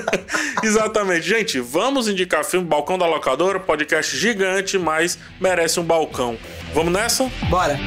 Exatamente. 0.63 1.27
Gente, 1.27 1.59
vamos 1.59 2.07
indicar 2.07 2.43
filme 2.43 2.67
Balcão 2.67 2.97
da 2.97 3.05
Locadora, 3.05 3.59
podcast 3.59 4.17
gigante, 4.17 4.77
mas 4.77 5.17
merece 5.39 5.79
um 5.79 5.83
balcão. 5.83 6.37
Vamos 6.73 6.91
nessa? 6.91 7.31
Bora. 7.49 7.79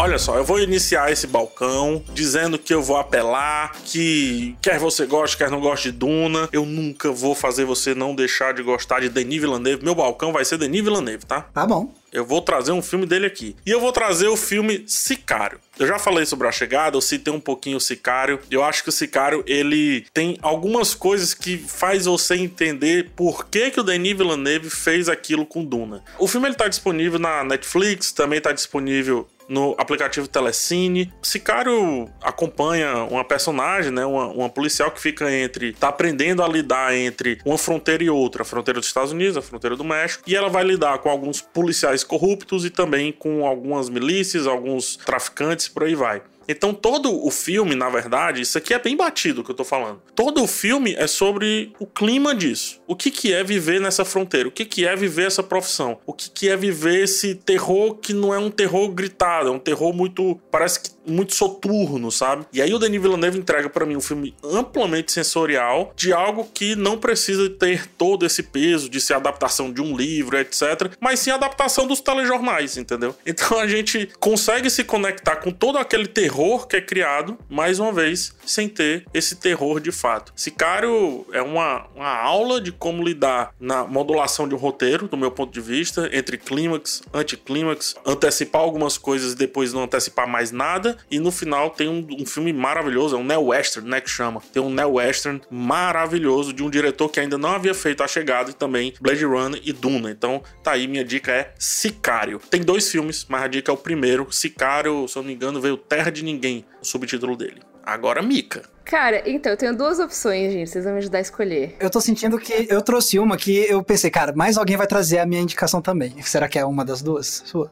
Olha 0.00 0.16
só, 0.16 0.36
eu 0.36 0.44
vou 0.44 0.60
iniciar 0.60 1.10
esse 1.10 1.26
balcão 1.26 2.04
dizendo 2.14 2.56
que 2.56 2.72
eu 2.72 2.80
vou 2.80 2.96
apelar, 2.98 3.72
que 3.84 4.56
quer 4.62 4.78
você 4.78 5.04
goste, 5.06 5.36
quer 5.36 5.50
não 5.50 5.60
goste 5.60 5.90
de 5.90 5.98
Duna, 5.98 6.48
eu 6.52 6.64
nunca 6.64 7.10
vou 7.10 7.34
fazer 7.34 7.64
você 7.64 7.96
não 7.96 8.14
deixar 8.14 8.54
de 8.54 8.62
gostar 8.62 9.00
de 9.00 9.08
Denis 9.08 9.40
Villeneuve. 9.40 9.84
Meu 9.84 9.96
balcão 9.96 10.32
vai 10.32 10.44
ser 10.44 10.56
Denis 10.56 10.84
Villeneuve, 10.84 11.26
tá? 11.26 11.40
Tá 11.52 11.66
bom. 11.66 11.92
Eu 12.12 12.24
vou 12.24 12.40
trazer 12.40 12.70
um 12.70 12.80
filme 12.80 13.06
dele 13.06 13.26
aqui. 13.26 13.56
E 13.66 13.70
eu 13.70 13.80
vou 13.80 13.92
trazer 13.92 14.28
o 14.28 14.36
filme 14.36 14.84
Sicário. 14.86 15.58
Eu 15.76 15.86
já 15.86 15.98
falei 15.98 16.24
sobre 16.24 16.46
a 16.46 16.52
chegada, 16.52 16.96
eu 16.96 17.00
citei 17.00 17.34
um 17.34 17.40
pouquinho 17.40 17.76
o 17.76 17.80
Sicário. 17.80 18.38
Eu 18.48 18.62
acho 18.62 18.84
que 18.84 18.88
o 18.88 18.92
Sicário, 18.92 19.42
ele 19.48 20.06
tem 20.14 20.38
algumas 20.40 20.94
coisas 20.94 21.34
que 21.34 21.58
faz 21.58 22.06
você 22.06 22.36
entender 22.36 23.10
por 23.16 23.46
que, 23.46 23.72
que 23.72 23.80
o 23.80 23.84
Denis 23.84 24.16
Villeneuve 24.16 24.70
fez 24.70 25.08
aquilo 25.08 25.44
com 25.44 25.64
Duna. 25.64 26.04
O 26.20 26.28
filme 26.28 26.46
ele 26.46 26.54
tá 26.54 26.68
disponível 26.68 27.18
na 27.18 27.42
Netflix, 27.42 28.12
também 28.12 28.40
tá 28.40 28.52
disponível 28.52 29.28
no 29.48 29.74
aplicativo 29.78 30.28
Telecine. 30.28 31.12
Sicário 31.22 32.08
acompanha 32.22 33.04
uma 33.04 33.24
personagem, 33.24 33.90
né, 33.90 34.04
uma, 34.04 34.26
uma, 34.28 34.48
policial 34.48 34.90
que 34.90 35.00
fica 35.00 35.32
entre, 35.32 35.72
tá 35.72 35.88
aprendendo 35.88 36.42
a 36.42 36.48
lidar 36.48 36.94
entre 36.94 37.38
uma 37.44 37.58
fronteira 37.58 38.04
e 38.04 38.10
outra, 38.10 38.42
a 38.42 38.44
fronteira 38.44 38.80
dos 38.80 38.88
Estados 38.88 39.12
Unidos, 39.12 39.36
a 39.36 39.42
fronteira 39.42 39.76
do 39.76 39.84
México, 39.84 40.24
e 40.26 40.36
ela 40.36 40.48
vai 40.48 40.64
lidar 40.64 40.98
com 40.98 41.08
alguns 41.08 41.40
policiais 41.40 42.04
corruptos 42.04 42.64
e 42.64 42.70
também 42.70 43.12
com 43.12 43.46
algumas 43.46 43.88
milícias, 43.88 44.46
alguns 44.46 44.96
traficantes, 44.96 45.68
por 45.68 45.84
aí 45.84 45.94
vai. 45.94 46.22
Então 46.48 46.72
todo 46.72 47.14
o 47.26 47.30
filme, 47.30 47.74
na 47.74 47.90
verdade, 47.90 48.40
isso 48.40 48.56
aqui 48.56 48.72
é 48.72 48.78
bem 48.78 48.96
batido 48.96 49.44
que 49.44 49.50
eu 49.50 49.54
tô 49.54 49.64
falando. 49.64 50.00
Todo 50.14 50.42
o 50.42 50.46
filme 50.46 50.94
é 50.96 51.06
sobre 51.06 51.72
o 51.78 51.86
clima 51.86 52.34
disso. 52.34 52.80
O 52.86 52.96
que 52.96 53.10
que 53.10 53.32
é 53.32 53.44
viver 53.44 53.80
nessa 53.80 54.04
fronteira? 54.04 54.48
O 54.48 54.52
que 54.52 54.64
que 54.64 54.86
é 54.86 54.96
viver 54.96 55.26
essa 55.26 55.42
profissão? 55.42 55.98
O 56.06 56.12
que 56.12 56.30
que 56.30 56.48
é 56.48 56.56
viver 56.56 57.04
esse 57.04 57.34
terror 57.34 57.96
que 57.96 58.14
não 58.14 58.32
é 58.32 58.38
um 58.38 58.50
terror 58.50 58.88
gritado, 58.88 59.48
é 59.48 59.52
um 59.52 59.58
terror 59.58 59.92
muito, 59.92 60.40
parece 60.50 60.80
que 60.80 60.90
muito 61.08 61.34
soturno, 61.34 62.10
sabe? 62.10 62.46
E 62.52 62.60
aí 62.60 62.72
o 62.72 62.78
Denis 62.78 63.00
Villeneuve 63.00 63.38
entrega 63.38 63.68
para 63.68 63.86
mim 63.86 63.96
um 63.96 64.00
filme 64.00 64.34
amplamente 64.42 65.12
sensorial 65.12 65.92
de 65.96 66.12
algo 66.12 66.48
que 66.52 66.76
não 66.76 66.98
precisa 66.98 67.48
ter 67.50 67.86
todo 67.86 68.24
esse 68.24 68.42
peso 68.42 68.88
de 68.88 69.00
ser 69.00 69.14
adaptação 69.14 69.72
de 69.72 69.80
um 69.80 69.96
livro, 69.96 70.38
etc, 70.38 70.92
mas 71.00 71.20
sim 71.20 71.30
adaptação 71.30 71.86
dos 71.86 72.00
telejornais, 72.00 72.76
entendeu? 72.76 73.14
Então 73.38 73.60
a 73.60 73.68
gente 73.68 74.10
consegue 74.18 74.68
se 74.68 74.82
conectar 74.82 75.36
com 75.36 75.52
todo 75.52 75.78
aquele 75.78 76.08
terror 76.08 76.66
que 76.66 76.76
é 76.76 76.80
criado, 76.80 77.38
mais 77.48 77.78
uma 77.78 77.92
vez, 77.92 78.34
sem 78.44 78.68
ter 78.68 79.04
esse 79.14 79.36
terror 79.36 79.80
de 79.80 79.92
fato. 79.92 80.32
Sicário 80.34 81.24
é 81.32 81.40
uma, 81.40 81.86
uma 81.94 82.16
aula 82.16 82.60
de 82.60 82.72
como 82.72 83.04
lidar 83.04 83.54
na 83.60 83.84
modulação 83.84 84.48
de 84.48 84.54
um 84.54 84.58
roteiro, 84.58 85.06
do 85.06 85.16
meu 85.16 85.30
ponto 85.30 85.52
de 85.52 85.60
vista, 85.60 86.08
entre 86.12 86.36
clímax, 86.36 87.02
anticlímax, 87.12 87.94
antecipar 88.04 88.62
algumas 88.62 88.98
coisas 88.98 89.32
e 89.32 89.36
depois 89.36 89.72
não 89.72 89.84
antecipar 89.84 90.28
mais 90.28 90.50
nada, 90.50 90.97
e 91.10 91.18
no 91.18 91.30
final 91.30 91.70
tem 91.70 91.88
um, 91.88 92.06
um 92.20 92.26
filme 92.26 92.52
maravilhoso, 92.52 93.16
é 93.16 93.18
um 93.18 93.24
neo-western, 93.24 93.88
né, 93.88 94.00
que 94.00 94.10
chama. 94.10 94.40
Tem 94.52 94.62
um 94.62 94.70
neo-western 94.70 95.40
maravilhoso 95.50 96.52
de 96.52 96.62
um 96.62 96.70
diretor 96.70 97.08
que 97.08 97.20
ainda 97.20 97.38
não 97.38 97.50
havia 97.50 97.74
feito 97.74 98.02
A 98.02 98.08
Chegada 98.08 98.50
e 98.50 98.54
também 98.54 98.94
Blade 99.00 99.24
Runner 99.24 99.60
e 99.64 99.72
Duna. 99.72 100.10
Então, 100.10 100.42
tá 100.62 100.72
aí, 100.72 100.86
minha 100.86 101.04
dica 101.04 101.32
é 101.32 101.54
Sicário. 101.58 102.40
Tem 102.50 102.62
dois 102.62 102.90
filmes, 102.90 103.26
mas 103.28 103.42
a 103.42 103.48
dica 103.48 103.70
é 103.70 103.74
o 103.74 103.78
primeiro. 103.78 104.28
Sicário, 104.30 105.06
se 105.08 105.16
eu 105.16 105.22
não 105.22 105.28
me 105.28 105.34
engano, 105.34 105.60
veio 105.60 105.76
Terra 105.76 106.10
de 106.10 106.22
Ninguém, 106.22 106.64
o 106.80 106.84
subtítulo 106.84 107.36
dele. 107.36 107.62
Agora, 107.82 108.20
Mika. 108.20 108.68
Cara, 108.88 109.22
então, 109.26 109.52
eu 109.52 109.56
tenho 109.56 109.76
duas 109.76 109.98
opções, 109.98 110.50
gente. 110.50 110.70
Vocês 110.70 110.82
vão 110.82 110.94
me 110.94 111.00
ajudar 111.00 111.18
a 111.18 111.20
escolher. 111.20 111.76
Eu 111.78 111.90
tô 111.90 112.00
sentindo 112.00 112.38
que 112.38 112.66
eu 112.70 112.80
trouxe 112.80 113.18
uma 113.18 113.36
que 113.36 113.66
eu 113.68 113.82
pensei, 113.82 114.10
cara, 114.10 114.32
mais 114.34 114.56
alguém 114.56 114.78
vai 114.78 114.86
trazer 114.86 115.18
a 115.18 115.26
minha 115.26 115.42
indicação 115.42 115.82
também. 115.82 116.14
Será 116.22 116.48
que 116.48 116.58
é 116.58 116.64
uma 116.64 116.86
das 116.86 117.02
duas? 117.02 117.42
Sua? 117.44 117.70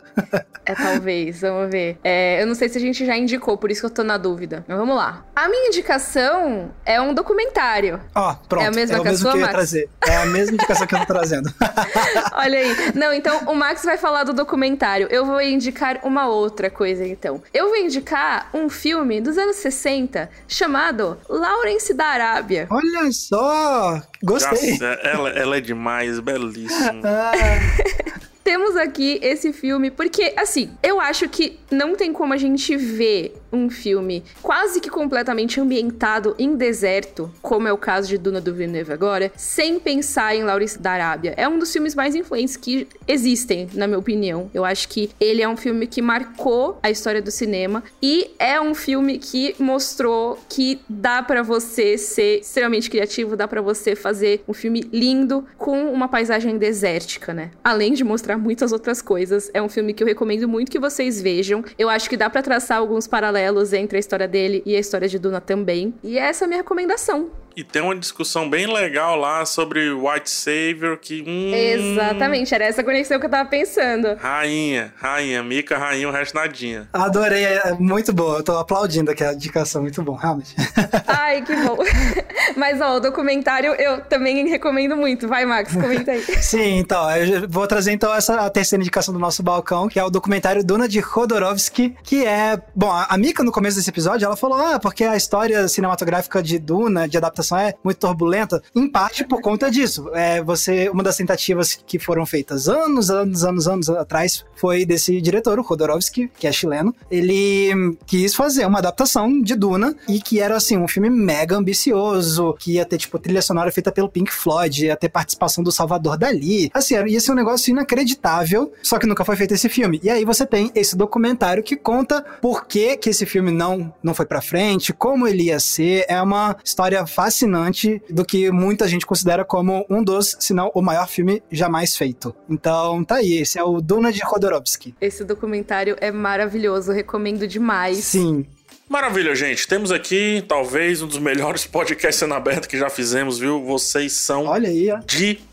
é, 0.66 0.74
talvez. 0.74 1.40
Vamos 1.40 1.70
ver. 1.70 1.96
É, 2.04 2.42
eu 2.42 2.46
não 2.46 2.54
sei 2.54 2.68
se 2.68 2.76
a 2.76 2.80
gente 2.82 3.06
já 3.06 3.16
indicou, 3.16 3.56
por 3.56 3.70
isso 3.70 3.80
que 3.80 3.86
eu 3.86 3.90
tô 3.90 4.04
na 4.04 4.18
dúvida. 4.18 4.62
Mas 4.68 4.76
vamos 4.76 4.94
lá. 4.94 5.24
A 5.34 5.48
minha 5.48 5.68
indicação 5.68 6.70
é 6.84 7.00
um 7.00 7.14
documentário. 7.14 7.98
Ó, 8.14 8.32
oh, 8.32 8.46
pronto. 8.46 8.64
É 8.64 8.66
a 8.66 8.70
mesma 8.70 8.98
é 8.98 9.00
que 9.00 9.08
a 9.08 9.16
sua, 9.16 9.32
que 9.32 9.38
Max? 9.38 9.52
Trazer. 9.52 9.88
É 10.06 10.16
a 10.16 10.26
mesma 10.26 10.52
indicação 10.56 10.86
que 10.86 10.94
eu 10.94 10.98
tô 10.98 11.06
trazendo. 11.06 11.50
Olha 12.36 12.58
aí. 12.58 12.92
Não, 12.94 13.10
então 13.14 13.38
o 13.46 13.54
Max 13.54 13.82
vai 13.86 13.96
falar 13.96 14.24
do 14.24 14.34
documentário. 14.34 15.08
Eu 15.10 15.24
vou 15.24 15.40
indicar 15.40 15.98
uma 16.02 16.28
outra 16.28 16.68
coisa, 16.68 17.06
então. 17.06 17.42
Eu 17.54 17.68
vou 17.68 17.76
indicar 17.76 18.50
um 18.52 18.68
filme 18.68 19.18
dos 19.18 19.38
anos 19.38 19.56
60 19.56 20.28
chamado 20.46 21.05
Lawrence 21.28 21.86
Príncipe 21.86 21.94
da 21.94 22.06
Arábia. 22.06 22.66
Olha 22.70 23.12
só! 23.12 24.02
Gostei. 24.22 24.72
Nossa, 24.72 24.84
ela, 24.84 25.28
ela 25.30 25.56
é 25.56 25.60
demais, 25.60 26.18
belíssima. 26.20 27.02
Temos 28.46 28.76
aqui 28.76 29.18
esse 29.22 29.52
filme 29.52 29.90
porque, 29.90 30.32
assim, 30.36 30.70
eu 30.80 31.00
acho 31.00 31.28
que 31.28 31.58
não 31.68 31.96
tem 31.96 32.12
como 32.12 32.32
a 32.32 32.36
gente 32.36 32.76
ver 32.76 33.34
um 33.52 33.68
filme 33.68 34.22
quase 34.40 34.80
que 34.80 34.88
completamente 34.88 35.60
ambientado 35.60 36.32
em 36.38 36.54
deserto, 36.54 37.28
como 37.42 37.66
é 37.66 37.72
o 37.72 37.78
caso 37.78 38.08
de 38.08 38.16
Duna 38.16 38.40
do 38.40 38.54
Villeneuve 38.54 38.92
agora, 38.92 39.32
sem 39.34 39.80
pensar 39.80 40.36
em 40.36 40.44
Laurice 40.44 40.78
da 40.78 40.92
Arábia. 40.92 41.34
É 41.36 41.48
um 41.48 41.58
dos 41.58 41.72
filmes 41.72 41.96
mais 41.96 42.14
influentes 42.14 42.56
que 42.56 42.86
existem, 43.08 43.68
na 43.74 43.88
minha 43.88 43.98
opinião. 43.98 44.48
Eu 44.54 44.64
acho 44.64 44.88
que 44.90 45.10
ele 45.18 45.42
é 45.42 45.48
um 45.48 45.56
filme 45.56 45.88
que 45.88 46.00
marcou 46.00 46.78
a 46.84 46.88
história 46.88 47.20
do 47.20 47.32
cinema 47.32 47.82
e 48.00 48.30
é 48.38 48.60
um 48.60 48.76
filme 48.76 49.18
que 49.18 49.56
mostrou 49.58 50.38
que 50.48 50.80
dá 50.88 51.20
para 51.20 51.42
você 51.42 51.98
ser 51.98 52.40
extremamente 52.42 52.88
criativo, 52.88 53.36
dá 53.36 53.48
para 53.48 53.60
você 53.60 53.96
fazer 53.96 54.44
um 54.46 54.52
filme 54.52 54.88
lindo 54.92 55.44
com 55.58 55.90
uma 55.92 56.06
paisagem 56.06 56.56
desértica, 56.58 57.34
né? 57.34 57.50
Além 57.64 57.92
de 57.92 58.04
mostrar 58.04 58.35
muitas 58.36 58.72
outras 58.72 59.02
coisas. 59.02 59.50
É 59.54 59.62
um 59.62 59.68
filme 59.68 59.92
que 59.92 60.02
eu 60.02 60.06
recomendo 60.06 60.48
muito 60.48 60.70
que 60.70 60.78
vocês 60.78 61.20
vejam. 61.20 61.64
Eu 61.78 61.88
acho 61.88 62.08
que 62.08 62.16
dá 62.16 62.28
para 62.28 62.42
traçar 62.42 62.78
alguns 62.78 63.06
paralelos 63.06 63.72
entre 63.72 63.96
a 63.96 64.00
história 64.00 64.28
dele 64.28 64.62
e 64.66 64.76
a 64.76 64.78
história 64.78 65.08
de 65.08 65.18
Duna 65.18 65.40
também. 65.40 65.94
E 66.02 66.18
essa 66.18 66.44
é 66.44 66.46
a 66.46 66.48
minha 66.48 66.60
recomendação. 66.60 67.30
E 67.56 67.64
tem 67.64 67.80
uma 67.80 67.96
discussão 67.96 68.50
bem 68.50 68.70
legal 68.70 69.16
lá 69.16 69.46
sobre 69.46 69.90
White 69.90 70.28
Savior 70.28 70.98
que. 70.98 71.24
Hum... 71.26 71.54
Exatamente, 71.54 72.54
era 72.54 72.66
essa 72.66 72.84
conexão 72.84 73.18
que 73.18 73.24
eu 73.24 73.30
tava 73.30 73.48
pensando. 73.48 74.14
Rainha, 74.16 74.92
rainha, 74.98 75.42
Mica, 75.42 75.78
rainha, 75.78 76.06
o 76.06 76.12
resto 76.12 76.34
nadinha. 76.34 76.86
Adorei, 76.92 77.44
é 77.44 77.72
muito 77.72 78.12
boa. 78.12 78.40
Eu 78.40 78.42
tô 78.42 78.58
aplaudindo 78.58 79.10
aqui 79.10 79.24
a 79.24 79.32
indicação, 79.32 79.80
muito 79.80 80.02
bom, 80.02 80.14
realmente. 80.14 80.54
Ai, 81.08 81.40
que 81.40 81.56
bom. 81.56 81.78
Mas, 82.58 82.78
ó, 82.78 82.96
o 82.96 83.00
documentário 83.00 83.72
eu 83.72 84.02
também 84.02 84.46
recomendo 84.46 84.94
muito. 84.94 85.26
Vai, 85.26 85.46
Max, 85.46 85.72
comenta 85.74 86.12
aí. 86.12 86.20
Sim, 86.42 86.76
então, 86.76 87.10
eu 87.16 87.48
vou 87.48 87.66
trazer 87.66 87.92
então 87.92 88.14
essa 88.14 88.40
a 88.40 88.50
terceira 88.50 88.82
indicação 88.82 89.14
do 89.14 89.20
nosso 89.20 89.42
balcão, 89.42 89.88
que 89.88 89.98
é 89.98 90.04
o 90.04 90.10
documentário 90.10 90.62
Duna 90.62 90.86
de 90.86 91.00
Khodorovsky, 91.00 91.96
que 92.02 92.26
é. 92.26 92.60
Bom, 92.74 92.90
a 92.90 93.16
Mika, 93.16 93.42
no 93.42 93.50
começo 93.50 93.78
desse 93.78 93.88
episódio, 93.88 94.26
ela 94.26 94.36
falou: 94.36 94.58
ah, 94.58 94.78
porque 94.78 95.04
a 95.04 95.16
história 95.16 95.66
cinematográfica 95.68 96.42
de 96.42 96.58
Duna, 96.58 97.08
de 97.08 97.16
adaptação 97.16 97.45
é 97.54 97.74
muito 97.84 97.98
turbulenta, 97.98 98.62
em 98.74 98.88
parte 98.88 99.24
por 99.24 99.40
conta 99.40 99.70
disso. 99.70 100.10
É, 100.14 100.42
você, 100.42 100.88
uma 100.88 101.02
das 101.02 101.16
tentativas 101.16 101.74
que 101.74 101.98
foram 101.98 102.24
feitas 102.24 102.68
anos, 102.68 103.10
anos, 103.10 103.44
anos, 103.44 103.68
anos 103.68 103.90
atrás 103.90 104.44
foi 104.56 104.84
desse 104.84 105.20
diretor, 105.20 105.58
o 105.58 105.64
Khodorovsky, 105.64 106.30
que 106.38 106.46
é 106.46 106.52
chileno. 106.52 106.94
Ele 107.10 107.96
quis 108.06 108.34
fazer 108.34 108.66
uma 108.66 108.78
adaptação 108.78 109.40
de 109.40 109.54
Duna 109.54 109.94
e 110.08 110.20
que 110.20 110.40
era 110.40 110.56
assim 110.56 110.76
um 110.76 110.88
filme 110.88 111.10
mega 111.10 111.56
ambicioso, 111.56 112.54
que 112.58 112.72
ia 112.72 112.84
ter 112.84 112.98
tipo 112.98 113.18
trilha 113.18 113.42
sonora 113.42 113.70
feita 113.70 113.92
pelo 113.92 114.08
Pink 114.08 114.32
Floyd, 114.32 114.86
ia 114.86 114.96
ter 114.96 115.08
participação 115.08 115.62
do 115.62 115.70
Salvador 115.70 116.16
Dali. 116.16 116.70
Assim, 116.72 116.94
ia 117.06 117.20
ser 117.20 117.32
um 117.32 117.36
negócio 117.36 117.70
inacreditável, 117.70 118.72
só 118.82 118.98
que 118.98 119.06
nunca 119.06 119.24
foi 119.24 119.36
feito 119.36 119.54
esse 119.54 119.68
filme. 119.68 120.00
E 120.02 120.08
aí 120.08 120.24
você 120.24 120.46
tem 120.46 120.70
esse 120.74 120.96
documentário 120.96 121.62
que 121.62 121.76
conta 121.76 122.24
por 122.40 122.66
que 122.66 122.96
que 122.96 123.10
esse 123.10 123.26
filme 123.26 123.50
não 123.50 123.92
não 124.02 124.14
foi 124.14 124.24
para 124.24 124.40
frente, 124.40 124.92
como 124.92 125.26
ele 125.26 125.44
ia 125.44 125.60
ser. 125.60 126.04
É 126.08 126.20
uma 126.20 126.56
história 126.64 127.06
fácil 127.06 127.35
fascinante 127.36 128.02
do 128.08 128.24
que 128.24 128.50
muita 128.50 128.88
gente 128.88 129.04
considera 129.04 129.44
como 129.44 129.84
um 129.90 130.02
dos, 130.02 130.36
se 130.40 130.54
não 130.54 130.70
o 130.74 130.80
maior 130.80 131.06
filme 131.06 131.42
jamais 131.52 131.94
feito. 131.94 132.34
Então, 132.48 133.04
tá 133.04 133.16
aí, 133.16 133.34
esse 133.34 133.58
é 133.58 133.62
o 133.62 133.80
Duna 133.80 134.10
de 134.10 134.20
Khodorovsky. 134.20 134.94
Esse 135.00 135.22
documentário 135.22 135.96
é 136.00 136.10
maravilhoso, 136.10 136.92
recomendo 136.92 137.46
demais. 137.46 137.98
Sim. 137.98 138.46
Maravilha, 138.88 139.34
gente. 139.34 139.66
Temos 139.66 139.90
aqui 139.90 140.44
talvez 140.46 141.02
um 141.02 141.08
dos 141.08 141.18
melhores 141.18 141.66
podcasts 141.66 142.20
sendo 142.20 142.34
aberto 142.34 142.68
que 142.68 142.78
já 142.78 142.88
fizemos, 142.88 143.38
viu? 143.38 143.62
Vocês 143.64 144.12
são 144.12 144.46
Olha 144.46 144.68
aí, 144.68 144.90
ó. 144.90 145.00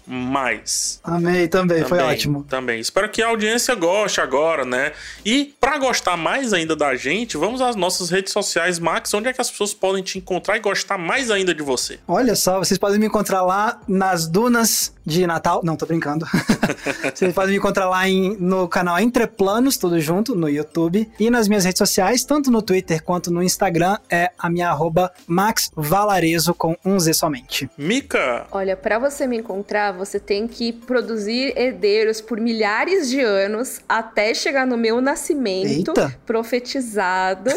Demais. 0.07 0.99
Amei 1.03 1.47
também, 1.47 1.83
Também, 1.83 1.83
foi 1.89 1.99
ótimo. 1.99 2.43
Também. 2.43 2.79
Espero 2.79 3.09
que 3.09 3.21
a 3.21 3.27
audiência 3.27 3.75
goste 3.75 4.21
agora, 4.21 4.65
né? 4.65 4.91
E 5.25 5.53
para 5.59 5.77
gostar 5.77 6.17
mais 6.17 6.53
ainda 6.53 6.75
da 6.75 6.95
gente, 6.95 7.37
vamos 7.37 7.61
às 7.61 7.75
nossas 7.75 8.09
redes 8.09 8.31
sociais, 8.33 8.79
Max. 8.79 9.13
Onde 9.13 9.27
é 9.29 9.33
que 9.33 9.41
as 9.41 9.49
pessoas 9.49 9.73
podem 9.73 10.03
te 10.03 10.17
encontrar 10.17 10.57
e 10.57 10.59
gostar 10.59 10.97
mais 10.97 11.29
ainda 11.31 11.53
de 11.53 11.61
você? 11.63 11.99
Olha 12.07 12.35
só, 12.35 12.59
vocês 12.59 12.77
podem 12.77 12.99
me 12.99 13.05
encontrar 13.05 13.41
lá 13.43 13.79
nas 13.87 14.27
dunas 14.27 14.93
de 15.05 15.25
Natal. 15.27 15.61
Não, 15.63 15.75
tô 15.75 15.85
brincando. 15.85 16.25
vocês 17.13 17.33
podem 17.33 17.51
me 17.51 17.57
encontrar 17.57 17.89
lá 17.89 18.07
em- 18.07 18.35
no 18.39 18.67
canal 18.67 18.99
Entre 18.99 19.27
Planos, 19.27 19.77
tudo 19.77 19.99
junto, 19.99 20.35
no 20.35 20.49
YouTube. 20.49 21.09
E 21.19 21.29
nas 21.29 21.47
minhas 21.47 21.65
redes 21.65 21.77
sociais, 21.77 22.23
tanto 22.23 22.49
no 22.51 22.61
Twitter 22.61 23.03
quanto 23.03 23.31
no 23.31 23.41
Instagram, 23.43 23.97
é 24.09 24.31
a 24.37 24.49
minha 24.49 24.69
arroba 24.69 25.11
Max 25.27 25.69
Valarezo 25.75 26.53
com 26.53 26.75
um 26.85 26.99
Z 26.99 27.13
somente. 27.13 27.69
Mica, 27.77 28.45
Olha, 28.51 28.75
pra 28.75 28.99
você 28.99 29.27
me 29.27 29.37
encontrar, 29.37 29.91
você 29.93 30.19
tem 30.19 30.47
que 30.47 30.73
produzir 30.73 31.57
herdeiros 31.57 32.21
por 32.21 32.39
milhares 32.39 33.09
de 33.09 33.21
anos 33.21 33.79
até 33.87 34.33
chegar 34.33 34.65
no 34.67 34.77
meu 34.77 34.99
nascimento, 35.01 35.89
Eita. 35.89 36.19
profetizado, 36.25 37.51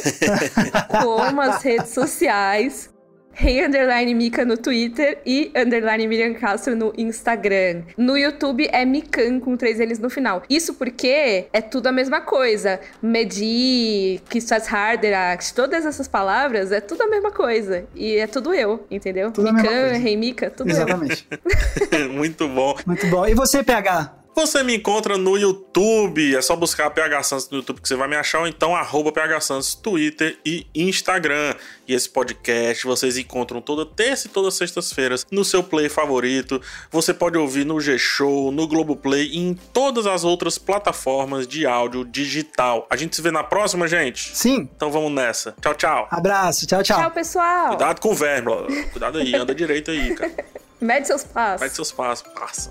como 1.02 1.40
as 1.40 1.62
redes 1.62 1.90
sociais. 1.90 2.90
Rei 3.38 3.62
Underline 3.62 4.14
Mica 4.14 4.46
no 4.46 4.56
Twitter 4.56 5.18
e 5.26 5.52
Underline 5.54 6.06
Miriam 6.08 6.32
Castro 6.32 6.74
no 6.74 6.90
Instagram. 6.96 7.82
No 7.94 8.16
YouTube 8.16 8.66
é 8.72 8.82
Mikan 8.86 9.40
com 9.40 9.58
três 9.58 9.78
L's 9.78 9.98
no 9.98 10.08
final. 10.08 10.42
Isso 10.48 10.72
porque 10.72 11.44
é 11.52 11.60
tudo 11.60 11.88
a 11.88 11.92
mesma 11.92 12.22
coisa. 12.22 12.80
Medir, 13.02 14.22
Kistas 14.30 14.66
Harderact, 14.66 15.52
todas 15.52 15.84
essas 15.84 16.08
palavras 16.08 16.72
é 16.72 16.80
tudo 16.80 17.02
a 17.02 17.08
mesma 17.08 17.30
coisa. 17.30 17.84
E 17.94 18.16
é 18.16 18.26
tudo 18.26 18.54
eu, 18.54 18.86
entendeu? 18.90 19.30
Tudo 19.30 19.48
a 19.48 19.52
mesma 19.52 19.68
Mikan, 19.70 19.80
coisa. 19.82 19.98
Rei 19.98 20.16
Mica, 20.16 20.50
tudo 20.50 20.70
eu. 20.70 20.74
Exatamente. 20.74 21.28
muito 22.10 22.48
bom. 22.48 22.74
Muito 22.86 23.06
bom. 23.08 23.26
E 23.26 23.34
você, 23.34 23.62
PH? 23.62 24.25
Você 24.36 24.62
me 24.62 24.76
encontra 24.76 25.16
no 25.16 25.38
YouTube, 25.38 26.36
é 26.36 26.42
só 26.42 26.54
buscar 26.54 26.90
PH 26.90 27.22
Santos 27.22 27.48
no 27.48 27.56
YouTube 27.56 27.80
que 27.80 27.88
você 27.88 27.96
vai 27.96 28.06
me 28.06 28.16
achar, 28.16 28.40
ou 28.40 28.46
então 28.46 28.76
arroba 28.76 29.10
PH 29.10 29.40
Santos, 29.40 29.74
Twitter 29.74 30.38
e 30.44 30.66
Instagram. 30.74 31.54
E 31.88 31.94
esse 31.94 32.06
podcast 32.06 32.84
vocês 32.84 33.16
encontram 33.16 33.62
toda 33.62 33.86
terça 33.86 34.26
e 34.26 34.30
todas 34.30 34.52
sextas-feiras 34.52 35.26
no 35.32 35.42
seu 35.42 35.62
play 35.62 35.88
favorito. 35.88 36.60
Você 36.90 37.14
pode 37.14 37.38
ouvir 37.38 37.64
no 37.64 37.80
G-Show, 37.80 38.52
no 38.52 38.68
Globoplay 38.68 39.26
e 39.26 39.38
em 39.38 39.54
todas 39.54 40.06
as 40.06 40.22
outras 40.22 40.58
plataformas 40.58 41.48
de 41.48 41.66
áudio 41.66 42.04
digital. 42.04 42.86
A 42.90 42.96
gente 42.96 43.16
se 43.16 43.22
vê 43.22 43.30
na 43.30 43.42
próxima, 43.42 43.88
gente? 43.88 44.36
Sim. 44.36 44.68
Então 44.76 44.90
vamos 44.92 45.12
nessa. 45.12 45.54
Tchau, 45.62 45.74
tchau. 45.74 46.08
Abraço. 46.10 46.66
Tchau, 46.66 46.82
tchau. 46.82 47.00
Tchau, 47.00 47.10
pessoal. 47.10 47.68
Cuidado 47.68 48.02
com 48.02 48.10
o 48.10 48.14
verme, 48.14 48.50
ó. 48.50 48.66
Cuidado 48.90 49.16
aí, 49.16 49.34
anda 49.34 49.54
direito 49.54 49.90
aí, 49.90 50.14
cara. 50.14 50.30
Mede 50.78 51.06
seus 51.06 51.24
passos. 51.24 51.60
Vai 51.60 51.70
de 51.70 51.74
seus 51.74 51.90
passos, 51.90 52.28
passa. 52.34 52.70